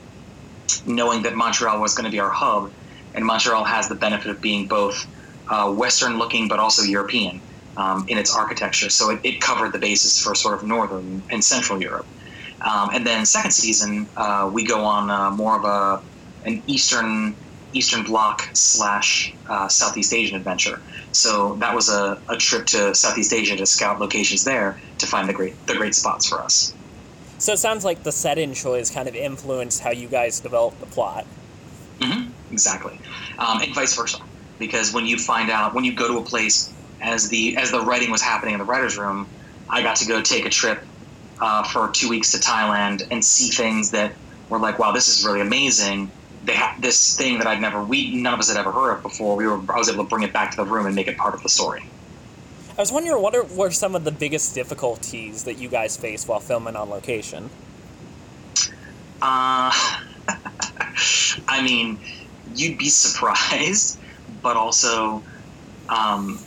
knowing 0.85 1.23
that 1.23 1.35
Montreal 1.35 1.79
was 1.79 1.93
going 1.93 2.05
to 2.05 2.11
be 2.11 2.19
our 2.19 2.31
hub, 2.31 2.71
and 3.13 3.25
Montreal 3.25 3.63
has 3.63 3.87
the 3.87 3.95
benefit 3.95 4.31
of 4.31 4.41
being 4.41 4.67
both 4.67 5.07
uh, 5.49 5.71
Western 5.71 6.17
looking 6.17 6.47
but 6.47 6.59
also 6.59 6.81
European 6.83 7.43
um, 7.77 8.05
in 8.07 8.17
its 8.17 8.35
architecture. 8.35 8.89
So 8.89 9.11
it, 9.11 9.19
it 9.23 9.41
covered 9.41 9.73
the 9.73 9.79
basis 9.79 10.19
for 10.19 10.35
sort 10.35 10.55
of 10.57 10.63
Northern 10.67 11.23
and 11.29 11.43
Central 11.43 11.81
Europe. 11.81 12.07
Um, 12.61 12.89
and 12.93 13.05
then 13.05 13.25
second 13.25 13.51
season, 13.51 14.09
uh, 14.15 14.49
we 14.51 14.65
go 14.65 14.85
on 14.85 15.09
uh, 15.09 15.31
more 15.31 15.57
of 15.59 15.65
a 15.65 16.03
an 16.45 16.63
Eastern 16.67 17.37
Eastern 17.73 18.03
Bloc 18.03 18.43
slash 18.53 19.35
uh, 19.49 19.67
Southeast 19.67 20.13
Asian 20.13 20.37
adventure. 20.37 20.81
So 21.11 21.57
that 21.59 21.73
was 21.73 21.89
a, 21.89 22.21
a 22.29 22.37
trip 22.37 22.65
to 22.67 22.93
Southeast 22.93 23.33
Asia 23.33 23.55
to 23.55 23.65
scout 23.65 23.99
locations 23.99 24.43
there 24.43 24.79
to 24.99 25.07
find 25.07 25.27
the 25.27 25.33
great 25.33 25.65
the 25.67 25.75
great 25.75 25.95
spots 25.95 26.27
for 26.27 26.43
us. 26.43 26.75
So 27.37 27.53
it 27.53 27.57
sounds 27.57 27.83
like 27.85 28.03
the 28.03 28.11
set-in 28.11 28.53
choice 28.53 28.89
kind 28.89 29.07
of 29.07 29.15
influenced 29.15 29.81
how 29.81 29.91
you 29.91 30.07
guys 30.09 30.39
developed 30.39 30.79
the 30.79 30.87
plot. 30.87 31.27
hmm 32.01 32.31
exactly, 32.51 32.99
um, 33.39 33.61
and 33.61 33.73
vice 33.73 33.95
versa. 33.95 34.17
Because 34.59 34.93
when 34.93 35.05
you 35.05 35.17
find 35.17 35.49
out, 35.49 35.73
when 35.73 35.83
you 35.83 35.95
go 35.95 36.07
to 36.07 36.17
a 36.19 36.23
place, 36.25 36.73
as 37.01 37.29
the 37.29 37.57
as 37.57 37.71
the 37.71 37.81
writing 37.81 38.11
was 38.11 38.21
happening 38.21 38.53
in 38.53 38.59
the 38.59 38.65
writers' 38.65 38.97
room, 38.97 39.29
I 39.69 39.81
got 39.83 39.95
to 39.97 40.05
go 40.07 40.21
take 40.21 40.45
a 40.45 40.49
trip 40.49 40.85
uh, 41.41 41.63
for 41.63 41.91
two 41.91 42.09
weeks 42.09 42.31
to 42.31 42.37
Thailand 42.37 43.03
and 43.11 43.23
see 43.25 43.49
things 43.51 43.91
that 43.91 44.17
were 44.49 44.59
like, 44.59 44.79
wow, 44.79 44.91
this 44.91 45.07
is 45.07 45.25
really 45.25 45.41
amazing. 45.41 46.13
They 46.41 46.53
have 46.53 46.71
this 46.81 47.15
thing 47.15 47.37
that 47.39 47.47
I'd 47.47 47.61
never, 47.61 47.83
we 47.85 48.15
none 48.21 48.33
of 48.33 48.39
us 48.39 48.49
had 48.49 48.57
ever 48.57 48.71
heard 48.71 48.97
of 48.97 49.03
before. 49.03 49.35
We 49.37 49.47
were, 49.47 49.59
I 49.73 49.77
was 49.79 49.89
able 49.89 50.03
to 50.03 50.09
bring 50.09 50.23
it 50.23 50.33
back 50.33 50.51
to 50.55 50.63
the 50.63 50.69
room 50.69 50.85
and 50.85 50.95
make 50.95 51.07
it 51.07 51.17
part 51.17 51.33
of 51.35 51.41
the 51.43 51.49
story. 51.49 51.81
I 52.75 52.81
was 52.81 52.91
wondering 52.91 53.21
what 53.21 53.35
are, 53.35 53.43
were 53.43 53.69
some 53.69 53.95
of 53.95 54.03
the 54.03 54.11
biggest 54.11 54.55
difficulties 54.55 55.43
that 55.43 55.59
you 55.59 55.69
guys 55.69 55.95
faced 55.95 56.27
while 56.27 56.39
filming 56.39 56.75
on 56.75 56.89
location? 56.89 57.51
Uh, 59.21 59.71
I 61.47 61.61
mean, 61.63 61.99
you'd 62.55 62.79
be 62.79 62.89
surprised, 62.89 63.99
but 64.41 64.57
also, 64.57 65.21
um, 65.87 66.39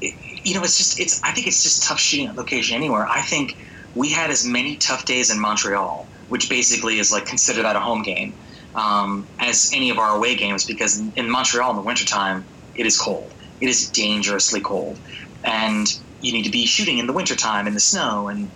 it, 0.00 0.14
you 0.44 0.54
know, 0.54 0.62
it's 0.62 0.76
just 0.76 0.98
it's. 0.98 1.22
I 1.22 1.30
think 1.30 1.46
it's 1.46 1.62
just 1.62 1.84
tough 1.84 2.00
shooting 2.00 2.28
on 2.28 2.34
location 2.34 2.76
anywhere. 2.76 3.06
I 3.06 3.20
think 3.20 3.56
we 3.94 4.10
had 4.10 4.30
as 4.30 4.44
many 4.44 4.76
tough 4.76 5.04
days 5.04 5.30
in 5.30 5.38
Montreal, 5.38 6.06
which 6.30 6.48
basically 6.48 6.98
is 6.98 7.12
like 7.12 7.26
considered 7.26 7.62
that 7.62 7.76
a 7.76 7.80
home 7.80 8.02
game, 8.02 8.34
um, 8.74 9.24
as 9.38 9.70
any 9.72 9.90
of 9.90 9.98
our 9.98 10.16
away 10.16 10.34
games 10.34 10.64
because 10.64 11.00
in 11.14 11.30
Montreal 11.30 11.70
in 11.70 11.76
the 11.76 11.82
wintertime, 11.82 12.44
it 12.74 12.86
is 12.86 12.98
cold. 12.98 13.32
It 13.60 13.68
is 13.68 13.88
dangerously 13.90 14.60
cold, 14.60 14.98
and 15.44 15.86
you 16.20 16.32
need 16.32 16.44
to 16.44 16.50
be 16.50 16.66
shooting 16.66 16.98
in 16.98 17.06
the 17.06 17.12
wintertime 17.12 17.66
in 17.66 17.74
the 17.74 17.80
snow, 17.80 18.28
and 18.28 18.50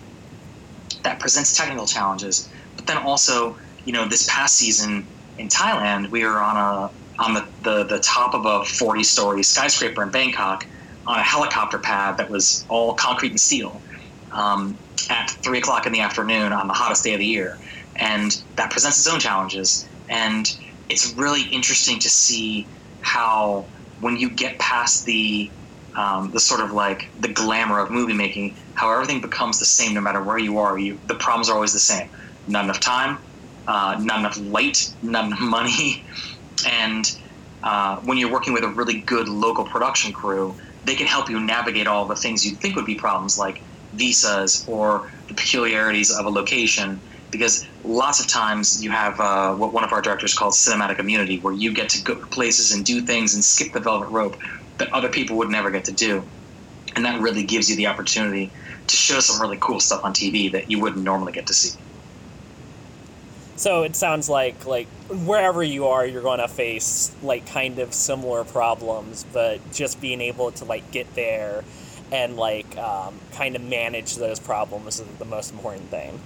that 1.03 1.19
presents 1.19 1.55
technical 1.55 1.85
challenges. 1.85 2.49
But 2.75 2.87
then 2.87 2.97
also, 2.97 3.57
you 3.85 3.93
know, 3.93 4.07
this 4.07 4.27
past 4.29 4.55
season 4.55 5.07
in 5.37 5.47
Thailand, 5.47 6.09
we 6.11 6.23
were 6.23 6.41
on 6.41 6.57
a 6.57 6.91
on 7.19 7.35
the, 7.35 7.47
the, 7.61 7.83
the 7.85 7.99
top 7.99 8.33
of 8.33 8.45
a 8.45 8.65
40 8.65 9.03
story 9.03 9.43
skyscraper 9.43 10.01
in 10.01 10.09
Bangkok 10.09 10.65
on 11.05 11.19
a 11.19 11.23
helicopter 11.23 11.77
pad 11.77 12.17
that 12.17 12.29
was 12.29 12.65
all 12.69 12.95
concrete 12.95 13.29
and 13.29 13.39
steel 13.39 13.83
um, 14.31 14.79
at 15.09 15.29
three 15.43 15.59
o'clock 15.59 15.85
in 15.85 15.93
the 15.93 15.99
afternoon 15.99 16.51
on 16.51 16.67
the 16.67 16.73
hottest 16.73 17.03
day 17.03 17.13
of 17.13 17.19
the 17.19 17.25
year. 17.25 17.59
And 17.97 18.31
that 18.55 18.71
presents 18.71 18.97
its 18.97 19.07
own 19.07 19.19
challenges. 19.19 19.87
And 20.09 20.49
it's 20.89 21.13
really 21.13 21.43
interesting 21.43 21.99
to 21.99 22.09
see 22.09 22.67
how 23.01 23.67
when 23.99 24.17
you 24.17 24.29
get 24.29 24.57
past 24.59 25.05
the 25.05 25.51
um, 25.95 26.31
the 26.31 26.39
sort 26.39 26.61
of 26.61 26.71
like 26.71 27.11
the 27.17 27.29
glamour 27.29 27.79
of 27.79 27.91
movie 27.91 28.13
making, 28.13 28.57
how 28.73 28.91
everything 28.91 29.21
becomes 29.21 29.59
the 29.59 29.65
same 29.65 29.93
no 29.93 30.01
matter 30.01 30.23
where 30.23 30.37
you 30.37 30.57
are. 30.57 30.77
You 30.77 30.99
the 31.05 31.15
problems 31.15 31.49
are 31.49 31.55
always 31.55 31.73
the 31.73 31.79
same. 31.79 32.09
Not 32.47 32.65
enough 32.65 32.79
time, 32.79 33.19
uh, 33.67 33.97
not 34.01 34.19
enough 34.19 34.37
light, 34.37 34.77
not 35.01 35.25
enough 35.25 35.39
money, 35.39 36.05
and 36.67 37.05
uh, 37.63 37.97
when 38.03 38.17
you're 38.17 38.31
working 38.31 38.53
with 38.53 38.63
a 38.63 38.69
really 38.69 39.01
good 39.01 39.27
local 39.27 39.65
production 39.65 40.13
crew, 40.13 40.57
they 40.83 40.95
can 40.95 41.07
help 41.07 41.29
you 41.29 41.39
navigate 41.39 41.87
all 41.87 42.05
the 42.07 42.15
things 42.15 42.45
you'd 42.45 42.59
think 42.59 42.75
would 42.75 42.85
be 42.85 42.95
problems 42.95 43.37
like 43.37 43.63
visas 43.93 44.63
or 44.67 45.09
the 45.29 45.35
peculiarities 45.35 46.11
of 46.11 46.25
a 46.25 46.29
location. 46.29 47.01
Because 47.31 47.65
lots 47.83 48.19
of 48.19 48.27
times 48.27 48.83
you 48.83 48.91
have 48.91 49.19
uh, 49.19 49.55
what 49.55 49.73
one 49.73 49.83
of 49.83 49.91
our 49.91 50.01
directors 50.01 50.35
calls 50.35 50.63
cinematic 50.63 50.99
immunity, 50.99 51.39
where 51.39 51.53
you 51.53 51.73
get 51.73 51.89
to 51.89 52.03
go 52.03 52.15
places 52.31 52.71
and 52.71 52.85
do 52.85 53.01
things 53.05 53.33
and 53.33 53.43
skip 53.43 53.73
the 53.73 53.79
velvet 53.79 54.07
rope 54.09 54.35
that 54.77 54.91
other 54.91 55.09
people 55.09 55.37
would 55.37 55.49
never 55.49 55.71
get 55.71 55.85
to 55.85 55.91
do. 55.91 56.23
And 56.95 57.05
that 57.05 57.21
really 57.21 57.43
gives 57.43 57.69
you 57.69 57.75
the 57.75 57.87
opportunity 57.87 58.51
to 58.87 58.95
show 58.95 59.19
some 59.19 59.41
really 59.41 59.57
cool 59.59 59.79
stuff 59.79 60.03
on 60.03 60.13
TV 60.13 60.51
that 60.51 60.69
you 60.69 60.79
wouldn't 60.79 61.03
normally 61.03 61.31
get 61.31 61.47
to 61.47 61.53
see. 61.53 61.77
So 63.55 63.83
it 63.83 63.95
sounds 63.95 64.29
like 64.29 64.65
like 64.65 64.87
wherever 65.09 65.63
you 65.63 65.87
are, 65.87 66.05
you're 66.05 66.23
going 66.23 66.39
to 66.39 66.47
face 66.47 67.15
like 67.21 67.47
kind 67.47 67.79
of 67.79 67.93
similar 67.93 68.43
problems, 68.43 69.25
but 69.31 69.59
just 69.71 70.01
being 70.01 70.21
able 70.21 70.51
to 70.53 70.65
like 70.65 70.89
get 70.91 71.13
there 71.15 71.63
and 72.11 72.35
like 72.35 72.77
um, 72.77 73.13
kind 73.33 73.55
of 73.55 73.61
manage 73.61 74.15
those 74.15 74.39
problems 74.39 74.99
is 74.99 75.07
the 75.17 75.25
most 75.25 75.51
important 75.51 75.89
thing. 75.89 76.19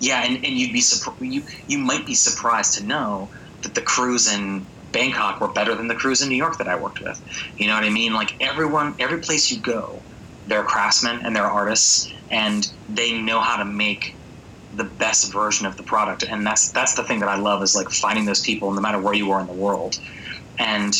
Yeah, 0.00 0.24
and, 0.24 0.36
and 0.36 0.46
you'd 0.46 0.72
be 0.72 0.80
surprised. 0.80 1.22
You 1.22 1.42
you 1.66 1.78
might 1.78 2.06
be 2.06 2.14
surprised 2.14 2.74
to 2.74 2.84
know 2.84 3.28
that 3.62 3.74
the 3.74 3.82
crews 3.82 4.32
in 4.32 4.66
Bangkok 4.92 5.40
were 5.40 5.48
better 5.48 5.74
than 5.74 5.88
the 5.88 5.94
crews 5.94 6.22
in 6.22 6.28
New 6.28 6.36
York 6.36 6.58
that 6.58 6.68
I 6.68 6.76
worked 6.76 7.00
with. 7.00 7.20
You 7.58 7.66
know 7.66 7.74
what 7.74 7.84
I 7.84 7.90
mean? 7.90 8.14
Like 8.14 8.40
everyone, 8.40 8.94
every 8.98 9.18
place 9.18 9.50
you 9.50 9.60
go, 9.60 10.00
they're 10.46 10.64
craftsmen 10.64 11.20
and 11.24 11.34
they're 11.34 11.44
artists, 11.44 12.12
and 12.30 12.70
they 12.88 13.18
know 13.20 13.40
how 13.40 13.56
to 13.56 13.64
make 13.64 14.14
the 14.74 14.84
best 14.84 15.32
version 15.32 15.66
of 15.66 15.76
the 15.76 15.82
product. 15.82 16.22
And 16.22 16.46
that's 16.46 16.70
that's 16.70 16.94
the 16.94 17.02
thing 17.02 17.20
that 17.20 17.28
I 17.28 17.36
love 17.36 17.62
is 17.62 17.74
like 17.74 17.90
finding 17.90 18.24
those 18.24 18.40
people, 18.40 18.72
no 18.72 18.80
matter 18.80 18.98
where 18.98 19.14
you 19.14 19.30
are 19.32 19.40
in 19.40 19.46
the 19.46 19.52
world, 19.52 19.98
and 20.58 20.94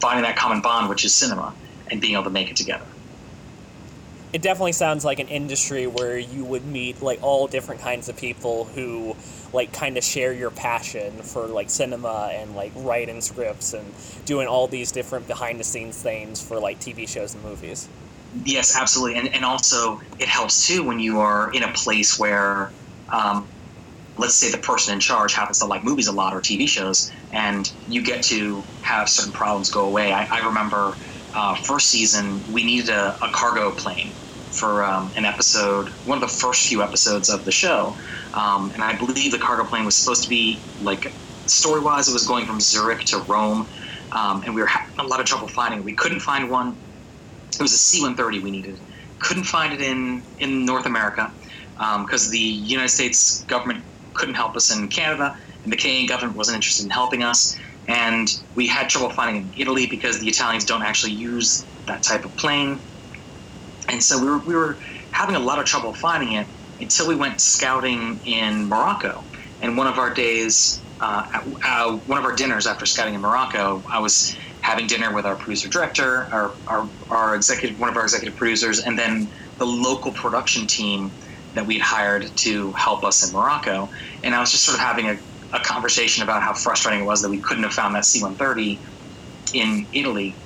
finding 0.00 0.24
that 0.24 0.36
common 0.36 0.60
bond, 0.60 0.88
which 0.88 1.04
is 1.04 1.14
cinema, 1.14 1.54
and 1.90 2.00
being 2.00 2.14
able 2.14 2.24
to 2.24 2.30
make 2.30 2.50
it 2.50 2.56
together. 2.56 2.86
It 4.32 4.42
definitely 4.42 4.72
sounds 4.72 5.04
like 5.04 5.18
an 5.18 5.26
industry 5.26 5.88
where 5.88 6.16
you 6.16 6.44
would 6.44 6.64
meet 6.64 7.02
like 7.02 7.20
all 7.20 7.48
different 7.48 7.80
kinds 7.80 8.08
of 8.08 8.16
people 8.16 8.64
who 8.66 9.16
like 9.52 9.72
kind 9.72 9.96
of 9.98 10.04
share 10.04 10.32
your 10.32 10.50
passion 10.50 11.22
for 11.22 11.48
like 11.48 11.70
cinema 11.70 12.30
and 12.34 12.54
like 12.54 12.72
writing 12.74 13.20
scripts 13.20 13.72
and 13.72 13.96
doing 14.24 14.46
all 14.48 14.68
these 14.68 14.92
different 14.92 15.26
behind 15.26 15.60
the 15.60 15.64
scenes 15.64 16.00
things 16.02 16.40
for 16.40 16.60
like 16.60 16.80
TV 16.80 17.06
shows 17.06 17.34
and 17.34 17.42
movies. 17.44 17.90
Yes, 18.32 18.76
absolutely, 18.76 19.18
and 19.18 19.34
and 19.34 19.44
also 19.44 19.98
it 20.18 20.28
helps 20.28 20.66
too 20.66 20.84
when 20.84 21.00
you 21.00 21.18
are 21.20 21.50
in 21.52 21.64
a 21.64 21.72
place 21.72 22.16
where, 22.18 22.74
um, 23.08 23.50
let's 24.18 24.36
say 24.36 24.50
the 24.50 24.58
person 24.58 24.94
in 24.94 25.00
charge 25.00 25.34
happens 25.34 25.58
to 25.60 25.66
like 25.66 25.84
movies 25.84 26.08
a 26.08 26.12
lot 26.12 26.34
or 26.34 26.40
TV 26.42 26.66
shows, 26.66 27.10
and 27.32 27.72
you 27.86 28.02
get 28.04 28.22
to 28.24 28.68
have 28.82 29.08
certain 29.08 29.32
problems 29.32 29.70
go 29.70 29.86
away. 29.86 30.12
I, 30.12 30.26
I 30.30 30.46
remember 30.46 30.98
uh, 31.34 31.56
first 31.56 31.88
season 31.90 32.44
we 32.46 32.64
needed 32.64 32.90
a, 32.90 33.18
a 33.22 33.30
cargo 33.32 33.72
plane 33.74 34.16
for 34.52 34.82
um, 34.84 35.12
an 35.16 35.24
episode, 35.24 35.90
one 36.04 36.18
of 36.18 36.22
the 36.22 36.34
first 36.34 36.66
few 36.66 36.82
episodes 36.82 37.28
of 37.30 37.44
the 37.44 37.52
show, 37.52 37.96
um, 38.34 38.72
and 38.72 38.82
I 38.82 38.96
believe 38.96 39.32
the 39.32 39.38
cargo 39.38 39.68
plane 39.68 39.84
was 39.84 39.98
supposed 39.98 40.22
to 40.24 40.28
be 40.28 40.66
like 40.80 41.18
story 41.48 41.80
wise, 41.80 42.08
it 42.08 42.12
was 42.12 42.26
going 42.26 42.46
from 42.46 42.60
Zurich 42.60 43.04
to 43.06 43.24
Rome, 43.28 43.68
um, 44.12 44.42
and 44.44 44.54
we 44.54 44.60
were 44.60 44.66
having 44.68 44.86
a 45.00 45.04
lot 45.04 45.20
of 45.20 45.26
trouble 45.26 45.48
finding 45.48 45.80
it. 45.80 45.84
We 45.84 45.94
couldn't 45.94 46.20
find 46.20 46.50
one 46.50 46.80
it 47.58 47.62
was 47.62 47.72
a 47.72 47.78
C-130 47.78 48.42
we 48.42 48.50
needed. 48.50 48.80
Couldn't 49.20 49.44
find 49.44 49.72
it 49.72 49.80
in 49.82 50.26
in 50.38 50.64
North 50.64 50.86
America 50.86 51.34
because 52.02 52.30
the 52.30 52.38
United 52.38 52.88
States 52.90 53.44
government 53.48 53.86
couldn't 54.14 54.34
help 54.34 54.56
us 54.56 54.70
in 54.70 54.88
Canada, 54.88 55.34
and 55.64 55.72
the 55.72 55.76
Canadian 55.76 56.06
government 56.06 56.36
wasn't 56.36 56.56
interested 56.56 56.84
in 56.84 56.90
helping 56.90 57.22
us. 57.22 57.56
and 57.88 58.28
we 58.54 58.66
had 58.68 58.88
trouble 58.88 59.10
finding 59.10 59.36
it 59.42 59.46
in 59.46 59.52
Italy 59.62 59.86
because 59.86 60.20
the 60.20 60.28
Italians 60.28 60.64
don't 60.64 60.82
actually 60.82 61.12
use 61.12 61.66
that 61.86 62.02
type 62.02 62.24
of 62.24 62.34
plane, 62.36 62.84
and 63.90 64.02
so 64.04 64.18
we 64.20 64.26
were 64.26 64.40
we 64.46 64.54
were 64.56 64.80
having 65.12 65.36
a 65.36 65.40
lot 65.40 65.60
of 65.60 65.66
trouble 65.66 65.94
finding 65.94 66.34
it 66.34 66.48
until 66.80 67.08
we 67.08 67.16
went 67.16 67.40
scouting 67.40 68.20
in 68.24 68.68
Morocco. 68.68 69.26
And 69.60 69.78
one 69.78 69.88
of 69.88 69.98
our 69.98 70.14
days, 70.14 70.84
uh, 71.00 71.24
at- 71.34 71.46
uh, 71.64 71.98
one 72.06 72.18
of 72.18 72.24
our 72.26 72.34
dinners 72.36 72.66
after 72.66 72.86
scouting 72.86 73.14
in 73.14 73.22
Morocco, 73.22 73.84
I 73.92 74.00
was 74.00 74.34
having 74.62 74.88
dinner 74.88 75.14
with 75.14 75.26
our 75.26 75.36
producer 75.36 75.68
director, 75.68 76.28
our, 76.32 76.56
our, 76.68 76.92
our 77.10 77.36
executive, 77.36 77.78
one 77.80 77.90
of 77.90 77.96
our 77.96 78.04
executive 78.04 78.36
producers, 78.36 78.80
and 78.80 78.98
then 78.98 79.32
the 79.58 79.66
local 79.66 80.12
production 80.14 80.68
team 80.68 81.14
that 81.54 81.66
we'd 81.66 81.82
hired 81.82 82.32
to 82.36 82.74
help 82.74 83.04
us 83.04 83.24
in 83.26 83.32
Morocco. 83.32 83.90
And 84.24 84.34
I 84.34 84.40
was 84.40 84.52
just 84.52 84.64
sort 84.66 84.76
of 84.76 84.82
having 84.82 85.08
a, 85.08 85.16
a 85.54 85.60
conversation 85.60 86.24
about 86.24 86.42
how 86.42 86.54
frustrating 86.54 87.02
it 87.02 87.06
was 87.06 87.22
that 87.22 87.30
we 87.30 87.40
couldn't 87.40 87.64
have 87.64 87.74
found 87.74 87.94
that 87.96 88.06
C-130 88.06 88.80
in 89.54 89.88
Italy. 89.92 90.38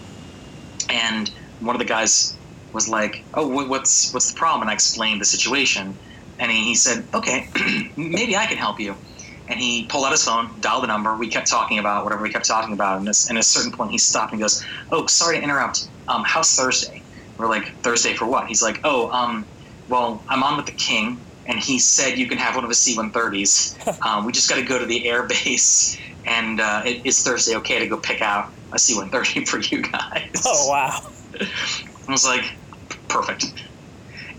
And 0.91 1.31
one 1.61 1.77
of 1.77 1.81
the 1.81 1.87
guys 1.87 2.39
was 2.75 2.89
like, 2.89 3.25
"Oh, 3.35 3.49
wh- 3.49 3.71
what's 3.71 4.13
what's 4.13 4.29
the 4.29 4.35
problem?" 4.39 4.63
And 4.63 4.71
I 4.71 4.75
explained 4.75 5.21
the 5.21 5.25
situation, 5.27 5.99
and 6.39 6.51
he, 6.53 6.65
he 6.65 6.75
said, 6.75 7.09
"Okay, 7.15 7.49
maybe 7.97 8.37
I 8.37 8.47
can 8.47 8.59
help 8.59 8.81
you." 8.81 8.99
And 9.49 9.61
he 9.61 9.87
pulled 9.87 10.05
out 10.07 10.13
his 10.13 10.25
phone, 10.25 10.61
dialed 10.61 10.83
the 10.83 10.89
number. 10.89 11.17
We 11.17 11.29
kept 11.29 11.49
talking 11.49 11.79
about 11.79 12.05
whatever 12.05 12.23
we 12.23 12.31
kept 12.31 12.47
talking 12.47 12.75
about, 12.75 12.99
and, 12.99 13.07
this, 13.07 13.29
and 13.29 13.39
at 13.39 13.45
a 13.45 13.49
certain 13.49 13.73
point, 13.73 13.93
he 13.93 13.99
stopped 13.99 14.33
and 14.33 14.43
goes, 14.43 14.63
"Oh, 14.91 15.07
sorry 15.07 15.37
to 15.39 15.43
interrupt. 15.43 15.89
Um, 16.09 16.25
how's 16.27 16.53
Thursday?" 16.53 17.05
We're 17.39 17.49
like, 17.49 17.65
"Thursday 17.83 18.15
for 18.15 18.27
what?" 18.27 18.49
He's 18.49 18.63
like, 18.63 18.81
"Oh, 18.85 19.11
um, 19.11 19.49
well, 19.89 20.25
I'm 20.29 20.43
on 20.43 20.57
with 20.57 20.67
the 20.67 20.73
king, 20.73 21.25
and 21.47 21.59
he 21.61 21.79
said 21.79 22.19
you 22.19 22.29
can 22.29 22.39
have 22.39 22.57
one 22.57 22.65
of 22.65 22.71
his 22.71 22.81
C-130s. 22.81 23.77
Um, 24.05 24.27
we 24.27 24.33
just 24.33 24.51
got 24.51 24.57
to 24.57 24.63
go 24.63 24.79
to 24.79 24.85
the 24.87 25.07
air 25.07 25.27
base, 25.27 25.97
and 26.27 26.61
uh, 26.61 26.83
it, 26.85 27.07
is 27.07 27.23
Thursday 27.23 27.57
okay 27.57 27.79
to 27.79 27.87
go 27.87 27.99
pick 27.99 28.21
out 28.21 28.49
a 28.73 28.79
C-130 28.79 29.47
for 29.49 29.61
you 29.61 29.83
guys?" 29.83 30.43
Oh 30.45 30.69
wow. 30.69 30.99
I 32.09 32.13
was 32.13 32.25
like, 32.25 32.45
perfect. 33.15 33.47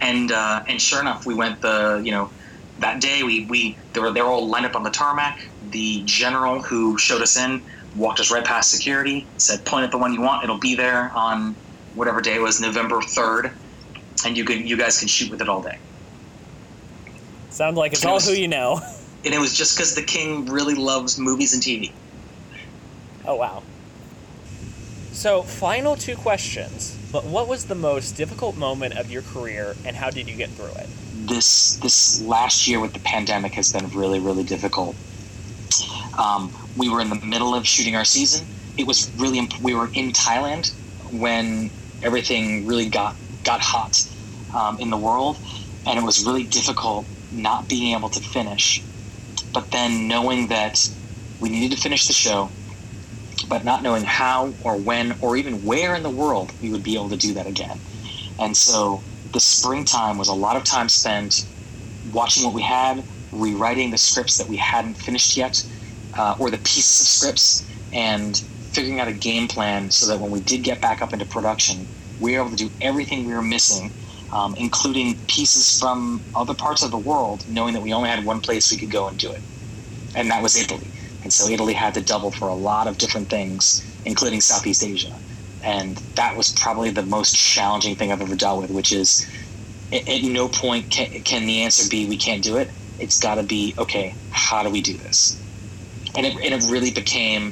And 0.02 0.32
uh, 0.32 0.64
and 0.68 0.82
sure 0.82 1.00
enough, 1.00 1.26
we 1.26 1.34
went 1.34 1.62
the 1.62 2.02
you 2.04 2.12
know 2.12 2.30
that 2.80 3.00
day 3.00 3.24
we 3.24 3.46
we 3.46 3.78
they 3.94 4.02
were 4.02 4.12
they 4.12 4.22
were 4.22 4.28
all 4.28 4.48
lined 4.48 4.66
up 4.66 4.76
on 4.76 4.84
the 4.84 4.90
tarmac. 4.90 5.40
The 5.72 6.04
general 6.06 6.62
who 6.62 6.98
showed 6.98 7.22
us 7.22 7.38
in 7.38 7.62
walked 7.96 8.20
us 8.20 8.30
right 8.30 8.44
past 8.44 8.70
security, 8.70 9.26
said 9.38 9.64
point 9.66 9.86
at 9.86 9.92
the 9.92 9.98
one 9.98 10.14
you 10.14 10.22
want, 10.22 10.44
it'll 10.44 10.60
be 10.60 10.76
there 10.76 11.12
on 11.16 11.56
whatever 11.96 12.20
day 12.20 12.36
it 12.36 12.42
was, 12.42 12.60
November 12.60 13.02
third, 13.02 13.52
and 14.26 14.38
you 14.38 14.44
can 14.44 14.68
you 14.68 14.76
guys 14.76 15.00
can 15.00 15.08
shoot 15.08 15.32
with 15.32 15.42
it 15.42 15.48
all 15.48 15.62
day. 15.62 15.78
Sounds 17.50 17.78
like 17.78 17.94
it's 17.94 18.04
all 18.04 18.20
who 18.20 18.34
you 18.34 18.48
know. 18.48 18.82
And 19.26 19.34
it 19.34 19.40
was 19.40 19.58
just 19.58 19.76
because 19.76 19.96
the 19.96 20.04
king 20.04 20.46
really 20.46 20.76
loves 20.76 21.18
movies 21.18 21.52
and 21.52 21.64
TV. 21.64 21.92
Oh 23.26 23.34
wow. 23.34 23.64
So, 25.16 25.42
final 25.42 25.96
two 25.96 26.16
questions. 26.16 26.98
But 27.12 27.26
what 27.26 27.48
was 27.48 27.66
the 27.66 27.76
most 27.76 28.16
difficult 28.16 28.58
moment 28.58 28.98
of 28.98 29.10
your 29.10 29.24
career 29.24 29.76
and 29.86 29.96
how 29.96 30.10
did 30.10 30.28
you 30.28 30.36
get 30.36 30.50
through 30.52 30.74
it? 30.76 30.90
this 31.28 31.78
this 31.78 32.22
last 32.22 32.68
year 32.68 32.80
with 32.80 32.94
the 32.94 33.00
pandemic 33.00 33.54
has 33.54 33.72
been 33.72 33.90
really 33.90 34.20
really 34.20 34.44
difficult. 34.44 34.96
Um, 36.18 36.52
we 36.78 36.90
were 36.90 37.02
in 37.02 37.10
the 37.10 37.16
middle 37.16 37.54
of 37.54 37.68
shooting 37.68 37.96
our 37.96 38.06
season. 38.06 38.46
It 38.78 38.88
was 38.88 39.12
really 39.18 39.40
imp- 39.40 39.60
we 39.62 39.74
were 39.74 39.90
in 39.94 40.12
Thailand 40.12 40.74
when 41.12 41.70
everything 42.04 42.66
really 42.66 42.90
got 42.90 43.16
got 43.44 43.62
hot 43.62 44.08
um, 44.56 44.80
in 44.80 44.90
the 44.90 44.98
world, 44.98 45.38
and 45.86 45.98
it 46.00 46.04
was 46.04 46.26
really 46.26 46.44
difficult 46.44 47.06
not 47.32 47.68
being 47.68 47.96
able 47.96 48.10
to 48.10 48.20
finish. 48.20 48.82
But 49.54 49.72
then 49.72 50.08
knowing 50.08 50.48
that 50.48 50.90
we 51.40 51.50
needed 51.50 51.76
to 51.76 51.82
finish 51.82 52.08
the 52.08 52.14
show, 52.14 52.50
but 53.50 53.64
not 53.64 53.84
knowing 53.84 54.04
how 54.04 54.54
or 54.62 54.78
when 54.78 55.16
or 55.22 55.38
even 55.38 55.64
where 55.64 55.96
in 55.96 56.04
the 56.04 56.10
world 56.10 56.52
we 56.62 56.72
would 56.72 56.84
be 56.84 56.96
able 56.96 57.10
to 57.10 57.18
do 57.18 57.34
that 57.34 57.48
again. 57.48 57.80
And 58.40 58.56
so 58.56 59.04
the 59.34 59.40
springtime 59.40 60.18
was 60.18 60.28
a 60.28 60.34
lot 60.34 60.56
of 60.56 60.64
time 60.64 60.90
spent 60.90 61.46
watching 62.14 62.44
what 62.44 62.54
we 62.54 62.62
had, 62.62 63.04
rewriting 63.32 63.92
the 63.92 63.98
scripts 63.98 64.38
that 64.38 64.48
we 64.48 64.58
hadn't 64.58 64.96
finished 64.96 65.36
yet, 65.38 65.64
uh, 66.18 66.36
or 66.40 66.50
the 66.50 66.58
pieces 66.60 67.02
of 67.02 67.08
scripts, 67.08 67.66
and 67.94 68.42
figuring 68.74 69.00
out 69.00 69.08
a 69.08 69.14
game 69.14 69.48
plan 69.48 69.90
so 69.90 70.06
that 70.08 70.20
when 70.20 70.32
we 70.32 70.42
did 70.42 70.64
get 70.64 70.82
back 70.82 71.02
up 71.02 71.14
into 71.14 71.26
production, 71.26 71.88
we 72.20 72.34
were 72.34 72.42
able 72.42 72.52
to 72.52 72.56
do 72.56 72.70
everything 72.82 73.26
we 73.26 73.34
were 73.34 73.42
missing, 73.42 73.92
um, 74.32 74.56
including 74.58 75.18
pieces 75.28 75.78
from 75.80 76.24
other 76.36 76.54
parts 76.54 76.84
of 76.84 76.92
the 76.92 76.98
world, 76.98 77.44
knowing 77.48 77.74
that 77.74 77.82
we 77.82 77.94
only 77.94 78.10
had 78.10 78.26
one 78.26 78.42
place 78.42 78.72
we 78.72 78.78
could 78.78 78.92
go 78.92 79.08
and 79.08 79.18
do 79.18 79.32
it, 79.32 79.42
and 80.16 80.30
that 80.30 80.44
was 80.44 80.56
Italy. 80.56 80.92
And 81.26 81.34
so 81.34 81.50
Italy 81.50 81.74
had 81.74 81.94
to 81.96 82.02
double 82.02 82.32
for 82.32 82.48
a 82.48 82.56
lot 82.56 82.88
of 82.88 82.98
different 82.98 83.28
things, 83.28 83.84
including 84.06 84.40
Southeast 84.40 84.82
Asia 84.84 85.14
and 85.66 85.98
that 86.14 86.38
was 86.38 86.52
probably 86.54 86.92
the 86.92 87.02
most 87.02 87.36
challenging 87.36 87.96
thing 87.96 88.12
I've 88.12 88.22
ever 88.22 88.36
dealt 88.36 88.62
with. 88.62 88.70
Which 88.70 88.94
is, 88.94 89.28
at, 89.92 90.24
no 90.24 90.48
point 90.48 90.92
can, 90.92 91.08
can 91.24 91.48
the 91.48 91.64
answer 91.64 91.90
be 91.90 92.06
we 92.06 92.18
can't 92.18 92.44
do 92.44 92.58
it. 92.58 92.70
It's 93.00 93.20
got 93.20 93.36
to 93.36 93.44
be 93.44 93.74
okay. 93.78 94.14
How 94.30 94.64
do 94.64 94.70
we 94.70 94.82
do 94.82 94.96
this? 94.96 95.42
And 96.16 96.26
it, 96.26 96.36
and 96.36 96.54
it 96.54 96.72
really 96.72 96.92
became, 96.92 97.52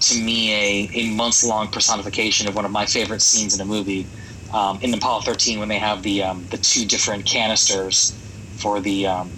to 0.00 0.18
me, 0.18 0.54
a, 0.54 0.90
a 0.94 1.10
months 1.10 1.44
long 1.44 1.68
personification 1.68 2.48
of 2.48 2.54
one 2.54 2.64
of 2.64 2.70
my 2.70 2.86
favorite 2.86 3.20
scenes 3.20 3.54
in 3.54 3.60
a 3.60 3.64
movie. 3.64 4.06
Um, 4.54 4.78
in 4.80 4.94
Apollo 4.94 5.22
13, 5.22 5.58
when 5.58 5.68
they 5.68 5.78
have 5.78 6.02
the 6.02 6.22
um, 6.22 6.46
the 6.50 6.56
two 6.56 6.84
different 6.84 7.26
canisters 7.26 8.16
for 8.58 8.80
the 8.80 9.06
um, 9.06 9.30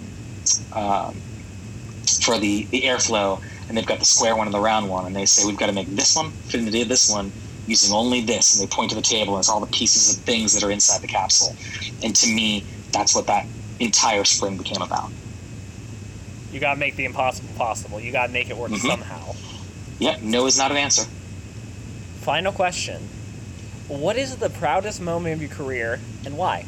um, 0.71 1.15
for 2.21 2.37
the, 2.37 2.65
the 2.65 2.83
airflow, 2.83 3.41
and 3.67 3.77
they've 3.77 3.85
got 3.85 3.99
the 3.99 4.05
square 4.05 4.35
one 4.35 4.47
and 4.47 4.53
the 4.53 4.59
round 4.59 4.89
one, 4.89 5.05
and 5.05 5.15
they 5.15 5.25
say 5.25 5.45
we've 5.45 5.57
got 5.57 5.67
to 5.67 5.73
make 5.73 5.87
this 5.95 6.15
one 6.15 6.31
fit 6.31 6.59
into 6.61 6.85
this 6.85 7.09
one 7.09 7.31
using 7.67 7.93
only 7.93 8.21
this, 8.21 8.59
and 8.59 8.67
they 8.67 8.73
point 8.73 8.89
to 8.89 8.95
the 8.95 9.01
table, 9.01 9.35
and 9.35 9.39
it's 9.41 9.49
all 9.49 9.59
the 9.59 9.67
pieces 9.67 10.17
of 10.17 10.23
things 10.23 10.53
that 10.53 10.63
are 10.63 10.71
inside 10.71 11.01
the 11.01 11.07
capsule. 11.07 11.55
And 12.03 12.15
to 12.15 12.27
me, 12.27 12.63
that's 12.91 13.15
what 13.15 13.27
that 13.27 13.45
entire 13.79 14.25
spring 14.25 14.57
became 14.57 14.81
about. 14.81 15.09
You 16.51 16.59
gotta 16.59 16.79
make 16.79 16.95
the 16.95 17.05
impossible 17.05 17.49
possible. 17.57 17.99
You 17.99 18.11
gotta 18.11 18.31
make 18.31 18.49
it 18.49 18.57
work 18.57 18.71
Mhm. 18.71 18.81
somehow. 18.87 19.35
Yep, 19.99 20.21
no 20.21 20.45
is 20.45 20.57
not 20.57 20.71
an 20.71 20.77
answer. 20.77 21.05
Final 22.21 22.51
question. 22.51 23.09
What 23.87 24.17
is 24.17 24.35
the 24.37 24.49
proudest 24.49 25.01
moment 25.01 25.35
of 25.35 25.41
your 25.41 25.49
career 25.49 25.99
and 26.25 26.37
why? 26.37 26.65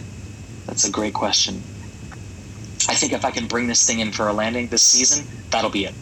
That's 0.66 0.86
a 0.86 0.90
great 0.90 1.14
question. 1.14 1.62
I 2.88 2.96
think 2.96 3.14
if 3.14 3.26
I 3.26 3.32
can 3.32 3.48
bring 3.48 3.68
this 3.68 3.86
thing 3.86 4.00
in 4.00 4.12
for 4.12 4.28
a 4.28 4.34
landing 4.34 4.68
this 4.68 4.84
season, 4.84 5.28
that'll 5.50 5.70
be 5.70 5.86
it. 5.86 5.96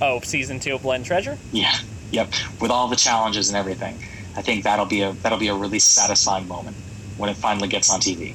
Oh, 0.00 0.20
season 0.20 0.60
two 0.60 0.74
of 0.74 0.82
Blood 0.82 0.96
and 0.96 1.04
Treasure? 1.04 1.38
Yeah, 1.52 1.76
yep. 2.10 2.32
With 2.60 2.70
all 2.70 2.88
the 2.88 2.96
challenges 2.96 3.48
and 3.48 3.56
everything, 3.56 3.94
I 4.36 4.42
think 4.42 4.64
that'll 4.64 4.86
be 4.86 5.02
a 5.02 5.12
that'll 5.12 5.38
be 5.38 5.48
a 5.48 5.54
really 5.54 5.78
satisfying 5.78 6.48
moment 6.48 6.76
when 7.16 7.30
it 7.30 7.36
finally 7.36 7.68
gets 7.68 7.92
on 7.92 8.00
TV. 8.00 8.34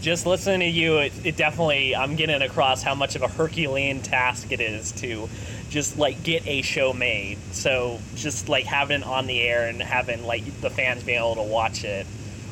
Just 0.00 0.24
listening 0.24 0.60
to 0.60 0.66
you, 0.66 0.98
it, 0.98 1.12
it 1.24 1.36
definitely, 1.36 1.96
I'm 1.96 2.14
getting 2.14 2.40
across 2.40 2.80
how 2.82 2.94
much 2.94 3.16
of 3.16 3.22
a 3.22 3.28
Herculean 3.28 4.02
task 4.02 4.52
it 4.52 4.60
is 4.60 4.92
to 4.92 5.28
just 5.68 5.98
like 5.98 6.22
get 6.22 6.46
a 6.46 6.62
show 6.62 6.92
made. 6.92 7.38
So 7.50 7.98
just 8.14 8.48
like 8.48 8.66
having 8.66 9.00
it 9.00 9.06
on 9.06 9.26
the 9.26 9.40
air 9.40 9.66
and 9.66 9.82
having 9.82 10.24
like 10.24 10.44
the 10.60 10.70
fans 10.70 11.02
being 11.02 11.18
able 11.18 11.34
to 11.36 11.42
watch 11.42 11.82
it 11.82 12.06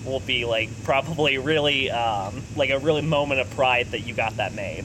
will 0.05 0.21
be 0.21 0.45
like 0.45 0.69
probably 0.83 1.39
really 1.39 1.91
um, 1.91 2.43
like 2.57 2.71
a 2.71 2.79
really 2.79 3.03
moment 3.03 3.41
of 3.41 3.49
pride 3.51 3.89
that 3.93 4.01
you 4.01 4.15
got 4.15 4.39
that 4.39 4.55
made. 4.55 4.85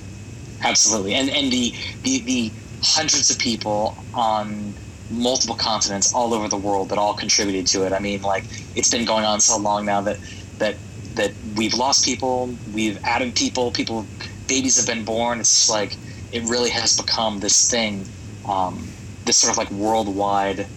Absolutely, 0.62 1.14
and 1.14 1.30
and 1.30 1.52
the 1.52 1.74
the, 2.04 2.20
the 2.22 2.52
hundreds 2.82 3.30
of 3.30 3.38
people 3.38 3.98
on 4.14 4.74
multiple 5.12 5.56
continents 5.56 6.14
all 6.14 6.34
over 6.34 6.48
the 6.48 6.58
world 6.58 6.90
that 6.90 6.98
all 6.98 7.14
contributed 7.14 7.66
to 7.68 7.86
it. 7.86 7.94
I 7.94 8.00
mean, 8.00 8.22
like 8.22 8.44
it's 8.76 8.90
been 8.90 9.06
going 9.06 9.26
on 9.26 9.40
so 9.40 9.58
long 9.58 9.86
now 9.86 10.02
that 10.02 10.18
that 10.58 10.76
that 11.16 11.32
we've 11.56 11.74
lost 11.74 12.06
people, 12.06 12.54
we've 12.74 13.00
added 13.04 13.36
people, 13.36 13.72
people, 13.72 14.06
babies 14.48 14.78
have 14.78 14.86
been 14.86 15.04
born. 15.04 15.40
It's 15.40 15.70
like 15.70 15.98
it 16.32 16.44
really 16.44 16.70
has 16.70 16.98
become 16.98 17.40
this 17.40 17.70
thing, 17.70 18.06
um, 18.48 18.88
this 19.26 19.38
sort 19.38 19.52
of 19.52 19.58
like 19.58 19.72
worldwide 19.72 20.68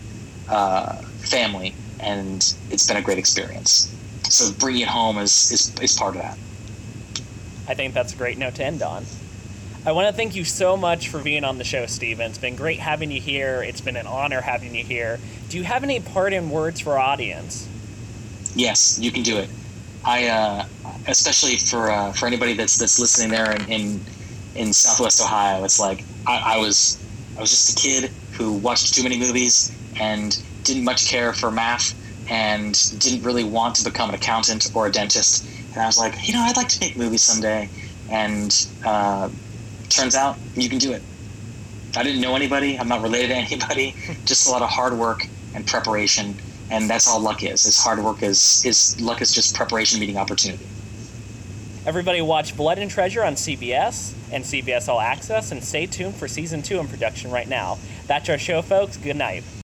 uh, 0.48 0.96
family, 1.20 1.74
and 2.00 2.54
it's 2.70 2.86
been 2.86 2.96
a 2.96 3.02
great 3.02 3.18
experience. 3.18 3.94
So 4.28 4.52
bringing 4.52 4.82
it 4.82 4.88
home 4.88 5.18
is 5.18 5.50
is, 5.52 5.74
is 5.80 5.96
part 5.96 6.16
of 6.16 6.22
that. 6.22 6.38
I 7.68 7.74
think 7.74 7.94
that's 7.94 8.12
a 8.12 8.16
great 8.16 8.38
note 8.38 8.56
to 8.56 8.64
end 8.64 8.82
on. 8.82 9.04
I 9.84 9.90
want 9.90 10.06
to 10.06 10.12
thank 10.12 10.36
you 10.36 10.44
so 10.44 10.76
much 10.76 11.08
for 11.08 11.20
being 11.20 11.42
on 11.42 11.58
the 11.58 11.64
show, 11.64 11.86
Stephen. 11.86 12.26
It's 12.26 12.38
been 12.38 12.54
great 12.54 12.78
having 12.78 13.10
you 13.10 13.20
here. 13.20 13.64
It's 13.64 13.80
been 13.80 13.96
an 13.96 14.06
honor 14.06 14.40
having 14.40 14.76
you 14.76 14.84
here. 14.84 15.18
Do 15.48 15.58
you 15.58 15.64
have 15.64 15.82
any 15.82 15.98
parting 15.98 16.50
words 16.50 16.78
for 16.78 16.92
our 16.92 17.00
audience? 17.00 17.68
Yes, 18.54 19.00
you 19.00 19.10
can 19.10 19.24
do 19.24 19.38
it. 19.38 19.50
I, 20.04 20.28
uh, 20.28 20.66
especially 21.08 21.56
for 21.56 21.90
uh, 21.90 22.12
for 22.12 22.26
anybody 22.26 22.54
that's 22.54 22.78
that's 22.78 23.00
listening 23.00 23.30
there 23.30 23.50
in 23.50 23.72
in, 23.72 24.00
in 24.54 24.72
Southwest 24.72 25.20
Ohio, 25.20 25.64
it's 25.64 25.80
like 25.80 26.04
I, 26.28 26.54
I 26.54 26.58
was 26.58 27.02
I 27.36 27.40
was 27.40 27.50
just 27.50 27.76
a 27.76 27.82
kid 27.82 28.10
who 28.34 28.52
watched 28.52 28.94
too 28.94 29.02
many 29.02 29.18
movies 29.18 29.72
and 29.98 30.40
didn't 30.62 30.84
much 30.84 31.08
care 31.08 31.32
for 31.32 31.50
math 31.50 31.92
and 32.30 32.74
didn't 33.00 33.24
really 33.24 33.44
want 33.44 33.74
to 33.76 33.84
become 33.84 34.10
an 34.10 34.14
accountant 34.14 34.70
or 34.74 34.86
a 34.86 34.92
dentist. 34.92 35.44
And 35.72 35.82
I 35.82 35.86
was 35.86 35.98
like, 35.98 36.28
you 36.28 36.34
know, 36.34 36.40
I'd 36.40 36.56
like 36.56 36.68
to 36.68 36.80
make 36.80 36.96
movies 36.96 37.22
someday. 37.22 37.68
And 38.10 38.68
uh, 38.84 39.28
turns 39.94 40.14
out 40.14 40.36
you 40.54 40.68
can 40.68 40.78
do 40.78 40.92
it. 40.92 41.02
I 41.96 42.02
didn't 42.02 42.20
know 42.20 42.34
anybody. 42.34 42.78
I'm 42.78 42.88
not 42.88 43.02
related 43.02 43.28
to 43.28 43.34
anybody. 43.36 43.94
just 44.24 44.48
a 44.48 44.50
lot 44.50 44.62
of 44.62 44.70
hard 44.70 44.94
work 44.94 45.26
and 45.54 45.66
preparation, 45.66 46.34
and 46.70 46.88
that's 46.88 47.06
all 47.08 47.20
luck 47.20 47.42
is. 47.42 47.66
Is 47.66 47.78
hard 47.78 48.02
work 48.02 48.22
is 48.22 48.64
is 48.64 49.00
luck 49.00 49.20
is 49.20 49.32
just 49.32 49.54
preparation 49.54 50.00
meeting 50.00 50.16
opportunity. 50.16 50.66
Everybody 51.84 52.22
watch 52.22 52.56
Blood 52.56 52.78
and 52.78 52.90
Treasure 52.90 53.24
on 53.24 53.34
CBS 53.34 54.14
and 54.30 54.44
CBS 54.44 54.88
All 54.88 55.00
Access, 55.00 55.50
and 55.50 55.62
stay 55.62 55.86
tuned 55.86 56.14
for 56.14 56.28
season 56.28 56.62
two 56.62 56.78
in 56.78 56.86
production 56.86 57.30
right 57.30 57.48
now. 57.48 57.78
That's 58.06 58.28
our 58.28 58.38
show, 58.38 58.62
folks. 58.62 58.96
Good 58.96 59.16
night. 59.16 59.42